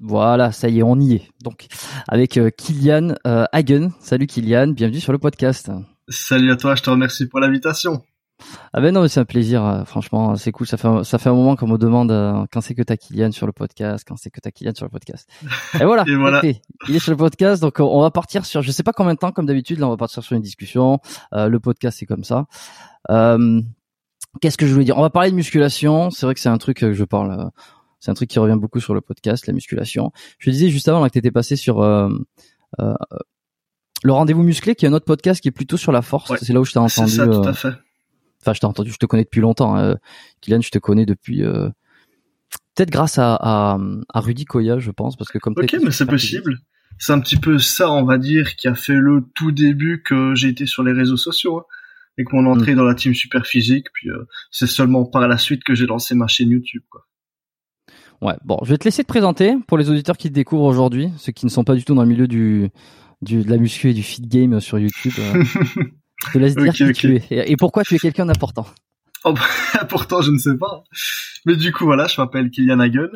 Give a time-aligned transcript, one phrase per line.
[0.00, 1.22] Voilà, ça y est, on y est.
[1.42, 1.66] Donc,
[2.06, 3.90] avec euh, Kylian euh, Hagen.
[4.00, 5.70] Salut Kylian, bienvenue sur le podcast.
[6.08, 8.02] Salut à toi, je te remercie pour l'invitation.
[8.72, 10.68] Ah ben non, mais c'est un plaisir, euh, franchement, c'est cool.
[10.68, 12.96] Ça fait un, ça fait un moment qu'on me demande euh, quand c'est que t'as
[12.96, 15.28] Kylian sur le podcast, quand c'est que t'as Kylian sur le podcast.
[15.80, 16.40] Et voilà, Et voilà.
[16.88, 19.14] il est sur le podcast, donc on- on va partir sur, je sais pas combien
[19.14, 21.00] de temps, comme d'habitude, là on va partir sur une discussion.
[21.32, 22.46] Euh, le podcast c'est comme ça.
[23.10, 23.60] Euh,
[24.40, 24.96] Qu'est-ce que je voulais dire?
[24.98, 26.10] On va parler de musculation.
[26.10, 27.50] C'est vrai que c'est un truc que je parle.
[27.98, 30.12] Euh, C'est un truc qui revient beaucoup sur le podcast, la musculation.
[30.38, 32.08] Je disais juste avant là, que t'étais passé sur euh,
[32.80, 32.94] euh,
[34.04, 36.30] le rendez-vous musclé, qui est un autre podcast qui est plutôt sur la force.
[36.30, 36.38] Ouais.
[36.40, 37.12] C'est là où je t'ai C'est entendu.
[37.16, 37.72] ça, tout euh, à fait.
[38.40, 39.76] Enfin, je t'ai entendu, je te connais depuis longtemps.
[39.76, 39.96] Hein.
[40.40, 41.68] Kylian, je te connais depuis euh,
[42.76, 43.78] peut-être grâce à, à,
[44.14, 46.58] à Rudy Koya, je pense, parce que comme Ok, mais c'est possible.
[47.00, 50.34] C'est un petit peu ça, on va dire, qui a fait le tout début que
[50.36, 51.58] j'ai été sur les réseaux sociaux.
[51.58, 51.64] hein,
[52.20, 55.38] et que mon entrée dans la team super physique, puis euh, c'est seulement par la
[55.38, 56.82] suite que j'ai lancé ma chaîne YouTube.
[56.90, 57.06] Quoi.
[58.20, 61.10] Ouais, bon, je vais te laisser te présenter pour les auditeurs qui te découvrent aujourd'hui,
[61.18, 62.70] ceux qui ne sont pas du tout dans le milieu du,
[63.22, 65.12] du de la muscu et du fit game sur YouTube.
[65.18, 65.44] euh,
[66.26, 68.66] je te laisse dire qui tu es et, et pourquoi tu es quelqu'un d'important.
[69.24, 70.84] Oh, bah, pourtant, je ne sais pas.
[71.46, 73.08] Mais du coup, voilà, je m'appelle Kylian Hagen.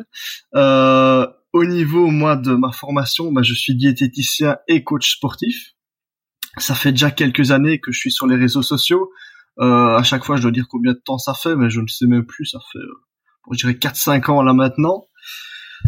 [0.55, 5.73] Euh, au niveau, moi, de ma formation, bah, je suis diététicien et coach sportif.
[6.57, 9.11] Ça fait déjà quelques années que je suis sur les réseaux sociaux.
[9.59, 11.87] Euh, à chaque fois, je dois dire combien de temps ça fait, mais je ne
[11.87, 12.45] sais même plus.
[12.45, 13.03] Ça fait, euh,
[13.51, 15.05] je dirais 4-5 ans là maintenant.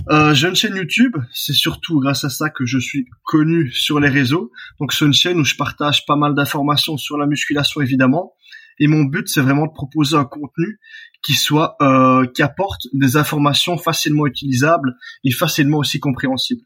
[0.10, 1.16] Euh, j'ai une chaîne YouTube.
[1.34, 4.52] C'est surtout grâce à ça que je suis connu sur les réseaux.
[4.80, 8.34] Donc, c'est une chaîne où je partage pas mal d'informations sur la musculation, évidemment.
[8.80, 10.80] Et mon but, c'est vraiment de proposer un contenu
[11.24, 16.62] qui soit, euh, qui apporte des informations facilement utilisables et facilement aussi compréhensibles.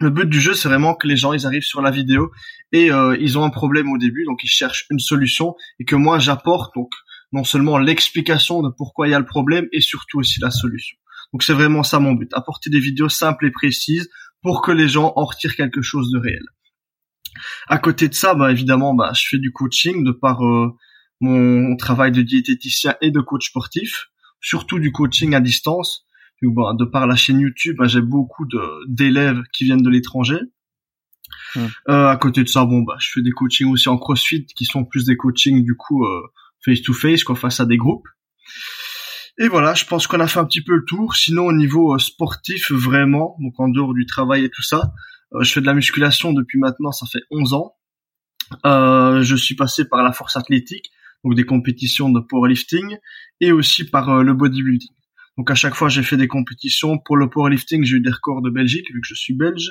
[0.00, 2.30] Le but du jeu, c'est vraiment que les gens, ils arrivent sur la vidéo
[2.72, 5.94] et euh, ils ont un problème au début, donc ils cherchent une solution et que
[5.94, 6.90] moi, j'apporte donc
[7.32, 10.96] non seulement l'explication de pourquoi il y a le problème et surtout aussi la solution.
[11.32, 14.10] Donc c'est vraiment ça mon but, apporter des vidéos simples et précises
[14.42, 16.42] pour que les gens en retirent quelque chose de réel.
[17.68, 20.76] À côté de ça, bah évidemment, bah je fais du coaching de par euh,
[21.20, 24.08] mon travail de diététicien et de coach sportif,
[24.40, 26.06] surtout du coaching à distance.
[26.42, 30.38] bah, de par la chaîne YouTube, bah, j'ai beaucoup de- d'élèves qui viennent de l'étranger.
[31.54, 31.66] Hmm.
[31.88, 34.64] Euh, à côté de ça, bon, bah, je fais des coachings aussi en CrossFit, qui
[34.64, 36.06] sont plus des coachings du coup
[36.64, 38.06] face to face, quoi, face à des groupes.
[39.38, 41.14] Et voilà, je pense qu'on a fait un petit peu le tour.
[41.14, 44.92] Sinon, au niveau euh, sportif, vraiment, donc en dehors du travail et tout ça,
[45.34, 47.74] euh, je fais de la musculation depuis maintenant, ça fait 11 ans.
[48.66, 50.90] Euh, je suis passé par la force athlétique,
[51.24, 52.96] donc des compétitions de powerlifting,
[53.40, 54.90] et aussi par euh, le bodybuilding.
[55.38, 56.98] Donc à chaque fois, j'ai fait des compétitions.
[56.98, 59.70] Pour le powerlifting, j'ai eu des records de Belgique, vu que je suis belge.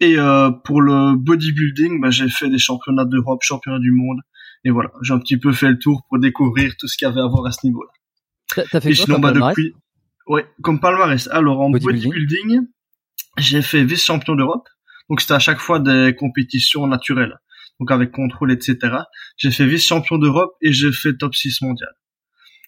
[0.00, 4.18] Et euh, pour le bodybuilding, bah, j'ai fait des championnats d'Europe, championnats du monde.
[4.64, 7.10] Et voilà, j'ai un petit peu fait le tour pour découvrir tout ce qu'il y
[7.10, 7.90] avait à voir à ce niveau-là.
[8.54, 9.74] T'as t'as fait Et quoi sinon, comme bah, depuis,
[10.26, 11.28] ouais, comme palmarès.
[11.28, 12.12] Alors, en Bodybuilding.
[12.12, 12.60] bodybuilding,
[13.38, 14.68] j'ai fait vice-champion d'Europe.
[15.08, 17.36] Donc, c'était à chaque fois des compétitions naturelles.
[17.78, 18.78] Donc, avec contrôle, etc.
[19.36, 21.90] J'ai fait vice-champion d'Europe et j'ai fait top 6 mondial.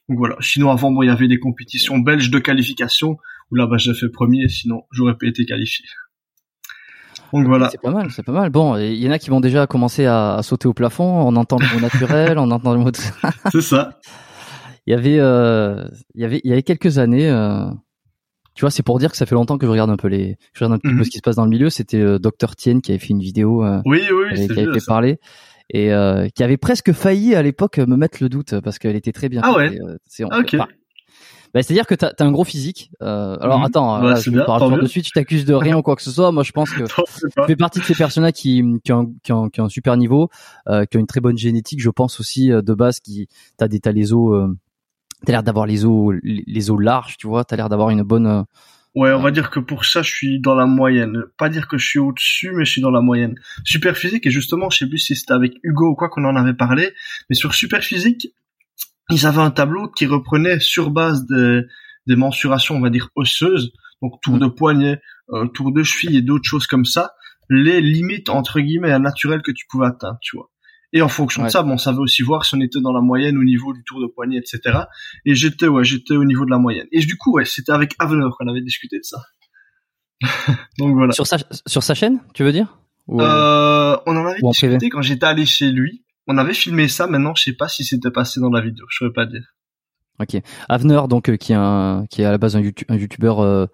[0.09, 0.37] Donc, voilà.
[0.41, 3.17] Sinon, avant, bon, il y avait des compétitions belges de qualification
[3.51, 4.49] où là, bah, j'ai fait premier.
[4.49, 5.85] Sinon, j'aurais pas été qualifié.
[7.33, 7.69] Donc, voilà.
[7.71, 8.51] C'est pas mal, c'est pas mal.
[8.51, 11.05] Bon, il y en a qui vont déjà commencer à, à sauter au plafond.
[11.05, 12.91] On entend le mot naturel, on entend le mot.
[12.91, 12.97] de-
[13.53, 13.99] C'est ça.
[14.87, 17.29] Il y avait, euh, il y avait, il y avait quelques années.
[17.29, 17.67] euh,
[18.55, 20.37] tu vois, c'est pour dire que ça fait longtemps que je regarde un peu les,
[20.55, 20.99] je regarde un petit Mhm.
[20.99, 21.71] peu ce qui se passe dans le milieu.
[21.71, 24.55] C'était euh, Dr Tien qui avait fait une vidéo, euh, Oui, oui, qui avait, c'est
[24.55, 25.19] qui avait fait parler
[25.71, 29.13] et euh, qui avait presque failli à l'époque me mettre le doute parce qu'elle était
[29.13, 29.43] très bien.
[29.45, 29.75] Ah ouais.
[29.75, 30.55] et, euh, c'est- Ah, ok.
[30.55, 30.67] enfin,
[31.55, 32.91] bah, c'est-à-dire que t'as as un gros physique.
[33.03, 33.65] Euh, alors Mhm.
[33.65, 36.11] attends, Bah, là, je bien, de suite, tu t'accuses de rien ou quoi que ce
[36.11, 36.31] soit.
[36.33, 39.49] Moi, je pense que tu fais partie de ces personnes-là qui, qui, ont, qui, ont,
[39.49, 40.29] qui ont un super niveau,
[40.69, 43.69] euh, qui ont une très bonne génétique, je pense aussi euh, de base, qui t'as
[43.69, 44.49] des t'as les os, euh,
[45.25, 48.27] t'as l'air d'avoir les os les os larges, tu vois, t'as l'air d'avoir une bonne
[48.27, 48.43] euh,
[48.95, 51.23] Ouais, on va dire que pour ça, je suis dans la moyenne.
[51.37, 53.37] Pas dire que je suis au-dessus, mais je suis dans la moyenne.
[53.63, 56.35] Super physique, et justement, je sais plus si c'était avec Hugo ou quoi qu'on en
[56.35, 56.93] avait parlé,
[57.31, 58.33] mais sur super physique,
[59.11, 61.63] ils avaient un tableau qui reprenait sur base des,
[62.07, 63.73] des mensurations, on va dire, osseuses,
[64.03, 64.41] donc tour mm.
[64.41, 65.01] de poignet,
[65.31, 67.13] euh, tour de cheville et d'autres choses comme ça,
[67.51, 70.51] les limites, entre guillemets, naturelles que tu pouvais atteindre, tu vois.
[70.93, 73.03] Et en fonction de ça, bon, on savait aussi voir si on était dans la
[73.03, 74.85] moyenne au niveau du tour de poignet, etc.
[75.27, 76.87] Et j'étais, ouais, j'étais au niveau de la moyenne.
[76.93, 79.19] Et du coup, ouais, c'était avec Avenir qu'on avait discuté de ça.
[80.79, 81.13] Donc voilà.
[81.13, 82.79] Sur sa, sur sa chaîne, tu veux dire?
[83.11, 86.05] Euh, On en avait discuté quand j'étais allé chez lui.
[86.29, 87.07] On avait filmé ça.
[87.07, 88.85] Maintenant, je sais pas si c'était passé dans la vidéo.
[88.91, 89.55] Je saurais pas dire.
[90.21, 90.41] Ok.
[90.69, 93.67] Avenir, donc, euh, qui est un, qui est à la base un, youtubeur euh,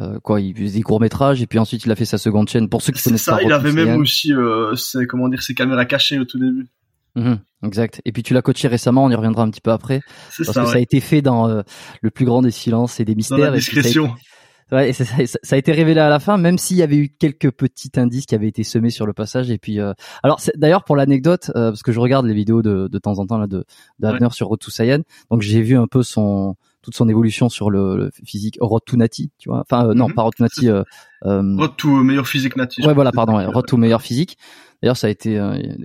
[0.00, 2.48] euh, quoi, il faisait des courts métrages et puis ensuite il a fait sa seconde
[2.48, 2.68] chaîne.
[2.68, 5.84] Pour ceux qui connaissent ça, il avait même aussi, euh, ses, comment dire, ses caméras
[5.84, 6.66] cachées au tout début.
[7.14, 8.00] Mhm, exact.
[8.04, 10.00] Et puis tu l'as coaché récemment, on y reviendra un petit peu après,
[10.36, 11.62] parce ça, que ça a été fait dans
[12.00, 13.38] le plus grand des silences et des mystères.
[13.38, 14.14] Dans la discrétion.
[14.72, 17.50] Et ça, ça, a été révélé à la fin, même s'il y avait eu quelques
[17.50, 19.50] petits indices qui avaient été semés sur le passage.
[19.50, 19.92] Et puis, euh...
[20.22, 23.26] alors d'ailleurs pour l'anecdote, euh, parce que je regarde les vidéos de, de temps en
[23.26, 23.64] temps là de
[23.98, 25.00] d'Abner sur Road to Saiyan,
[25.30, 26.56] donc j'ai vu un peu son
[26.88, 29.60] toute son évolution sur le, physique Road to Nati, tu vois.
[29.60, 30.14] Enfin, euh, non, mhm.
[30.14, 30.68] pas Road to Nati.
[30.68, 30.82] Euh,
[31.24, 32.86] euh, Road to meilleur physique Nati.
[32.86, 34.38] Ouais, voilà, pardon, Road to meilleur physique.
[34.82, 35.32] D'ailleurs, ça a été,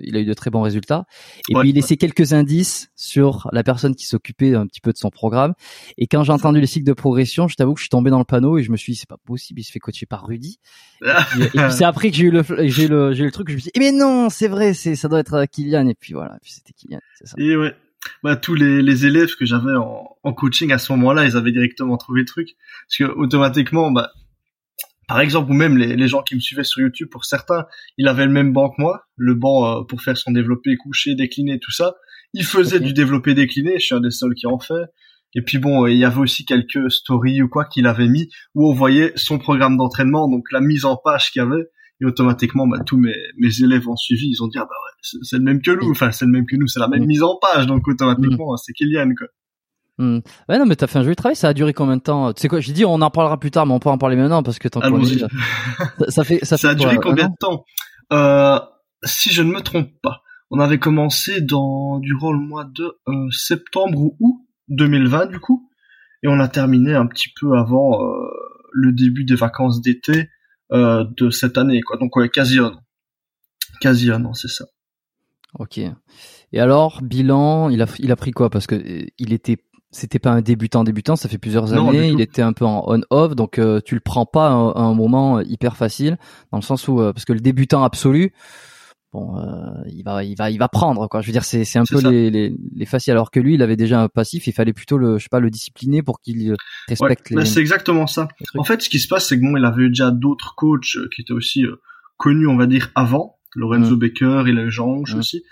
[0.02, 1.06] il a eu de très bons résultats.
[1.48, 4.98] Et puis, il laissait quelques indices sur la personne qui s'occupait un petit peu de
[4.98, 5.54] son programme.
[5.98, 8.18] Et quand j'ai entendu les cycles de progression, je t'avoue que je suis tombé dans
[8.18, 10.26] le panneau et je me suis dit, c'est pas possible, il se fait coacher par
[10.26, 10.58] Rudy.
[11.02, 13.58] et puis, c'est après que j'ai eu le, j'ai le, j'ai le truc, je me
[13.58, 15.88] suis dit, eh mais non, c'est vrai, c'est, ça doit être Kylian.
[15.88, 17.34] Et puis voilà, puis c'était Kylian, c'est ça.
[17.38, 17.74] Et ouais
[18.22, 21.52] bah, tous les, les élèves que j'avais en, en, coaching à ce moment-là, ils avaient
[21.52, 22.50] directement trouvé le truc.
[22.86, 24.10] Parce que automatiquement, bah,
[25.06, 27.66] par exemple, ou même les, les, gens qui me suivaient sur YouTube, pour certains,
[27.98, 31.14] il avait le même banc que moi, le banc euh, pour faire son développé couché,
[31.14, 31.94] décliné, tout ça.
[32.32, 34.84] Il faisait du développé décliné, je suis un des seuls qui en fait.
[35.34, 38.68] Et puis bon, il y avait aussi quelques stories ou quoi qu'il avait mis où
[38.68, 41.68] on voyait son programme d'entraînement, donc la mise en page qu'il y avait
[42.00, 45.20] et automatiquement bah, tous mes, mes élèves ont suivi ils ont dit ah bah ouais
[45.22, 47.06] c'est le même que nous enfin c'est le même que nous c'est la même mm.
[47.06, 48.56] mise en page donc automatiquement mm.
[48.56, 49.28] c'est Kylian quoi
[49.98, 50.18] mm.
[50.48, 52.32] Ouais non mais t'as fait un joli travail ça a duré combien de temps?
[52.32, 54.16] Tu sais quoi j'ai dit on en parlera plus tard mais on peut en parler
[54.16, 55.28] maintenant parce que tant qu'on ça,
[56.08, 57.64] ça fait ça, ça a duré combien de temps?
[58.12, 58.58] Euh,
[59.04, 63.30] si je ne me trompe pas on avait commencé dans durant le mois de euh,
[63.30, 65.70] septembre ou août 2020 du coup
[66.22, 68.28] et on a terminé un petit peu avant euh,
[68.72, 70.30] le début des vacances d'été
[70.72, 71.98] de cette année, quoi.
[71.98, 72.80] Donc ouais, quasi un an.
[73.80, 74.64] Quasi un an, c'est ça.
[75.58, 75.78] Ok.
[75.78, 78.50] Et alors, bilan, il a, il a pris quoi?
[78.50, 79.58] Parce que il était,
[79.94, 82.10] c'était pas un débutant débutant, ça fait plusieurs années.
[82.10, 85.40] Il était un peu en on-off, donc euh, tu le prends pas à un, moment
[85.40, 86.18] hyper facile,
[86.52, 88.32] dans le sens où parce que le débutant absolu,
[89.14, 91.22] bon, euh, il va, il va, il va prendre quoi.
[91.22, 93.12] Je veux dire, c'est, c'est un peu les, les, les, faciles.
[93.12, 94.46] Alors que lui, il avait déjà un passif.
[94.46, 96.56] Il fallait plutôt le, je sais pas, le discipliner pour qu'il euh,
[96.88, 97.44] respecte les.
[97.46, 98.28] c'est exactement ça.
[98.58, 101.08] En fait, ce qui se passe, c'est que bon, il avait déjà d'autres coachs euh,
[101.14, 101.64] qui étaient aussi
[102.18, 103.38] connus, on va dire, avant.
[103.56, 103.96] Lorenzo.
[103.96, 105.44] Becker, il a eu Jean aussi.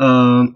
[0.00, 0.46] Euh,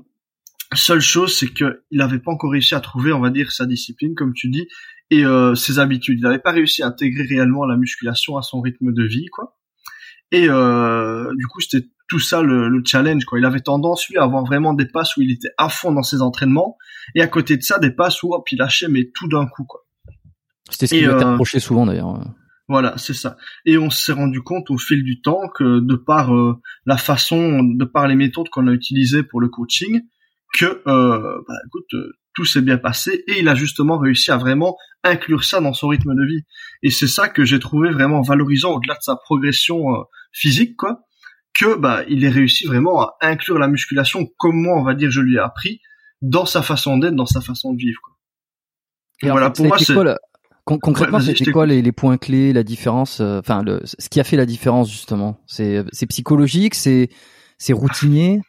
[0.75, 3.67] seule chose, c'est que il n'avait pas encore réussi à trouver, on va dire, sa
[3.67, 4.67] discipline, comme tu dis,
[5.11, 5.25] et
[5.57, 6.21] ses habitudes.
[6.21, 9.57] Il n'avait pas réussi à intégrer réellement la musculation à son rythme de vie, quoi.
[10.33, 13.25] Et euh, du coup, c'était tout ça le, le, challenge.
[13.25, 13.39] Quoi.
[13.39, 16.03] Il avait tendance, lui, à avoir vraiment des passes où il était à fond dans
[16.03, 16.77] ses entraînements,
[17.15, 19.65] et à côté de ça, des passes où hop, il lâchait, mais tout d'un coup.
[19.65, 19.81] quoi.
[20.71, 22.25] C'était ce qui lui euh, reproché souvent, d'ailleurs.
[22.69, 23.37] Voilà, c'est ça.
[23.67, 27.65] Et on s'est rendu compte au fil du temps que de par euh, la façon,
[27.65, 30.03] de par les méthodes qu'on a utilisées pour le coaching,
[30.53, 34.37] que euh, bah, écoute, euh, tout s'est bien passé et il a justement réussi à
[34.37, 36.43] vraiment inclure ça dans son rythme de vie.
[36.83, 40.03] Et c'est ça que j'ai trouvé vraiment valorisant au-delà de sa progression euh,
[40.33, 41.03] physique, quoi,
[41.55, 45.11] que bah il ait réussi vraiment à inclure la musculation comme moi, on va dire,
[45.11, 45.81] je lui ai appris
[46.23, 48.01] dans sa façon d'être, dans sa façon de vivre.
[48.03, 48.15] Quoi.
[49.23, 49.95] Et, voilà, pour moi, c'est
[50.65, 54.37] concrètement, c'était quoi les, les, points clés, la différence, euh, enfin, ce qui a fait
[54.37, 57.09] la différence justement, c'est psychologique, c'est
[57.59, 58.41] c'est routinier?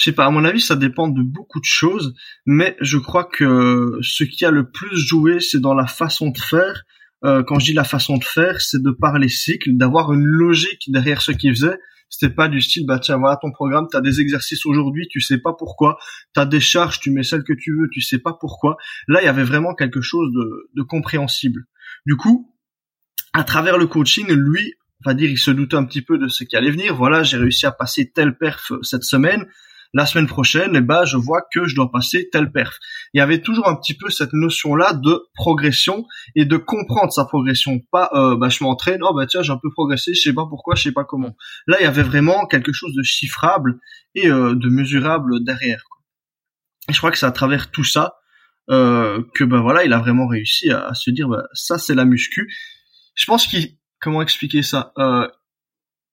[0.00, 2.14] Je sais pas, à mon avis, ça dépend de beaucoup de choses,
[2.46, 6.38] mais je crois que ce qui a le plus joué, c'est dans la façon de
[6.38, 6.84] faire.
[7.22, 10.24] Euh, quand je dis la façon de faire, c'est de par les cycles, d'avoir une
[10.24, 11.78] logique derrière ce qu'il faisait.
[12.08, 15.36] C'était pas du style, bah tiens, voilà ton programme, t'as des exercices aujourd'hui, tu sais
[15.36, 15.98] pas pourquoi,
[16.32, 18.78] t'as des charges, tu mets celles que tu veux, tu sais pas pourquoi.
[19.06, 21.66] Là, il y avait vraiment quelque chose de, de compréhensible.
[22.06, 22.56] Du coup,
[23.34, 24.72] à travers le coaching, lui,
[25.04, 26.96] on va dire, il se doutait un petit peu de ce qui allait venir.
[26.96, 29.46] Voilà, j'ai réussi à passer telle perf cette semaine
[29.92, 32.78] la semaine prochaine, eh ben, je vois que je dois passer tel perf.
[33.12, 36.06] Il y avait toujours un petit peu cette notion-là de progression
[36.36, 37.80] et de comprendre sa progression.
[37.90, 40.46] Pas, euh, bah, je m'entraîne, oh bah tiens, j'ai un peu progressé, je sais pas
[40.48, 41.36] pourquoi, je sais pas comment.
[41.66, 43.80] Là, il y avait vraiment quelque chose de chiffrable
[44.14, 45.82] et euh, de mesurable derrière.
[46.88, 48.14] Et je crois que c'est à travers tout ça
[48.70, 52.04] euh, que ben voilà, il a vraiment réussi à, se dire bah, ça c'est la
[52.04, 52.52] muscu.
[53.14, 55.28] Je pense qu'il comment expliquer ça euh,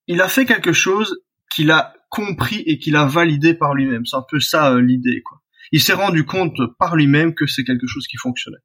[0.07, 1.19] Il a fait quelque chose
[1.53, 4.05] qu'il a compris et qu'il a validé par lui-même.
[4.05, 5.41] C'est un peu ça euh, l'idée quoi.
[5.71, 8.57] Il s'est rendu compte par lui-même que c'est quelque chose qui fonctionnait.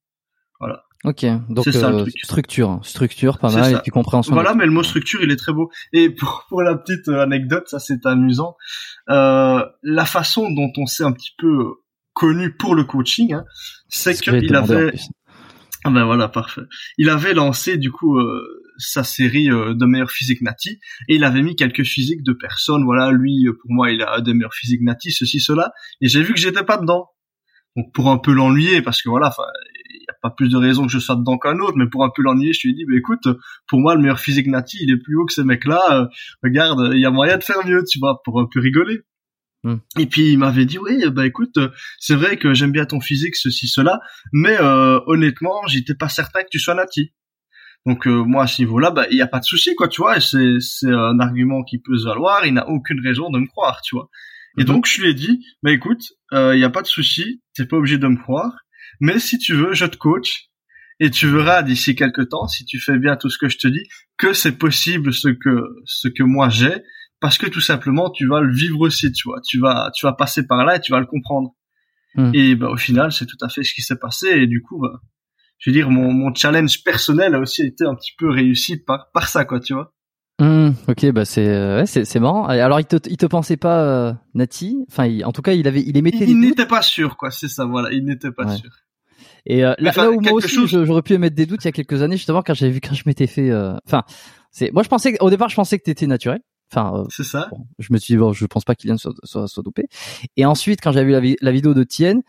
[0.60, 0.84] Voilà.
[1.04, 4.34] Ok, donc euh, structure, structure, pas mal, et puis compréhension.
[4.34, 5.68] Voilà, mais le mot structure, il est très beau.
[5.92, 8.56] Et pour, pour la petite euh, anecdote, ça c'est amusant,
[9.10, 11.74] euh, la façon dont on s'est un petit peu
[12.12, 13.44] connu pour le coaching, hein,
[13.88, 14.92] c'est qu'il avait...
[15.84, 16.62] Ah ben voilà, parfait.
[16.96, 21.24] Il avait lancé du coup euh, sa série euh, de meilleurs physiques nati et il
[21.24, 22.84] avait mis quelques physiques de personnes.
[22.84, 25.72] Voilà, lui pour moi il a des meilleurs physiques nati, ceci cela.
[26.00, 27.08] Et j'ai vu que j'étais pas dedans.
[27.76, 29.32] Donc pour un peu l'ennuyer, parce que voilà,
[30.22, 32.52] pas plus de raison que je sois dedans qu'un autre, mais pour un peu l'ennuyer,
[32.52, 33.26] je lui ai dit, bah, écoute,
[33.66, 36.06] pour moi, le meilleur physique nati, il est plus haut que ces mecs-là, euh,
[36.42, 39.00] regarde, il y a moyen de faire mieux, tu vois, pour un peu rigoler.
[39.64, 39.76] Hmm.
[39.96, 41.56] Et puis il m'avait dit oui bah écoute
[42.00, 44.00] c'est vrai que j'aime bien ton physique ceci cela
[44.32, 47.12] mais euh, honnêtement j'étais pas certain que tu sois nati
[47.86, 50.02] donc euh, moi à ce niveau-là bah il y a pas de souci quoi tu
[50.02, 53.46] vois c'est c'est un argument qui peut se valoir il n'a aucune raison de me
[53.46, 54.08] croire tu vois
[54.58, 54.66] et hmm.
[54.66, 57.76] donc je lui ai dit bah écoute il y a pas de souci t'es pas
[57.76, 58.52] obligé de me croire
[59.00, 60.48] mais si tu veux, je te coach
[61.00, 63.66] et tu verras d'ici quelques temps, si tu fais bien tout ce que je te
[63.66, 63.82] dis,
[64.16, 66.84] que c'est possible ce que ce que moi j'ai,
[67.18, 70.12] parce que tout simplement tu vas le vivre aussi, tu vois, tu vas tu vas
[70.12, 71.50] passer par là et tu vas le comprendre.
[72.14, 72.30] Hmm.
[72.34, 74.78] Et bah, au final, c'est tout à fait ce qui s'est passé et du coup,
[74.78, 75.00] bah,
[75.62, 79.12] je veux dire, mon, mon challenge personnel a aussi été un petit peu réussi par
[79.12, 79.94] par ça, quoi, tu vois.
[80.40, 82.46] Hmm, ok, bah c'est euh, ouais, c'est c'est marrant.
[82.46, 85.82] Alors il te il te pensait pas euh, Nati, enfin en tout cas il avait
[85.82, 86.24] il émettait.
[86.26, 88.70] Il n'était pas sûr quoi, c'est ça voilà, il n'était pas sûr.
[89.46, 92.02] Et euh, là, où moi aussi j'aurais pu émettre des doutes il y a quelques
[92.02, 94.02] années justement quand j'avais vu quand je m'étais fait, euh, enfin
[94.50, 96.40] c'est moi je pensais au départ je pensais que t'étais naturel.
[96.72, 97.50] Enfin, euh, c'est ça.
[97.78, 99.84] je me suis dit bon, je pense pas qu'il vienne soit, soit, soit dopé.
[100.38, 102.22] Et ensuite quand j'avais vu la, vidéo de Tienne,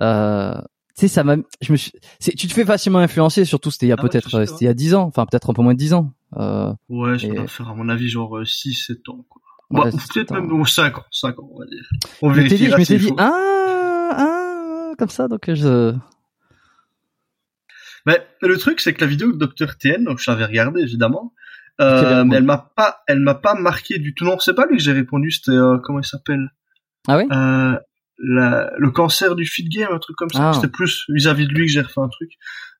[0.00, 0.60] euh,
[1.00, 3.44] sais ça m'a, je me suis, tu te fais facilement influencer.
[3.44, 5.50] Surtout c'était il y a ah peut-être, c'était il y a 10 ans, enfin peut-être
[5.50, 6.12] un peu moins de 10 ans.
[6.36, 7.46] Euh, ouais, je et...
[7.46, 9.42] faire à mon avis genre 6 7 ans quoi.
[9.70, 11.84] Ouais, bah, peut-être même 5 ans, 5 ans on va dire.
[12.22, 15.94] On je m'étais dit, je m'étais dit ah, ah comme ça donc je
[18.08, 21.34] mais le truc, c'est que la vidéo de Dr TN, donc je l'avais regardée évidemment,
[21.80, 24.24] euh, mais elle m'a pas, elle m'a pas marqué du tout.
[24.24, 25.30] Non, c'est pas lui que j'ai répondu.
[25.30, 26.48] C'était euh, comment il s'appelle?
[27.06, 27.24] Ah oui.
[27.30, 27.78] Euh,
[28.18, 30.50] la, le cancer du feed game, un truc comme ça.
[30.50, 30.52] Ah.
[30.52, 32.32] C'était plus vis-à-vis de lui que j'ai refait un truc.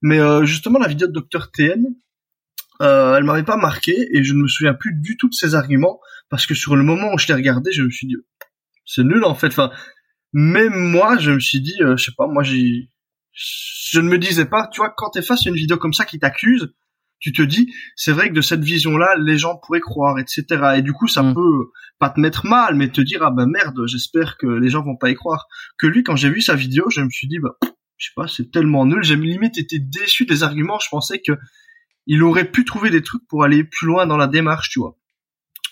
[0.03, 1.85] Mais euh, justement, la vidéo de Dr TN,
[2.81, 5.55] euh, elle m'avait pas marqué et je ne me souviens plus du tout de ses
[5.55, 8.17] arguments parce que sur le moment où je l'ai regardé, je me suis dit
[8.85, 9.49] c'est nul en fait.
[9.49, 9.71] Enfin,
[10.33, 12.91] même moi, je me suis dit, euh, je sais pas, moi j'ai
[13.33, 16.05] je ne me disais pas, tu vois, quand t'es face à une vidéo comme ça
[16.05, 16.75] qui t'accuse,
[17.21, 20.45] tu te dis, c'est vrai que de cette vision-là, les gens pourraient croire, etc.
[20.77, 21.35] Et du coup, ça mm.
[21.35, 24.83] peut pas te mettre mal, mais te dire, ah ben merde, j'espère que les gens
[24.83, 25.47] vont pas y croire.
[25.79, 27.57] Que lui, quand j'ai vu sa vidéo, je me suis dit, bah,
[27.97, 29.03] je sais pas, c'est tellement nul.
[29.03, 30.79] J'ai limite été déçu des arguments.
[30.79, 31.33] Je pensais que
[32.07, 34.97] il aurait pu trouver des trucs pour aller plus loin dans la démarche, tu vois.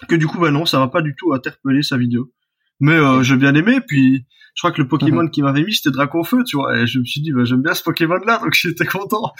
[0.08, 2.32] Que du coup, bah non, ça va pas du tout interpeller sa vidéo.
[2.80, 4.26] Mais euh, j'ai bien aimé, puis
[4.56, 5.30] je crois que le Pokémon mhm.
[5.30, 5.90] qui m'avait mis c'était
[6.24, 8.54] Feu, tu vois, et je me suis dit bah, j'aime bien ce Pokémon là, donc
[8.60, 9.32] j'étais content.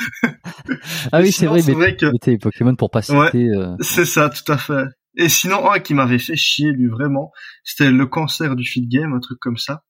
[1.11, 3.49] ah oui, c'est vrai, mais vrai que Pokémon pour pas citer.
[3.49, 4.85] Euh, c'est ça, tout à fait.
[5.16, 7.32] Et sinon un qui m'avait fait chier lui vraiment,
[7.64, 9.85] c'était le cancer du feed game, un truc comme ça.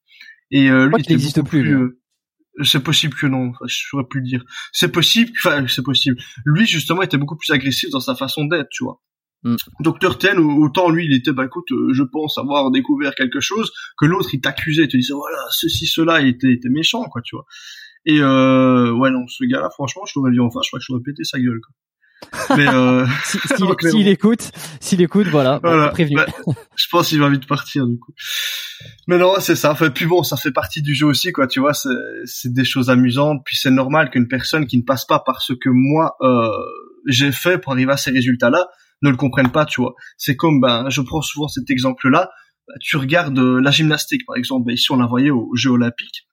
[0.49, 1.75] Et euh, lui, il n'existe plus.
[1.75, 1.99] Euh,
[2.63, 4.43] c'est possible que non, enfin, je saurais plus le dire.
[4.71, 6.15] C'est possible, enfin c'est possible.
[6.45, 9.01] Lui justement était beaucoup plus agressif dans sa façon d'être, tu vois.
[9.43, 9.55] Mm.
[9.81, 13.71] Docteur Ten, autant lui, il était, bah écoute, euh, je pense avoir découvert quelque chose,
[13.97, 17.21] que l'autre, il t'accusait, il te disait, voilà, ceci, cela, il était, était méchant, quoi,
[17.23, 17.45] tu vois.
[18.05, 20.91] Et euh, ouais, non, ce gars-là, franchement, je l'aurais vu enfin, je crois que je
[20.91, 21.73] l'aurais pété sa gueule, quoi.
[22.57, 23.05] Mais euh...
[23.91, 26.15] s'il écoute, s'il écoute, voilà, voilà prévenu.
[26.15, 26.25] Bah,
[26.75, 28.11] je pense qu'il va vite partir du coup.
[29.07, 29.71] Mais non, c'est ça.
[29.71, 31.47] Enfin, puis bon, ça fait partie du jeu aussi, quoi.
[31.47, 33.43] Tu vois, c'est des choses amusantes.
[33.45, 36.49] Puis c'est normal qu'une personne qui ne passe pas par ce que moi euh,
[37.07, 38.67] j'ai fait pour arriver à ces résultats-là,
[39.01, 39.95] ne le comprennent pas, tu vois.
[40.17, 42.29] C'est comme, ben, je prends souvent cet exemple-là.
[42.81, 44.67] Tu regardes euh, la gymnastique, par exemple.
[44.67, 46.27] Ben, ici, on l'a voyé aux Jeux Olympiques.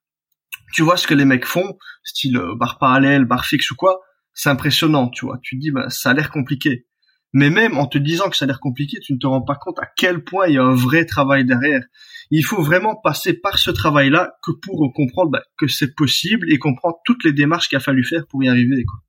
[0.72, 4.00] Tu vois ce que les mecs font, style euh, barre parallèle, barre fixe ou quoi.
[4.32, 5.38] C'est impressionnant, tu vois.
[5.42, 6.86] Tu te dis, ben, ça a l'air compliqué.
[7.32, 9.56] Mais même en te disant que ça a l'air compliqué, tu ne te rends pas
[9.56, 11.82] compte à quel point il y a un vrai travail derrière.
[12.30, 16.58] Il faut vraiment passer par ce travail-là que pour comprendre ben, que c'est possible et
[16.58, 18.84] comprendre toutes les démarches qu'il a fallu faire pour y arriver.
[18.84, 19.00] Quoi.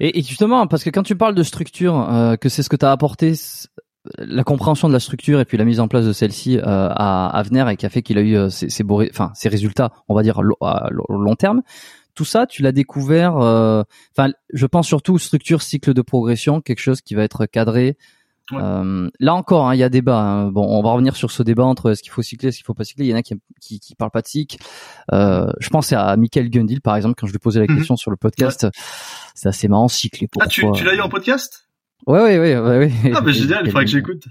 [0.00, 2.84] Et, justement, parce que quand tu parles de structure, euh, que c'est ce que tu
[2.84, 3.34] as apporté,
[4.18, 7.26] la compréhension de la structure et puis la mise en place de celle-ci euh, à
[7.36, 9.92] Avenir et qui a fait qu'il a eu euh, ses, ses, beaux, enfin, ses résultats,
[10.08, 11.62] on va dire à long terme.
[12.14, 13.34] Tout ça, tu l'as découvert.
[13.36, 17.98] Enfin, je pense surtout structure, cycle de progression, quelque chose qui va être cadré
[18.52, 20.20] Euh, là encore, hein, il y a débat.
[20.20, 20.50] Hein.
[20.50, 22.74] Bon, on va revenir sur ce débat entre est-ce qu'il faut cycler, est-ce qu'il faut
[22.74, 23.06] pas cycler.
[23.06, 24.58] Il y en a qui qui, qui parlent pas de cycle.
[25.12, 27.76] Euh, je pense à Michael Gundil par exemple quand je lui posais la mhm.
[27.76, 28.66] question sur le podcast.
[29.34, 30.28] C'est assez marrant cycler.
[30.40, 31.68] Ah, tu, tu l'as eu en podcast?
[32.06, 33.12] Ouais, ouais, ouais, ouais, ouais.
[33.14, 34.24] Ah, bah génial, il faudrait que j'écoute.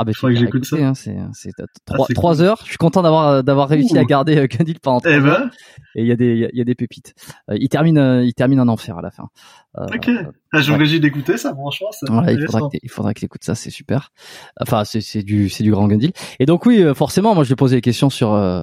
[0.00, 0.76] Ah bah, faudrait que j'écoute ça.
[0.76, 2.60] Hein, c'est c'est ah, trois trois heures.
[2.62, 5.26] Je suis content d'avoir d'avoir réussi à garder euh, Gundil pendant trois eh ben.
[5.26, 5.50] heures.
[5.96, 7.14] Et il y a des il y a des pépites.
[7.50, 9.28] Euh, il termine euh, il termine en enfer à la fin.
[9.76, 10.10] Euh, ok.
[10.52, 10.98] Ah, je ouais.
[11.00, 11.90] d'écouter ça, franchement.
[11.90, 12.36] Ça ouais,
[12.82, 14.12] il faudra qu'il écoute ça, c'est super.
[14.60, 16.12] Enfin, c'est c'est du c'est du grand Gundil.
[16.38, 18.62] Et donc oui, forcément, moi je lui ai posé des questions sur euh,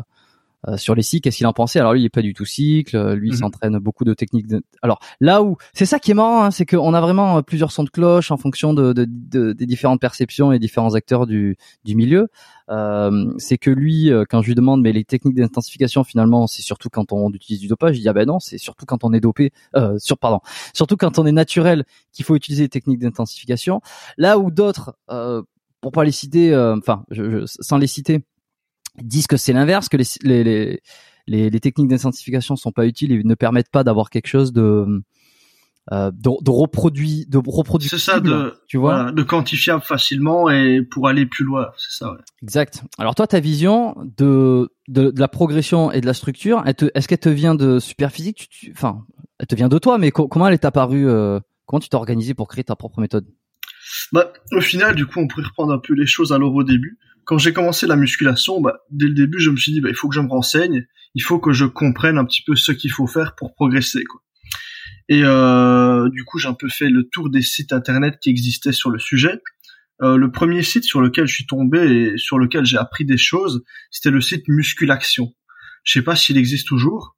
[0.78, 1.80] sur les cycles, qu'est-ce qu'il en pensait?
[1.80, 2.96] Alors lui, il est pas du tout cycle.
[2.96, 3.40] Euh, lui, il mhm.
[3.40, 4.48] s'entraîne beaucoup de techniques.
[4.48, 4.62] De...
[4.82, 7.72] Alors là où c'est ça qui est marrant, hein, c'est qu'on a vraiment euh, plusieurs
[7.72, 11.58] sons de cloche en fonction de, de, de, des différentes perceptions et différents acteurs du,
[11.84, 12.28] du milieu.
[12.70, 16.90] Euh, c'est que lui, quand je lui demande, mais les techniques d'intensification, finalement, c'est surtout
[16.90, 17.98] quand on utilise du dopage?
[17.98, 19.52] Il dit ah ben non, c'est surtout quand on est dopé.
[19.76, 20.40] Euh, sur pardon,
[20.74, 23.82] surtout quand on est naturel qu'il faut utiliser les techniques d'intensification.
[24.18, 25.44] Là où d'autres, euh,
[25.82, 28.24] pour pas les citer, enfin, je, sans les citer
[29.02, 30.82] disent que c'est l'inverse, que les, les,
[31.28, 35.04] les, les techniques d'intensification sont pas utiles et ne permettent pas d'avoir quelque chose de
[35.92, 39.12] euh, de, de reproduit de reproduit c'est ça de tu vois.
[39.12, 42.18] de quantifiable facilement et pour aller plus loin c'est ça ouais.
[42.42, 42.84] exact.
[42.98, 47.20] Alors toi ta vision de, de, de la progression et de la structure est-ce qu'elle
[47.20, 48.48] te vient de Superphysique?
[48.50, 49.06] Tu, enfin
[49.38, 52.34] elle te vient de toi mais comment elle est apparue euh, comment tu t'es organisé
[52.34, 53.28] pour créer ta propre méthode?
[54.12, 56.98] Bah au final du coup on pourrait reprendre un peu les choses alors au début
[57.26, 59.96] quand j'ai commencé la musculation, bah, dès le début, je me suis dit, bah, il
[59.96, 62.92] faut que je me renseigne, il faut que je comprenne un petit peu ce qu'il
[62.92, 64.04] faut faire pour progresser.
[64.04, 64.22] Quoi.
[65.10, 68.72] Et euh, du coup, j'ai un peu fait le tour des sites internet qui existaient
[68.72, 69.42] sur le sujet.
[70.02, 73.18] Euh, le premier site sur lequel je suis tombé et sur lequel j'ai appris des
[73.18, 75.34] choses, c'était le site Musculaction.
[75.84, 77.16] Je sais pas s'il existe toujours,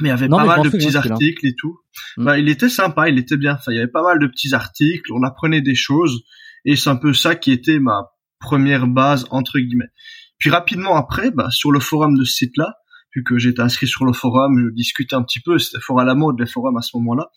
[0.00, 1.78] mais il y avait pas mal de petits articles et tout.
[2.16, 2.24] Mm.
[2.24, 3.54] Bah, il était sympa, il était bien.
[3.54, 6.22] Enfin, il y avait pas mal de petits articles, on apprenait des choses,
[6.64, 9.90] et c'est un peu ça qui était ma première base entre guillemets.
[10.38, 12.74] Puis rapidement après, bah, sur le forum de ce site-là,
[13.14, 16.04] vu que j'étais inscrit sur le forum, je discutais un petit peu, c'était fort à
[16.04, 17.30] la mode les forums à ce moment-là.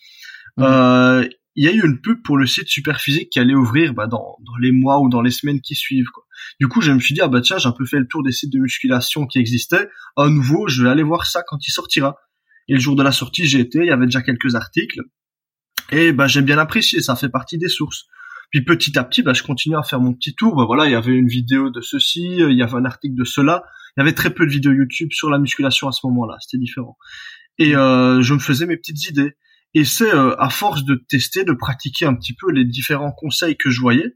[0.58, 0.66] Mhm.
[0.66, 4.08] Euh, il y a eu une pub pour le site Superphysique qui allait ouvrir bah,
[4.08, 6.10] dans, dans les mois ou dans les semaines qui suivent.
[6.14, 6.24] Quoi.
[6.60, 8.24] Du coup, je me suis dit ah bah tiens, j'ai un peu fait le tour
[8.24, 9.90] des sites de musculation qui existaient.
[10.16, 12.16] À nouveau, je vais aller voir ça quand il sortira.
[12.68, 15.02] Et le jour de la sortie, j'ai été, il y avait déjà quelques articles.
[15.92, 18.06] Et bah j'ai bien apprécié, ça fait partie des sources.
[18.52, 20.56] Puis petit à petit, bah, je continue à faire mon petit tour.
[20.56, 23.16] Bah, voilà, il y avait une vidéo de ceci, euh, il y avait un article
[23.16, 23.64] de cela.
[23.96, 26.38] Il y avait très peu de vidéos YouTube sur la musculation à ce moment-là.
[26.40, 26.98] C'était différent.
[27.58, 29.36] Et euh, je me faisais mes petites idées.
[29.76, 33.56] Et c'est euh, à force de tester, de pratiquer un petit peu les différents conseils
[33.56, 34.16] que je voyais,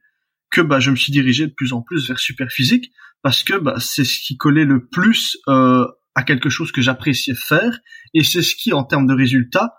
[0.52, 2.92] que bah, je me suis dirigé de plus en plus vers super physique
[3.22, 7.36] parce que bah, c'est ce qui collait le plus euh, à quelque chose que j'appréciais
[7.36, 7.80] faire
[8.14, 9.74] et c'est ce qui, en termes de résultats,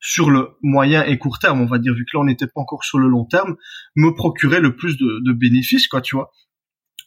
[0.00, 2.60] sur le moyen et court terme, on va dire, vu que là on n'était pas
[2.60, 3.56] encore sur le long terme,
[3.96, 6.32] me procurait le plus de, de bénéfices, quoi, tu vois.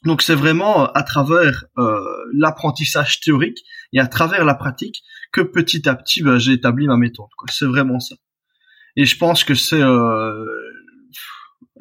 [0.06, 2.00] Donc c'est vraiment euh, à travers euh,
[2.34, 3.60] l'apprentissage théorique
[3.94, 5.02] et à travers la pratique
[5.32, 7.30] que petit à petit bah, j'ai établi ma méthode.
[7.38, 7.48] Quoi.
[7.52, 8.16] C'est vraiment ça.
[8.96, 10.46] Et je pense que c'est euh,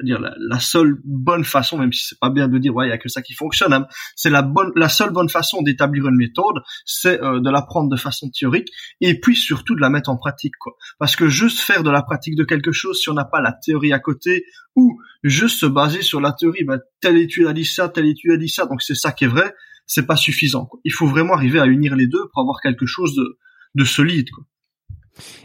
[0.01, 2.93] dire la, seule bonne façon, même si c'est pas bien de dire ouais il y
[2.93, 6.15] a que ça qui fonctionne, hein, c'est la bonne, la seule bonne façon d'établir une
[6.15, 8.69] méthode, c'est euh, de l'apprendre de façon théorique
[9.01, 10.73] et puis surtout de la mettre en pratique quoi.
[10.99, 13.53] Parce que juste faire de la pratique de quelque chose si on n'a pas la
[13.53, 17.65] théorie à côté ou juste se baser sur la théorie, ben telle étude a dit
[17.65, 19.53] ça, telle étude a dit ça, donc c'est ça qui est vrai,
[19.85, 20.69] c'est pas suffisant.
[20.83, 23.37] Il faut vraiment arriver à unir les deux pour avoir quelque chose de,
[23.75, 24.29] de solide.
[24.31, 24.45] Quoi.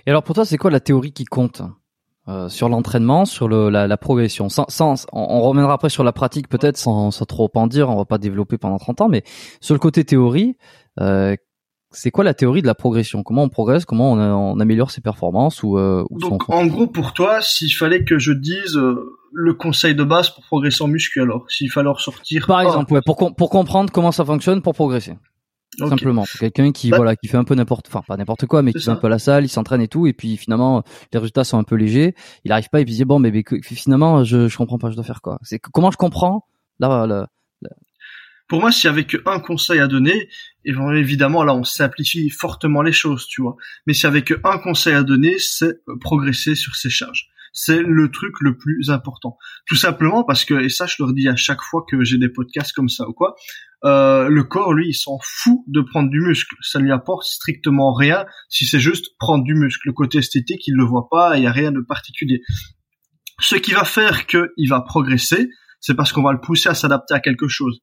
[0.07, 1.63] Et alors pour toi, c'est quoi la théorie qui compte?
[2.29, 4.49] Euh, sur l'entraînement, sur le, la, la, progression.
[4.49, 7.97] Sans, sans, on, reviendra après sur la pratique peut-être sans, sans, trop en dire, on
[7.97, 9.23] va pas développer pendant 30 ans, mais
[9.61, 10.57] sur le côté théorie,
[11.01, 11.37] euh,
[11.91, 13.23] c'est quoi la théorie de la progression?
[13.23, 13.85] Comment on progresse?
[13.85, 17.73] Comment on, on améliore ses performances ou, euh, ou Donc en gros pour toi, s'il
[17.73, 21.71] fallait que je dise euh, le conseil de base pour progresser en muscu alors, s'il
[21.71, 22.47] fallait ressortir...
[22.47, 25.14] Par exemple, ouais, pour, pour comprendre comment ça fonctionne pour progresser.
[25.79, 28.73] Simplement, quelqu'un qui bah voilà, qui fait un peu n'importe, enfin pas n'importe quoi, mais
[28.73, 31.45] qui fait un peu la salle, il s'entraîne et tout, et puis finalement les résultats
[31.45, 32.14] sont un peu légers,
[32.45, 34.91] il arrive pas et puis il dit bon mais, mais finalement je je comprends pas,
[34.91, 35.38] je dois faire quoi.
[35.43, 36.47] C'est comment je comprends
[36.81, 37.29] là, là,
[38.49, 40.29] Pour moi, s'il y avait qu'un conseil à donner,
[40.64, 43.57] évidemment là on simplifie fortement les choses, tu vois.
[43.87, 47.29] Mais s'il y avait qu'un conseil à donner, c'est progresser sur ses charges.
[47.53, 49.38] C'est le truc le plus important.
[49.67, 52.29] Tout simplement parce que, et ça je leur dis à chaque fois que j'ai des
[52.29, 53.37] podcasts comme ça ou quoi,
[53.85, 56.55] euh, le corps, lui, il s'en fout de prendre du muscle.
[56.62, 59.81] Ça lui apporte strictement rien si c'est juste prendre du muscle.
[59.85, 62.41] Le côté esthétique, il le voit pas, il n'y a rien de particulier.
[63.41, 65.49] Ce qui va faire qu'il va progresser,
[65.81, 67.81] c'est parce qu'on va le pousser à s'adapter à quelque chose.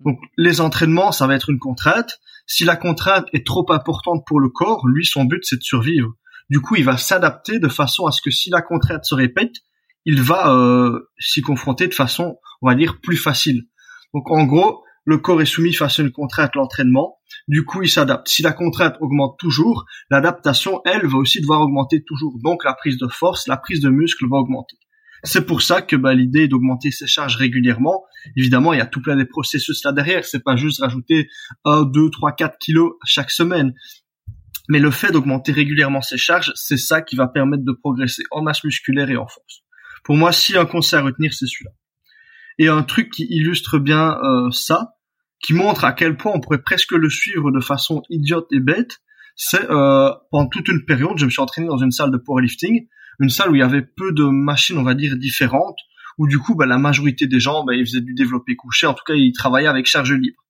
[0.00, 2.18] Donc les entraînements, ça va être une contrainte.
[2.46, 6.12] Si la contrainte est trop importante pour le corps, lui, son but, c'est de survivre.
[6.50, 9.54] Du coup, il va s'adapter de façon à ce que si la contrainte se répète,
[10.04, 13.64] il va euh, s'y confronter de façon, on va dire, plus facile.
[14.12, 17.18] Donc en gros, le corps est soumis face à une contrainte, l'entraînement.
[17.46, 18.28] Du coup, il s'adapte.
[18.28, 22.38] Si la contrainte augmente toujours, l'adaptation, elle, va aussi devoir augmenter toujours.
[22.42, 24.76] Donc la prise de force, la prise de muscle va augmenter.
[25.22, 28.04] C'est pour ça que bah, l'idée d'augmenter ses charges régulièrement.
[28.36, 30.24] Évidemment, il y a tout plein de processus là derrière.
[30.24, 31.28] C'est pas juste rajouter
[31.64, 33.72] 1, 2, 3, 4 kilos chaque semaine.
[34.68, 38.42] Mais le fait d'augmenter régulièrement ses charges, c'est ça qui va permettre de progresser en
[38.42, 39.62] masse musculaire et en force.
[40.04, 41.72] Pour moi, si un conseil à retenir, c'est celui-là.
[42.58, 44.93] Et un truc qui illustre bien euh, ça,
[45.44, 49.00] qui montre à quel point on pourrait presque le suivre de façon idiote et bête,
[49.36, 52.86] c'est euh, pendant toute une période, je me suis entraîné dans une salle de powerlifting,
[53.20, 55.78] une salle où il y avait peu de machines, on va dire, différentes,
[56.16, 58.94] où du coup, bah, la majorité des gens, bah, ils faisaient du développé couché, en
[58.94, 60.42] tout cas, ils travaillaient avec charge libre.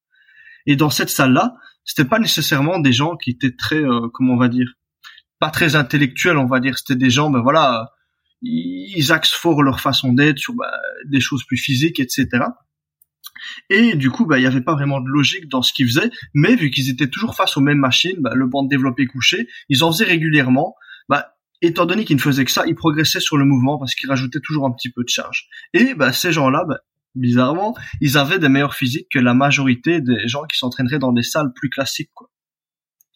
[0.67, 4.39] Et dans cette salle-là, c'était pas nécessairement des gens qui étaient très, euh, comment on
[4.39, 4.75] va dire,
[5.41, 6.79] pas très intellectuels, on va dire.
[6.79, 7.91] C'était des gens, ben voilà,
[8.43, 10.73] ils axent fort leur façon d'être sur bah,
[11.07, 12.29] des choses plus physiques, etc.
[13.71, 16.11] Et du coup, bah, il n'y avait pas vraiment de logique dans ce qu'ils faisaient,
[16.35, 19.83] mais vu qu'ils étaient toujours face aux mêmes machines, bah, le banc développé couché, ils
[19.85, 20.75] en faisaient régulièrement.
[21.09, 24.09] Bah, étant donné qu'ils ne faisaient que ça, ils progressaient sur le mouvement parce qu'ils
[24.09, 25.49] rajoutaient toujours un petit peu de charge.
[25.73, 26.79] Et bah, ces gens-là, bah,
[27.15, 31.23] bizarrement, ils avaient des meilleurs physiques que la majorité des gens qui s'entraîneraient dans des
[31.23, 32.11] salles plus classiques.
[32.15, 32.29] Quoi.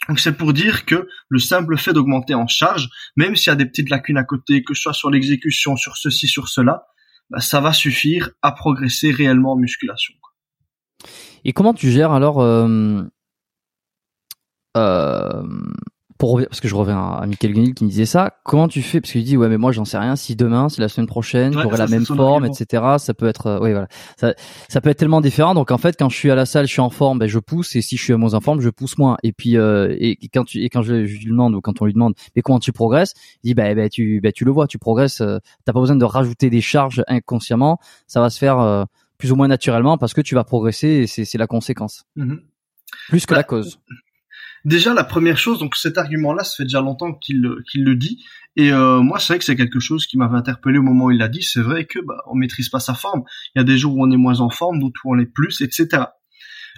[0.09, 3.57] Donc c'est pour dire que le simple fait d'augmenter en charge, même s'il y a
[3.57, 6.87] des petites lacunes à côté, que ce soit sur l'exécution, sur ceci, sur cela,
[7.31, 10.15] bah, ça va suffire à progresser réellement en musculation.
[11.45, 13.03] Et comment tu gères alors euh,
[14.77, 15.43] euh,
[16.19, 19.01] pour parce que je reviens à Michael Guenil qui me disait ça, comment tu fais
[19.01, 21.53] parce qu'il dit ouais mais moi j'en sais rien si demain c'est la semaine prochaine
[21.53, 23.87] j'aurai la même forme etc ça peut être euh, oui voilà.
[24.17, 24.35] Ça,
[24.69, 25.55] ça peut être tellement différent.
[25.55, 27.39] Donc en fait quand je suis à la salle je suis en forme ben je
[27.39, 29.17] pousse et si je suis moins en forme je pousse moins.
[29.23, 31.93] Et puis euh, et quand tu et quand je, lui demande ou quand on lui
[31.93, 35.21] demande mais comment tu progresses il dit ben tu ben tu le vois tu progresses
[35.21, 37.79] euh, t'as pas besoin de rajouter des charges inconsciemment.
[38.09, 38.85] Ça va se faire euh,
[39.19, 42.05] plus ou moins naturellement parce que tu vas progresser et c'est c'est la conséquence.
[42.17, 42.39] Mm-hmm.
[43.09, 43.79] plus que la bah, cause
[44.65, 48.25] Déjà, la première chose, donc cet argument-là, ça fait déjà longtemps qu'il le dit,
[48.59, 51.11] et euh, moi, c'est vrai que c'est quelque chose qui m'avait interpellé au moment où
[51.13, 51.45] il l'a dit.
[51.45, 53.23] C'est vrai que bah, on maîtrise pas sa forme.
[53.55, 55.33] Il y a des jours où on est moins en forme, d'autres où on est
[55.33, 56.07] plus, etc.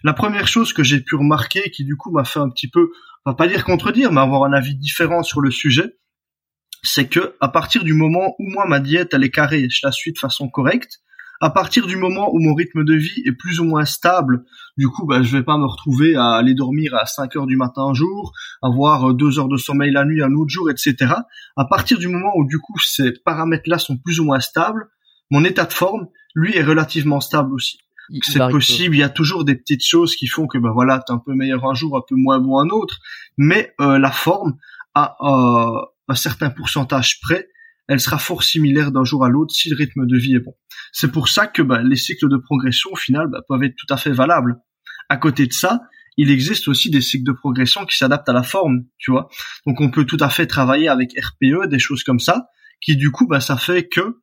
[0.04, 2.90] La première chose que j'ai pu remarquer, qui du coup m'a fait un petit peu,
[3.24, 5.96] on va pas dire contredire, mais avoir un avis différent sur le sujet,
[6.82, 9.92] c'est que à partir du moment où moi ma diète elle est carrée, je la
[9.92, 11.00] suis de façon correcte,
[11.40, 14.44] à partir du moment où mon rythme de vie est plus ou moins stable,
[14.76, 17.56] du coup, bah, je vais pas me retrouver à aller dormir à 5 heures du
[17.56, 21.14] matin un jour, avoir 2 heures de sommeil la nuit un autre jour, etc.
[21.56, 24.88] À partir du moment où, du coup, ces paramètres-là sont plus ou moins stables,
[25.30, 27.78] mon état de forme, lui, est relativement stable aussi.
[28.22, 31.12] C'est possible, il y a toujours des petites choses qui font que, ben voilà, t'es
[31.12, 32.98] un peu meilleur un jour, un peu moins bon un autre,
[33.38, 34.56] mais euh, la forme,
[34.94, 37.48] à euh, un certain pourcentage près,
[37.90, 40.54] elle sera fort similaire d'un jour à l'autre si le rythme de vie est bon.
[40.92, 43.92] C'est pour ça que bah, les cycles de progression au final bah, peuvent être tout
[43.92, 44.60] à fait valables.
[45.08, 45.80] À côté de ça,
[46.16, 49.28] il existe aussi des cycles de progression qui s'adaptent à la forme, tu vois.
[49.66, 52.46] Donc on peut tout à fait travailler avec RPE, des choses comme ça,
[52.80, 54.20] qui du coup, bah, ça fait que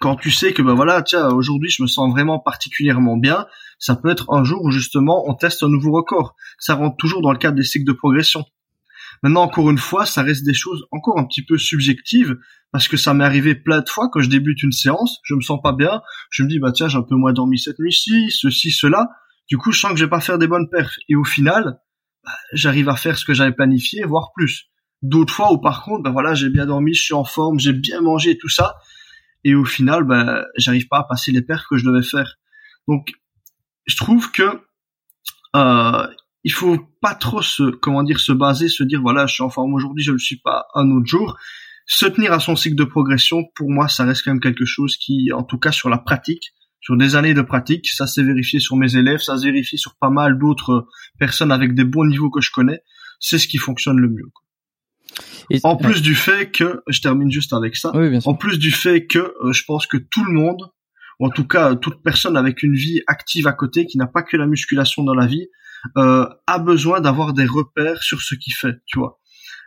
[0.00, 3.46] quand tu sais que bah voilà, tiens, aujourd'hui je me sens vraiment particulièrement bien,
[3.78, 6.36] ça peut être un jour où justement on teste un nouveau record.
[6.58, 8.44] Ça rentre toujours dans le cadre des cycles de progression.
[9.22, 12.36] Maintenant, encore une fois, ça reste des choses encore un petit peu subjectives
[12.72, 15.40] parce que ça m'est arrivé plein de fois quand je débute une séance, je me
[15.40, 18.30] sens pas bien, je me dis bah tiens j'ai un peu moins dormi cette nuit-ci,
[18.30, 19.08] ceci, cela.
[19.48, 20.96] Du coup, je sens que je vais pas faire des bonnes perfs.
[21.08, 21.78] Et au final,
[22.24, 24.70] bah, j'arrive à faire ce que j'avais planifié, voire plus.
[25.02, 27.74] D'autres fois où par contre, bah voilà, j'ai bien dormi, je suis en forme, j'ai
[27.74, 28.74] bien mangé tout ça,
[29.44, 32.36] et au final, bah j'arrive pas à passer les perfs que je devais faire.
[32.88, 33.12] Donc,
[33.86, 34.62] je trouve que
[35.54, 36.06] euh,
[36.44, 39.50] il faut pas trop se, comment dire, se baser, se dire voilà, je suis en
[39.50, 41.38] forme aujourd'hui, je le suis pas un autre jour.
[41.86, 44.96] Se tenir à son cycle de progression, pour moi, ça reste quand même quelque chose
[44.96, 48.60] qui, en tout cas sur la pratique, sur des années de pratique, ça s'est vérifié
[48.60, 50.86] sur mes élèves, ça s'est vérifié sur pas mal d'autres
[51.18, 52.80] personnes avec des bons niveaux que je connais.
[53.20, 55.60] C'est ce qui fonctionne le mieux.
[55.62, 57.90] en plus du fait que, je termine juste avec ça,
[58.26, 60.60] en plus du fait que euh, je pense que tout le monde,
[61.20, 64.36] en tout cas toute personne avec une vie active à côté, qui n'a pas que
[64.36, 65.48] la musculation dans la vie,
[65.96, 69.20] euh, a besoin d'avoir des repères sur ce qu'il fait, tu vois.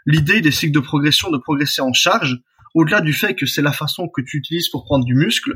[0.05, 2.37] L'idée des cycles de progression, de progresser en charge,
[2.73, 5.53] au-delà du fait que c'est la façon que tu utilises pour prendre du muscle,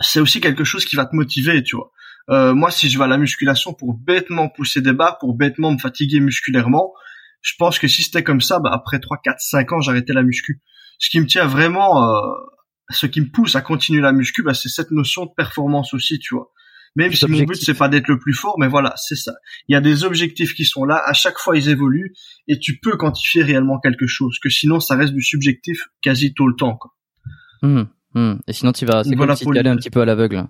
[0.00, 1.92] c'est aussi quelque chose qui va te motiver, tu vois.
[2.30, 5.72] Euh, moi, si je vais à la musculation pour bêtement pousser des barres, pour bêtement
[5.72, 6.92] me fatiguer musculairement,
[7.42, 10.22] je pense que si c'était comme ça, bah, après 3, 4, 5 ans, j'arrêtais la
[10.22, 10.62] muscu.
[10.98, 12.20] Ce qui me tient vraiment, euh,
[12.90, 16.18] ce qui me pousse à continuer la muscu, bah, c'est cette notion de performance aussi,
[16.18, 16.52] tu vois.
[16.96, 19.32] Même si mon but c'est pas d'être le plus fort, mais voilà, c'est ça.
[19.68, 22.14] Il y a des objectifs qui sont là, à chaque fois ils évoluent,
[22.46, 26.46] et tu peux quantifier réellement quelque chose, que sinon ça reste du subjectif quasi tout
[26.46, 26.76] le temps.
[26.76, 26.92] Quoi.
[27.62, 27.84] Mmh.
[28.14, 28.34] Hmm.
[28.46, 30.46] Et sinon, tu vas, c'est comme si tu allais un petit peu à l'aveugle.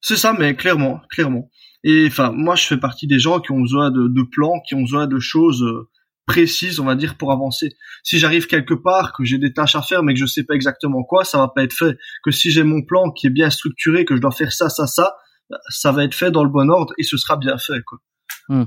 [0.00, 1.50] C'est ça, mais clairement, clairement.
[1.84, 4.74] Et enfin, moi, je fais partie des gens qui ont besoin de, de plans, qui
[4.74, 5.88] ont besoin de choses euh,
[6.28, 7.74] précises, on va dire, pour avancer.
[8.04, 10.54] Si j'arrive quelque part, que j'ai des tâches à faire, mais que je sais pas
[10.54, 11.96] exactement quoi, ça va pas être fait.
[12.22, 14.86] Que si j'ai mon plan qui est bien structuré, que je dois faire ça, ça,
[14.86, 15.16] ça,
[15.70, 17.98] ça va être fait dans le bon ordre et ce sera bien fait, quoi.
[18.48, 18.64] Hmm.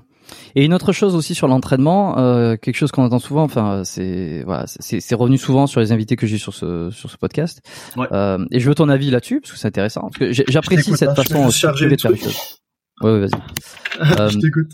[0.56, 4.44] Et une autre chose aussi sur l'entraînement, euh, quelque chose qu'on entend souvent, enfin c'est
[4.46, 7.62] voilà, c'est revenu souvent sur les invités que j'ai sur ce sur ce podcast.
[7.98, 8.08] Ouais.
[8.12, 10.02] Euh, et je veux ton avis là-dessus parce que c'est intéressant.
[10.02, 12.60] Parce que j'apprécie cette hein, façon de faire les choses.
[13.02, 14.20] Ouais, ouais vas-y.
[14.20, 14.72] euh, je t'écoute.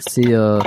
[0.00, 0.60] C'est euh,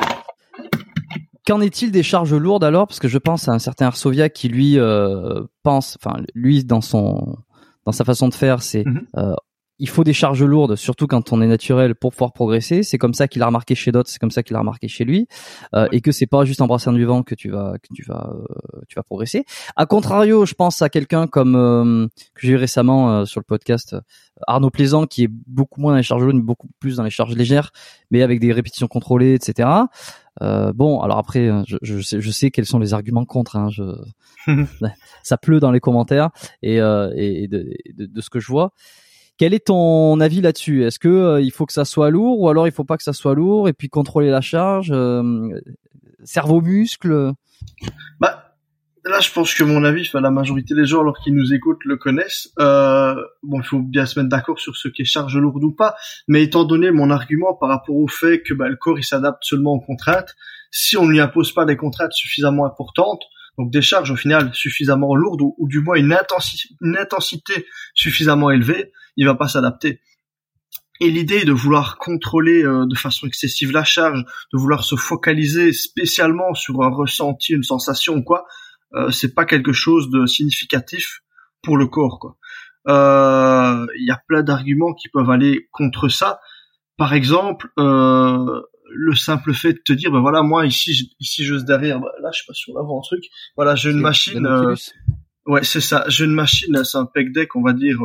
[1.45, 2.88] Qu'en est-il des charges lourdes alors?
[2.88, 6.81] Parce que je pense à un certain Arsovia qui lui euh, pense, enfin lui dans
[6.81, 7.38] son
[7.86, 9.36] dans sa façon de faire, c'est mm -hmm
[9.78, 12.84] il faut des charges lourdes, surtout quand on est naturel, pour pouvoir progresser.
[12.84, 15.04] C'est comme ça qu'il a remarqué chez d'autres, c'est comme ça qu'il a remarqué chez
[15.04, 15.28] lui,
[15.74, 18.04] euh, et que c'est pas juste en brassant du vent que tu vas que tu
[18.04, 19.44] vas euh, tu vas progresser.
[19.76, 23.46] A contrario, je pense à quelqu'un comme euh, que j'ai eu récemment euh, sur le
[23.46, 23.96] podcast
[24.48, 27.10] Arnaud Plaisant, qui est beaucoup moins dans les charges lourdes, mais beaucoup plus dans les
[27.10, 27.72] charges légères,
[28.12, 29.70] mais avec des répétitions contrôlées, etc.
[30.42, 33.56] bon, alors après, je, je, sais, je sais quels sont les arguments contre.
[33.58, 33.84] Hein, je...
[35.24, 36.30] ça pleut dans les commentaires
[36.62, 38.72] et, et de, de, de, ce que je vois.
[39.38, 40.86] Quel est ton avis là-dessus?
[40.86, 43.04] Est-ce que euh, il faut que ça soit lourd ou alors il faut pas que
[43.04, 45.50] ça soit lourd et puis contrôler la charge, euh,
[46.24, 47.34] cerveau muscle
[48.19, 48.45] Bah
[49.06, 51.84] là, je pense que mon avis, enfin, la majorité des gens, alors qu'ils nous écoutent,
[51.86, 52.50] le connaissent.
[52.60, 55.71] Euh, bon, il faut bien se mettre d'accord sur ce qui est charge lourde ou
[55.71, 55.95] pas.
[56.28, 59.43] Mais étant donné mon argument par rapport au fait que bah, le corps il s'adapte
[59.43, 60.36] seulement aux contraintes,
[60.71, 63.24] si on ne lui impose pas des contraintes suffisamment importantes,
[63.58, 67.65] donc des charges au final suffisamment lourdes ou, ou du moins une, intensi une intensité
[67.93, 70.01] suffisamment élevée, il va pas s'adapter.
[71.01, 74.23] Et l'idée de vouloir contrôler euh, de façon excessive la charge,
[74.54, 78.45] de vouloir se focaliser spécialement sur un ressenti, une sensation ou quoi,
[78.93, 81.21] euh, c'est pas quelque chose de significatif
[81.62, 82.19] pour le corps.
[82.19, 82.38] Quoi.
[82.88, 86.39] Euh, il y a plein d'arguments qui peuvent aller contre ça.
[86.97, 91.65] Par exemple, euh, le simple fait de te dire, ben voilà, moi ici, ici juste
[91.65, 93.25] derrière, bah, là je sais pas sur l'avant un truc,
[93.58, 94.47] voilà, j'ai une machine.
[95.47, 96.06] ouais, c'est ça.
[96.08, 97.99] J'ai une machine, c'est un pec deck, on va dire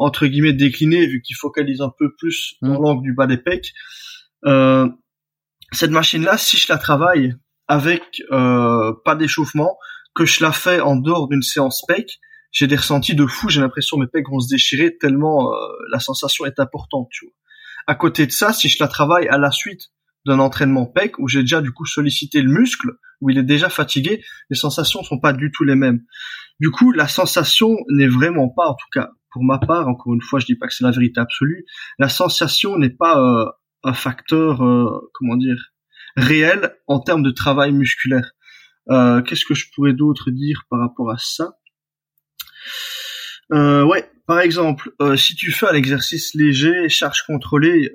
[0.00, 2.82] entre guillemets décliné vu qu'il focalise un peu plus dans mm.
[2.82, 3.72] l'angle du bas des pecs.
[4.46, 4.88] Euh,
[5.72, 7.34] cette machine-là, si je la travaille
[7.68, 9.76] avec euh, pas d'échauffement,
[10.14, 12.18] que je la fais en dehors d'une séance pec,
[12.50, 13.48] j'ai des ressentis de fou.
[13.50, 15.56] J'ai l'impression que mes pecs vont se déchirer tellement euh,
[15.92, 17.08] la sensation est importante.
[17.12, 17.34] Tu vois.
[17.86, 19.90] À côté de ça, si je la travaille à la suite
[20.26, 22.88] d'un entraînement pec où j'ai déjà du coup sollicité le muscle,
[23.20, 26.00] où il est déjà fatigué, les sensations sont pas du tout les mêmes.
[26.58, 30.22] Du coup, la sensation n'est vraiment pas, en tout cas pour ma part, encore une
[30.22, 31.64] fois, je dis pas que c'est la vérité absolue,
[31.98, 33.46] la sensation n'est pas euh,
[33.84, 35.72] un facteur, euh, comment dire,
[36.16, 38.32] réel en termes de travail musculaire.
[38.90, 41.52] Euh, Qu'est-ce que je pourrais d'autre dire par rapport à ça?
[43.52, 47.90] Ouais, par exemple, si tu fais un exercice léger, charge contrôlée,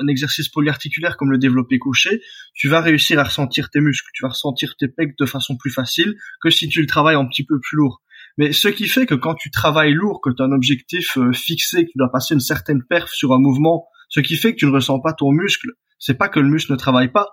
[0.00, 2.22] un exercice polyarticulaire comme le développé couché,
[2.54, 5.72] tu vas réussir à ressentir tes muscles, tu vas ressentir tes pecs de façon plus
[5.72, 8.02] facile que si tu le travailles un petit peu plus lourd.
[8.40, 11.30] Mais ce qui fait que quand tu travailles lourd, que tu as un objectif euh,
[11.30, 14.60] fixé, que tu dois passer une certaine perf sur un mouvement, ce qui fait que
[14.60, 17.26] tu ne ressens pas ton muscle, c'est pas que le muscle ne travaille pas,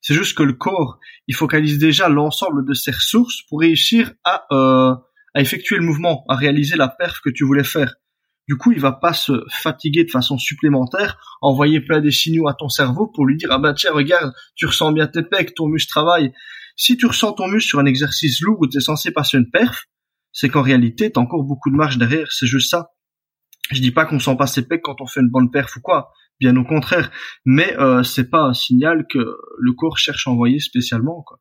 [0.00, 4.46] c'est juste que le corps, il focalise déjà l'ensemble de ses ressources pour réussir à,
[4.52, 4.94] euh,
[5.34, 7.96] à effectuer le mouvement, à réaliser la perf que tu voulais faire.
[8.48, 12.54] Du coup, il va pas se fatiguer de façon supplémentaire, envoyer plein des signaux à
[12.54, 15.66] ton cerveau pour lui dire ah bah tiens regarde, tu ressens bien tes pecs, ton
[15.66, 16.32] muscle travaille.
[16.74, 19.50] Si tu ressens ton muscle sur un exercice lourd où tu es censé passer une
[19.50, 19.84] perf,
[20.34, 22.90] c'est qu'en réalité, t'as encore beaucoup de marge derrière, c'est juste ça.
[23.70, 25.80] Je dis pas qu'on sent pas ses pecs quand on fait une bonne perf ou
[25.80, 27.10] quoi, bien au contraire,
[27.46, 31.38] mais euh, c'est pas un signal que le corps cherche à envoyer spécialement quoi.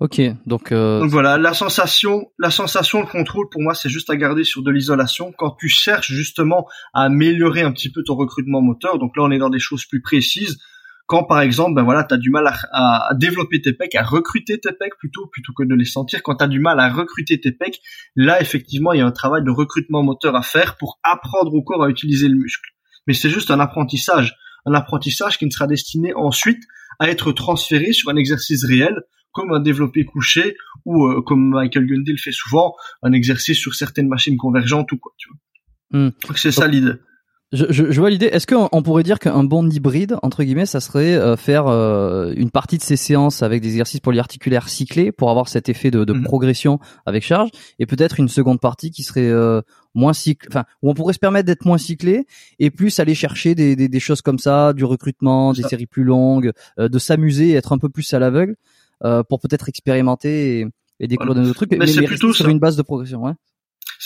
[0.00, 1.00] Ok, donc, euh...
[1.00, 4.62] donc voilà, la sensation, la sensation, le contrôle pour moi c'est juste à garder sur
[4.62, 8.98] de l'isolation quand tu cherches justement à améliorer un petit peu ton recrutement moteur.
[8.98, 10.58] Donc là on est dans des choses plus précises
[11.06, 14.02] quand par exemple ben voilà tu as du mal à, à, développer tes pecs à
[14.02, 16.22] recruter tes pecs plutôt plutôt que de les sentir.
[16.22, 17.80] Quand tu as du mal à recruter tes pecs
[18.16, 21.62] là effectivement il y a un travail de recrutement moteur à faire pour apprendre au
[21.62, 22.70] corps à utiliser le muscle.
[23.06, 24.34] Mais c'est juste un apprentissage.
[24.66, 26.62] Un apprentissage qui ne sera destiné ensuite
[26.98, 31.86] à être transféré sur un exercice réel comme un développé couché ou euh, comme Michael
[31.86, 35.38] Gundy le fait souvent un exercice sur certaines machines convergentes ou quoi tu vois.
[35.90, 36.10] Hmm.
[36.34, 36.94] c'est ça l'idée
[37.54, 38.26] je, je, je, vois l'idée.
[38.26, 42.50] Est-ce qu'on pourrait dire qu'un bon hybride, entre guillemets, ça serait euh, faire euh, une
[42.50, 46.12] partie de ces séances avec des exercices polyarticulaires cyclés pour avoir cet effet de, de
[46.12, 46.24] mhm.
[46.24, 49.62] progression avec charge, et peut-être une seconde partie qui serait euh,
[49.94, 52.26] moins cycle, enfin où on pourrait se permettre d'être moins cyclé
[52.58, 56.04] et plus aller chercher des, des, des choses comme ça, du recrutement, des séries plus
[56.04, 58.56] longues, de s'amuser, être un peu plus à l'aveugle
[59.28, 60.66] pour peut-être expérimenter et,
[60.98, 63.22] et découvrir de nouveaux trucs, mais, mais, mais plutôt sur une base de progression.
[63.22, 63.34] Ouais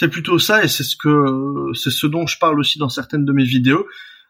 [0.01, 3.25] C'est plutôt ça et c'est ce que c'est ce dont je parle aussi dans certaines
[3.25, 3.85] de mes vidéos.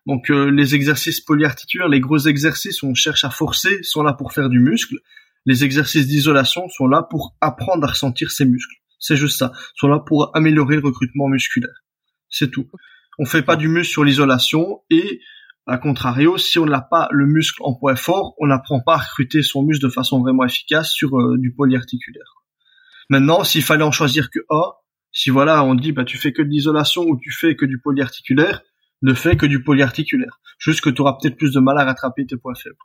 [0.07, 4.15] Donc euh, les exercices polyarticulaires, les gros exercices où on cherche à forcer sont là
[4.15, 4.97] pour faire du muscle.
[5.45, 8.77] Les exercices d'isolation sont là pour apprendre à ressentir ses muscles.
[8.99, 9.53] C'est juste ça.
[9.55, 11.85] Ils sont là pour améliorer le recrutement musculaire.
[12.31, 12.71] C'est tout.
[13.19, 15.21] On fait pas du muscle sur l'isolation et
[15.67, 18.99] à contrario, si on n'a pas le muscle en point fort, on n'apprend pas à
[19.01, 22.37] recruter son muscle de façon vraiment efficace sur euh, du polyarticulaire.
[23.11, 24.73] Maintenant, s'il fallait en choisir que un,
[25.13, 27.81] si voilà, on dit bah tu fais que de l'isolation ou tu fais que du
[27.81, 28.63] polyarticulaire,
[29.03, 30.41] ne fais que du polyarticulaire.
[30.59, 32.77] Juste que tu auras peut-être plus de mal à rattraper tes points faibles.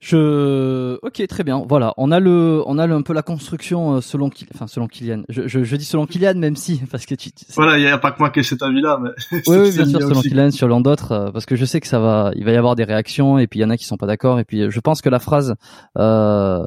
[0.00, 1.64] Je, ok, très bien.
[1.68, 4.86] Voilà, on a le, on a le, un peu la construction euh, selon, enfin selon
[4.86, 5.22] Kylian.
[5.28, 7.30] Je, je, je, dis selon Kylian, même si, parce que tu.
[7.56, 9.10] Voilà, il y a pas que moi qui ai cet avis-là, mais.
[9.48, 11.98] oui, oui, bien sûr, selon Kylian, selon d'autres, euh, parce que je sais que ça
[11.98, 13.96] va, il va y avoir des réactions, et puis il y en a qui sont
[13.96, 15.56] pas d'accord, et puis je pense que la phrase.
[15.96, 16.64] Euh,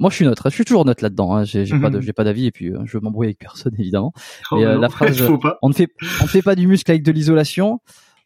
[0.00, 0.50] moi, je suis neutre.
[0.50, 1.34] Je suis toujours neutre là-dedans.
[1.34, 1.44] Hein.
[1.44, 2.02] J'ai pas, de, mhm.
[2.02, 4.12] j'ai pas d'avis et puis euh, je m'embrouille avec personne évidemment.
[4.50, 5.22] Oh, mais la phrase,
[5.62, 5.88] on ne fait,
[6.20, 7.80] on ne fait pas du muscle avec de l'isolation.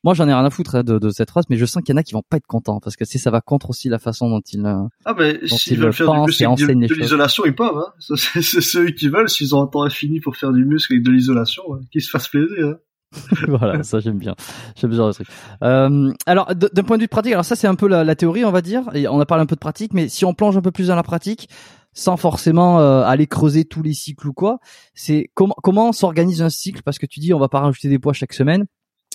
[0.05, 1.95] Moi, j'en ai rien à foutre hein, de, de, cette phrase, mais je sens qu'il
[1.95, 3.89] y en a qui vont pas être contents parce que si ça va contre aussi
[3.89, 7.45] la façon dont ils euh, ah ben s'ils veulent faire du muscle avec de, l'isolation,
[7.47, 7.77] ils peuvent.
[7.77, 7.93] Hein.
[8.17, 9.29] C'est ceux qui veulent.
[9.29, 12.11] S'ils ont un temps infini pour faire du muscle avec de l'isolation, hein, qu'ils se
[12.11, 12.75] fassent plaisir.
[13.49, 14.35] Voilà, ça j'aime bien.
[14.77, 15.29] J'aime bien le truc.
[15.63, 18.45] Euh, alors d'un point de vue pratique, alors ça c'est un peu la, la, théorie,
[18.45, 20.57] on va dire, et on a parlé un peu de pratique, mais si on plonge
[20.57, 21.49] un peu plus dans la pratique,
[21.93, 24.59] sans forcément euh, aller creuser tous les cycles ou quoi,
[24.95, 26.83] c'est comment comment s'organise un cycle?
[26.83, 28.67] Parce que tu dis on va pas rajouter des poids chaque semaine.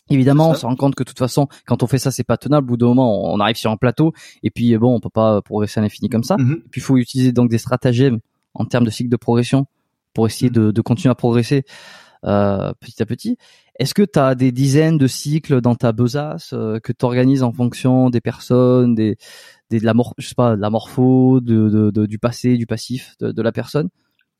[0.09, 2.37] Évidemment, on se rend compte que de toute façon, quand on fait ça, c'est pas
[2.37, 2.67] tenable.
[2.67, 5.41] Au bout d'un moment, on arrive sur un plateau et puis bon, on peut pas
[5.41, 6.37] progresser à l'infini comme ça.
[6.37, 6.61] Mm-hmm.
[6.71, 8.19] puis il faut utiliser donc des stratagèmes
[8.53, 9.65] en termes de cycle de progression
[10.13, 10.67] pour essayer mm-hmm.
[10.67, 11.65] de, de continuer à progresser
[12.25, 13.37] euh, petit à petit.
[13.79, 17.43] Est-ce que tu as des dizaines de cycles dans ta besace euh, que tu organises
[17.43, 19.17] en fonction des personnes, des,
[19.69, 23.15] des de la je sais pas, de la morpho, de, de, du passé, du passif
[23.19, 23.89] de, de la personne?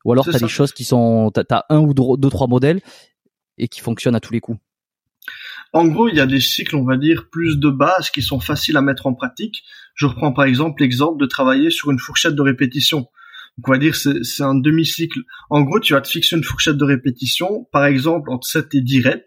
[0.04, 2.80] Ou alors tu as des choses qui sont, tu as, un ou deux, trois modèles
[3.58, 4.58] et qui fonctionnent à tous les coups?
[5.72, 8.40] En gros, il y a des cycles, on va dire, plus de base qui sont
[8.40, 9.64] faciles à mettre en pratique.
[9.94, 13.08] Je reprends par exemple l'exemple de travailler sur une fourchette de répétition.
[13.58, 15.20] Donc on va dire c'est un demi-cycle.
[15.50, 18.80] En gros, tu vas te fixer une fourchette de répétition, par exemple entre 7 et
[18.80, 19.24] 10 reps.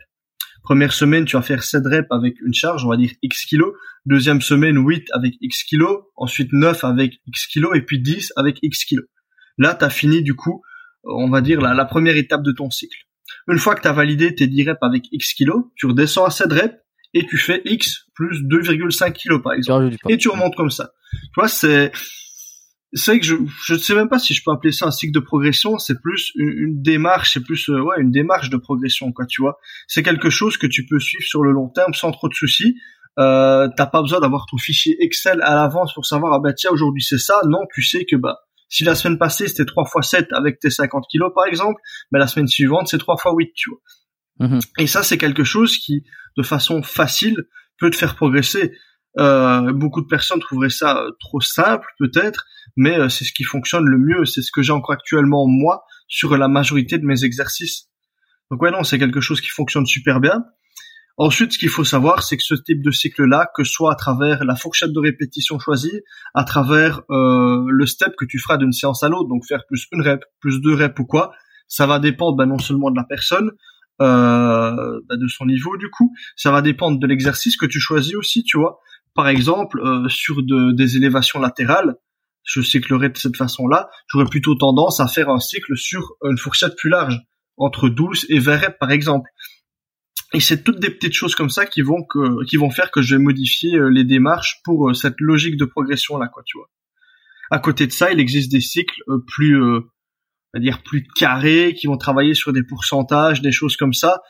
[0.63, 3.73] Première semaine, tu vas faire 7 reps avec une charge, on va dire X kilos.
[4.05, 6.03] Deuxième semaine, 8 avec X kilos.
[6.15, 7.75] Ensuite 9 avec X kilos.
[7.75, 9.05] Et puis 10 avec X kilos.
[9.57, 10.61] Là, tu as fini du coup,
[11.03, 12.97] on va dire, la, la première étape de ton cycle.
[13.49, 16.29] Une fois que tu as validé tes 10 reps avec X kilos, tu redescends à
[16.29, 16.75] 7 reps
[17.13, 19.95] et tu fais X plus 2,5 kilos par exemple.
[20.07, 20.91] Et tu remontes comme ça.
[21.11, 21.91] Tu vois, c'est
[22.93, 25.13] c'est que je je ne sais même pas si je peux appeler ça un cycle
[25.13, 29.25] de progression c'est plus une, démarche c'est plus euh, ouais une démarche de progression quoi
[29.25, 29.59] tu vois.
[29.87, 32.75] C'est quelque chose que tu peux suivre sur le long terme sans trop de soucis.
[33.19, 36.71] Euh, t'as pas besoin d'avoir ton fichier Excel à l'avance pour savoir ah bah tiens
[36.71, 37.41] aujourd'hui c'est ça.
[37.47, 40.69] Non tu sais que bah si la semaine passée c'était 3 fois 7 avec tes
[40.69, 43.79] 50 kilos par exemple bah la semaine suivante c'est 3 fois 8 tu vois.
[44.39, 44.61] Mm-hmm.
[44.79, 46.03] et ça c'est quelque chose qui
[46.35, 47.43] de façon facile
[47.77, 48.73] peut te faire progresser
[49.19, 52.45] euh, beaucoup de personnes trouveraient ça euh, trop simple peut-être,
[52.77, 54.25] mais euh, c'est ce qui fonctionne le mieux.
[54.25, 57.89] C'est ce que j'ai encore actuellement moi sur la majorité de mes exercices.
[58.49, 60.43] Donc ouais non, c'est quelque chose qui fonctionne super bien.
[61.17, 63.95] Ensuite, ce qu'il faut savoir, c'est que ce type de cycle-là, que ce soit à
[63.95, 66.01] travers la fourchette de répétition choisie,
[66.33, 69.87] à travers euh, le step que tu feras d'une séance à l'autre, donc faire plus
[69.91, 71.33] une rep, plus deux reps ou quoi,
[71.67, 73.51] ça va dépendre ben, non seulement de la personne,
[74.01, 78.15] euh, ben, de son niveau du coup, ça va dépendre de l'exercice que tu choisis
[78.15, 78.79] aussi, tu vois
[79.13, 81.95] par exemple, euh, sur de, des élévations latérales,
[82.43, 86.75] je cyclerai de cette façon-là, j'aurais plutôt tendance à faire un cycle sur une fourchette
[86.77, 87.19] plus large,
[87.57, 89.29] entre 12 et 20 reps par exemple.
[90.33, 93.01] Et c'est toutes des petites choses comme ça qui vont que, qui vont faire que
[93.01, 96.57] je vais modifier euh, les démarches pour euh, cette logique de progression là, quoi, tu
[96.57, 96.69] vois.
[97.51, 99.81] À côté de ça, il existe des cycles plus, on
[100.53, 104.21] va dire plus carrés, qui vont travailler sur des pourcentages, des choses comme ça,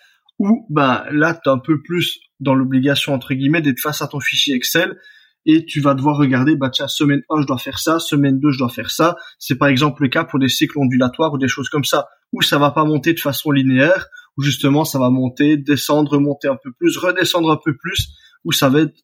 [0.41, 4.19] où ben là tu un peu plus dans l'obligation entre guillemets d'être face à ton
[4.19, 4.97] fichier Excel
[5.45, 8.49] et tu vas devoir regarder bah tiens semaine 1 je dois faire ça, semaine 2
[8.49, 9.15] je dois faire ça.
[9.38, 12.41] C'est par exemple le cas pour des cycles ondulatoires ou des choses comme ça où
[12.41, 16.57] ça va pas monter de façon linéaire où justement ça va monter, descendre, monter un
[16.61, 18.09] peu plus, redescendre un peu plus
[18.43, 18.95] où ça va être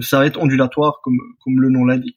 [0.00, 2.16] ça va être ondulatoire comme comme le nom l'indique.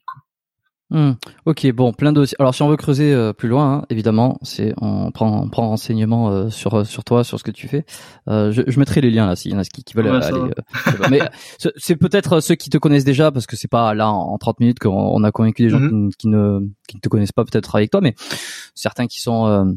[0.90, 1.12] Hmm.
[1.46, 2.24] Ok, bon, plein de.
[2.38, 5.68] Alors, si on veut creuser euh, plus loin, hein, évidemment, c'est on prend on prend
[5.68, 7.86] renseignement euh, sur euh, sur toi, sur ce que tu fais.
[8.26, 10.50] je, je mettrai les liens là s'il y en a qui, qui veulent aller.
[11.10, 11.20] mais
[11.76, 14.78] c'est peut-être ceux qui te connaissent déjà parce que c'est pas là en, 30 minutes
[14.78, 16.10] qu'on a convaincu des gens mm-hmm.
[16.16, 18.14] qui, ne qui ne te connaissent pas peut-être avec toi, mais
[18.74, 19.76] certains qui sont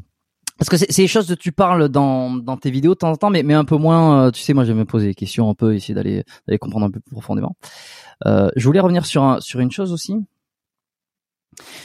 [0.58, 3.16] parce que c'est des choses que tu parles dans, dans tes vidéos de temps en
[3.16, 4.32] temps, mais, mais un peu moins.
[4.32, 6.92] tu sais, moi, j'aime me poser des questions un peu, essayer d'aller d'aller comprendre un
[6.92, 7.56] peu plus profondément.
[8.26, 10.18] je voulais revenir sur un, sur une chose aussi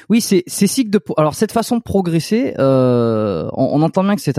[0.08, 4.16] Oui, c'est c'est cycle de alors cette façon de progresser, euh, on, on, entend bien
[4.16, 4.38] que c'est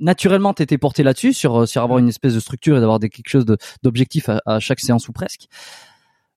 [0.00, 3.44] naturellement t'étais porté là-dessus sur sur avoir une espèce de structure et d'avoir quelque chose
[3.82, 5.48] d'objectif à, à, chaque séance ou presque.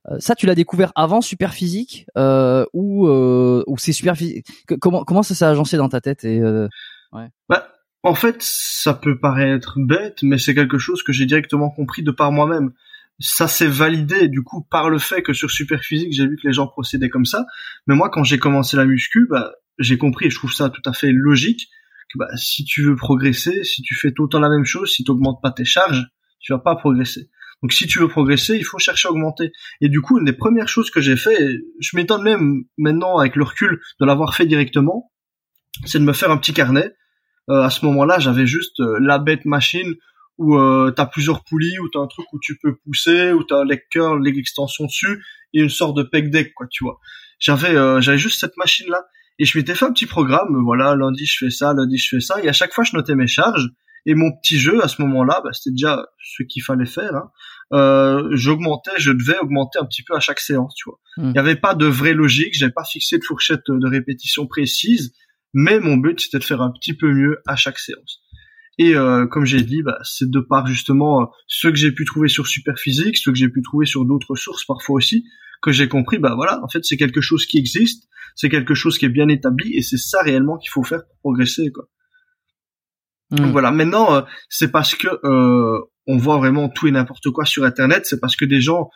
[0.09, 4.45] Euh, ça, tu l'as découvert avant Superphysique euh, ou euh, ou c'est Superphysique
[4.79, 6.67] Comment comment ça s'est agencé dans ta tête et euh,
[7.11, 7.29] ouais.
[7.49, 7.69] Bah,
[8.03, 12.11] en fait, ça peut paraître bête, mais c'est quelque chose que j'ai directement compris de
[12.11, 12.71] par moi-même
[13.19, 16.53] ça s'est validé du coup par le fait que sur Superphysique j'ai vu que les
[16.53, 17.45] gens procédaient comme ça.
[17.87, 20.81] Mais moi quand j'ai commencé la muscu bah j'ai compris et je trouve ça tout
[20.85, 21.67] à fait logique
[22.13, 24.91] que bah si tu veux progresser si tu fais tout le temps la même chose
[24.91, 26.05] si tu augmentes pas tes charges
[26.39, 27.29] tu vas pas progresser.
[27.63, 29.51] Donc si tu veux progresser il faut chercher à augmenter.
[29.81, 33.35] Et du coup une des premières choses que j'ai fait je m'étonne même maintenant avec
[33.35, 35.11] le recul de l'avoir fait directement
[35.85, 36.93] c'est de me faire un petit carnet.
[37.49, 39.95] Euh, à ce moment-là j'avais juste euh, la bête machine
[40.37, 43.61] où euh, t'as plusieurs poulies, où t'as un truc où tu peux pousser, où t'as
[43.61, 45.23] un leg curl, leg extension dessus,
[45.53, 46.99] et une sorte de pec deck, quoi, tu vois.
[47.39, 49.03] J'avais euh, j'avais juste cette machine là,
[49.39, 50.61] et je m'étais fait un petit programme.
[50.63, 53.15] Voilà, lundi je fais ça, lundi je fais ça, et à chaque fois je notais
[53.15, 53.69] mes charges.
[54.07, 57.15] Et mon petit jeu à ce moment-là, bah, c'était déjà ce qu'il fallait faire.
[57.15, 57.31] Hein.
[57.73, 60.99] Euh, j'augmentais, je devais augmenter un petit peu à chaque séance, tu vois.
[61.17, 61.29] Hmm.
[61.29, 65.13] Il n'y avait pas de vraie logique, j'avais pas fixé de fourchette de répétition précise,
[65.55, 68.21] mais mon but c'était de faire un petit peu mieux à chaque séance.
[68.77, 72.03] Et euh, comme j'ai dit, bah, c'est de par justement euh, ce que j'ai pu
[72.05, 75.25] trouver sur Superphysique, ce que j'ai pu trouver sur d'autres sources parfois aussi,
[75.61, 78.97] que j'ai compris, bah voilà, en fait c'est quelque chose qui existe, c'est quelque chose
[78.97, 81.85] qui est bien établi, et c'est ça réellement qu'il faut faire pour progresser, quoi.
[83.31, 83.37] Hmm.
[83.37, 85.07] Donc voilà, maintenant euh, c'est parce que
[86.07, 88.89] on voit vraiment tout et n'importe quoi sur Internet, c'est parce que des gens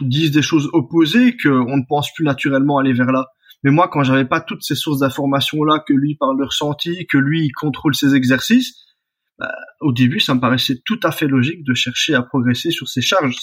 [0.00, 3.26] disent des choses opposées qu'on ne pense plus naturellement aller vers là.
[3.62, 7.06] Mais moi, quand j'avais pas toutes ces sources d'informations là, que lui parle de ressenti,
[7.06, 8.74] que lui il contrôle ses exercices,
[9.38, 12.88] bah, au début, ça me paraissait tout à fait logique de chercher à progresser sur
[12.88, 13.36] ses charges.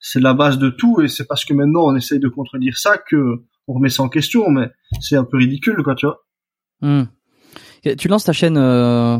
[0.00, 2.98] C'est la base de tout, et c'est parce que maintenant on essaye de contredire ça
[2.98, 6.24] que on remet ça en question, mais c'est un peu ridicule, quoi, tu vois.
[6.80, 7.04] Hmm.
[7.98, 9.18] Tu lances ta chaîne euh,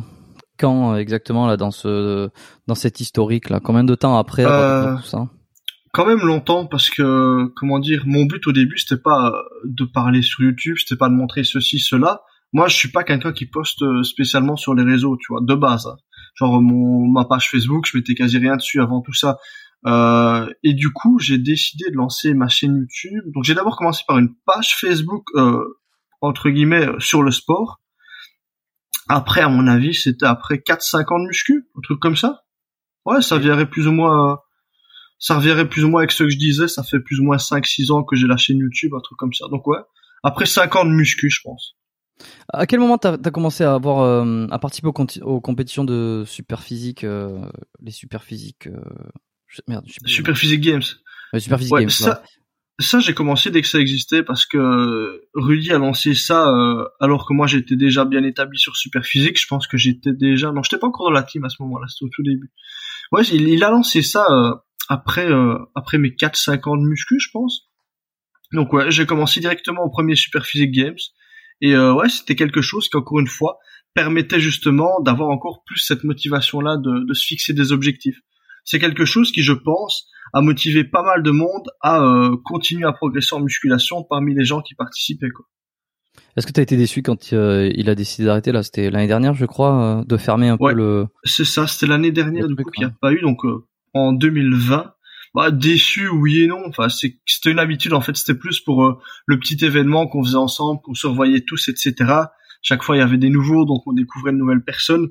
[0.58, 2.30] quand exactement là dans ce
[2.66, 5.28] dans cette historique là Combien de temps après euh, tout ça?
[5.98, 9.32] Quand même longtemps parce que comment dire mon but au début c'était pas
[9.64, 12.22] de parler sur YouTube c'était pas de montrer ceci cela.
[12.52, 15.88] Moi je suis pas quelqu'un qui poste spécialement sur les réseaux tu vois de base
[15.88, 15.96] hein.
[16.36, 19.38] genre mon ma page Facebook je mettais quasi rien dessus avant tout ça.
[19.86, 23.24] Euh, et du coup j'ai décidé de lancer ma chaîne YouTube.
[23.34, 25.64] Donc j'ai d'abord commencé par une page Facebook euh,
[26.20, 27.80] entre guillemets sur le sport.
[29.08, 32.42] Après à mon avis c'était après 4 5 ans de muscu un truc comme ça.
[33.04, 34.38] Ouais ça viendrait plus ou moins
[35.18, 37.36] ça reviendrait plus ou moins avec ce que je disais, ça fait plus ou moins
[37.36, 39.46] 5-6 ans que j'ai la chaîne YouTube, un truc comme ça.
[39.50, 39.78] Donc ouais,
[40.22, 41.76] après 5 ans de muscu, je pense.
[42.52, 44.88] À quel moment t'as as commencé à avoir euh, à participer
[45.22, 47.44] aux, compétitions de super physique, euh,
[47.80, 48.80] les super physiques, euh,
[49.68, 50.82] merde, super physique games.
[51.38, 51.90] super physique games.
[51.90, 52.22] Ça,
[52.80, 56.52] ça j'ai commencé dès que ça existait parce que Rudy a lancé ça
[57.00, 59.40] alors que moi j'étais déjà bien établi sur super physique.
[59.40, 61.86] Je pense que j'étais déjà, non, j'étais pas encore dans la team à ce moment-là,
[61.88, 62.50] c'était au tout début.
[63.12, 67.28] Ouais, il, il a lancé ça après euh, après mes 4-5 ans de muscu, je
[67.32, 67.68] pense.
[68.52, 70.96] Donc ouais, j'ai commencé directement au premier Super Physique Games
[71.60, 73.58] et euh, ouais, c'était quelque chose qui encore une fois
[73.94, 78.18] permettait justement d'avoir encore plus cette motivation là de, de se fixer des objectifs.
[78.64, 82.86] C'est quelque chose qui, je pense, a motivé pas mal de monde à euh, continuer
[82.86, 85.46] à progresser en musculation parmi les gens qui participaient quoi.
[86.36, 88.62] Est-ce que tu as été déçu quand euh, il a décidé d'arrêter là?
[88.62, 91.06] C'était l'année dernière, je crois, de fermer un peu le.
[91.24, 93.20] C'est ça, c'était l'année dernière du coup qu'il n'y a pas eu.
[93.20, 93.42] Donc
[93.98, 94.94] en 2020.
[95.34, 96.62] Bah, déçu, oui et non.
[96.66, 97.92] Enfin, c'était une habitude.
[97.92, 101.42] En fait, c'était plus pour euh, le petit événement qu'on faisait ensemble, qu'on se revoyait
[101.42, 101.94] tous, etc.
[102.62, 105.08] Chaque fois, il y avait des nouveaux, donc on découvrait de nouvelles personnes.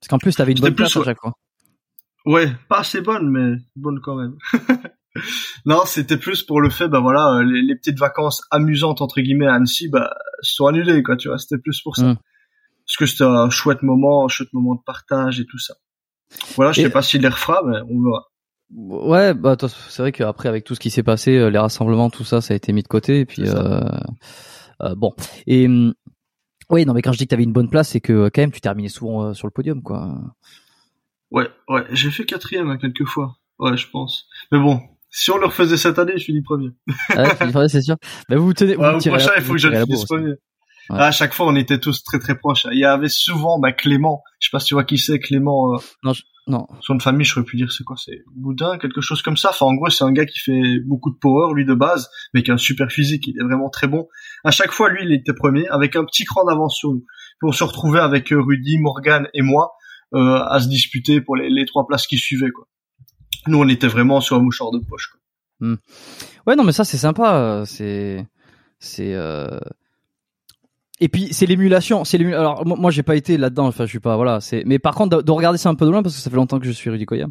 [0.00, 1.32] Parce qu'en plus, t'avais une bonne place à chaque fois.
[2.24, 4.36] Ouais, pas assez bonne, mais bonne quand même.
[5.64, 9.46] non, c'était plus pour le fait, bah voilà, euh, les, petites vacances amusantes entre guillemets
[9.46, 11.16] à Annecy, bah sont annulées, quoi.
[11.16, 12.12] Tu vois, c'était plus pour ça.
[12.12, 12.18] Mm.
[12.86, 15.74] Parce que c'était un chouette moment, un chouette moment de partage et tout ça.
[16.56, 18.28] Voilà, je sais pas s'il les refera, mais on verra.
[18.74, 22.24] Ouais, bah c'est vrai qu'après avec tout ce qui s'est passé, euh, les rassemblements, tout
[22.24, 23.20] ça, ça a été mis de côté.
[23.20, 23.80] Et puis euh,
[24.82, 25.14] euh, bon.
[25.46, 25.92] Et hum,
[26.70, 28.50] oui, non, mais quand je dis que t'avais une bonne place, c'est que quand même
[28.50, 30.18] tu terminais souvent euh, sur le podium, quoi.
[31.30, 33.36] Ouais, ouais, j'ai fait quatrième hein, quelques fois.
[33.58, 34.26] Ouais, je pense.
[34.50, 34.80] Mais bon,
[35.10, 36.70] si on le refaisait cette année, je finis premier.
[37.54, 37.96] ouais, c'est sûr.
[38.30, 38.74] Mais vous tenez.
[38.74, 40.34] Vous ouais, au prochain, il faut que je finisse premier.
[40.90, 42.66] À chaque fois, on était tous très très proches.
[42.72, 44.22] Il y avait souvent bah, Clément.
[44.40, 45.74] Je sais pas si tu vois qui c'est, Clément.
[45.74, 45.78] Euh...
[46.02, 46.12] Non,
[46.48, 46.66] non.
[46.80, 47.96] Son de famille, je saurais plus dire c'est quoi.
[47.96, 49.50] C'est Boudin, quelque chose comme ça.
[49.50, 52.42] Enfin, en gros, c'est un gars qui fait beaucoup de power, lui de base, mais
[52.42, 53.26] qui a un super physique.
[53.28, 54.08] Il est vraiment très bon.
[54.44, 57.04] À chaque fois, lui, il était premier, avec un petit cran d'avance sur nous.
[57.42, 59.72] On se retrouvait avec euh, Rudy, Morgan et moi
[60.14, 62.50] euh, à se disputer pour les, les trois places qui suivaient.
[62.50, 62.66] Quoi.
[63.46, 65.08] Nous, on était vraiment sur un mouchoir de poche.
[65.08, 65.68] Quoi.
[65.68, 65.76] Hmm.
[66.46, 67.62] Ouais, non, mais ça c'est sympa.
[67.66, 68.26] C'est
[68.78, 69.60] c'est euh...
[71.02, 72.04] et puis c'est l'émulation.
[72.04, 72.24] C'est.
[72.32, 73.66] Alors moi j'ai pas été là-dedans.
[73.66, 74.40] Enfin je suis pas voilà.
[74.40, 76.36] C'est mais par contre de, regarder ça un peu de loin parce que ça fait
[76.36, 77.26] longtemps que je suis Rudy Koya.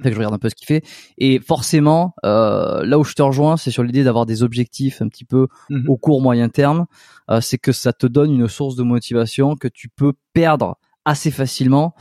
[0.00, 0.82] Fait que je regarde un peu ce qu'il fait
[1.18, 5.08] et forcément euh, là où je te rejoins c'est sur l'idée d'avoir des objectifs un
[5.08, 5.90] petit peu mhm.
[5.90, 6.86] au court moyen terme
[7.28, 11.30] euh, c'est que ça te donne une source de motivation que tu peux perdre assez
[11.30, 11.94] facilement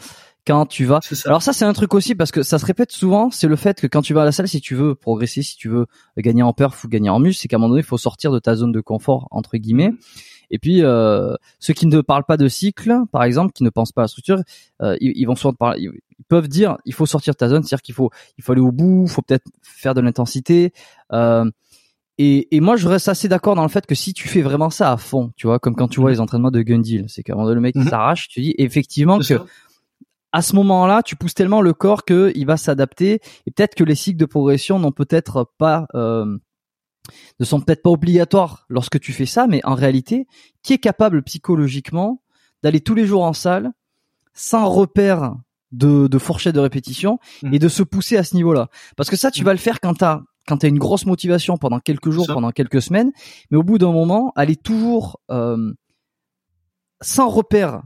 [0.48, 1.00] quand tu vas.
[1.26, 3.82] Alors ça c'est un truc aussi parce que ça se répète souvent, c'est le fait
[3.82, 5.88] que quand tu vas à la salle, si tu veux progresser, si tu veux
[6.18, 8.32] gagner en perf ou gagner en muscle, c'est qu'à un moment donné il faut sortir
[8.32, 9.92] de ta zone de confort entre guillemets.
[10.52, 13.92] Et puis euh, ceux qui ne parlent pas de cycle, par exemple, qui ne pensent
[13.92, 14.40] pas à la structure,
[14.82, 17.82] euh, ils, vont souvent parler, ils, peuvent dire il faut sortir de ta zone, c'est-à-dire
[17.82, 20.74] qu'il faut il faut aller au bout, il faut peut-être faire de l'intensité.
[21.12, 21.50] Euh,
[22.22, 24.70] et, et, moi, je reste assez d'accord dans le fait que si tu fais vraiment
[24.70, 26.16] ça à fond, tu vois, comme quand tu vois mhm.
[26.16, 27.88] les entraînements de Gundil, c'est qu'à un moment donné, le mec il mhm.
[27.88, 29.40] s'arrache, tu dis effectivement que
[30.32, 33.84] à ce moment-là, tu pousses tellement le corps que il va s'adapter et peut-être que
[33.84, 36.38] les cycles de progression n'ont peut-être pas euh,
[37.40, 40.28] ne sont peut-être pas obligatoires lorsque tu fais ça, mais en réalité,
[40.64, 42.22] qui est capable psychologiquement
[42.64, 43.72] d'aller tous les jours en salle
[44.34, 45.36] sans repère
[45.72, 47.54] de, de fourchette de répétition mmh.
[47.54, 48.70] et de se pousser à ce niveau-là?
[48.96, 49.46] Parce que ça, tu mmh.
[49.46, 52.82] vas le faire quand t'as quand t'as une grosse motivation pendant quelques jours, pendant quelques
[52.82, 53.12] semaines,
[53.52, 55.74] mais au bout d'un moment, aller toujours euh,
[57.02, 57.84] sans repère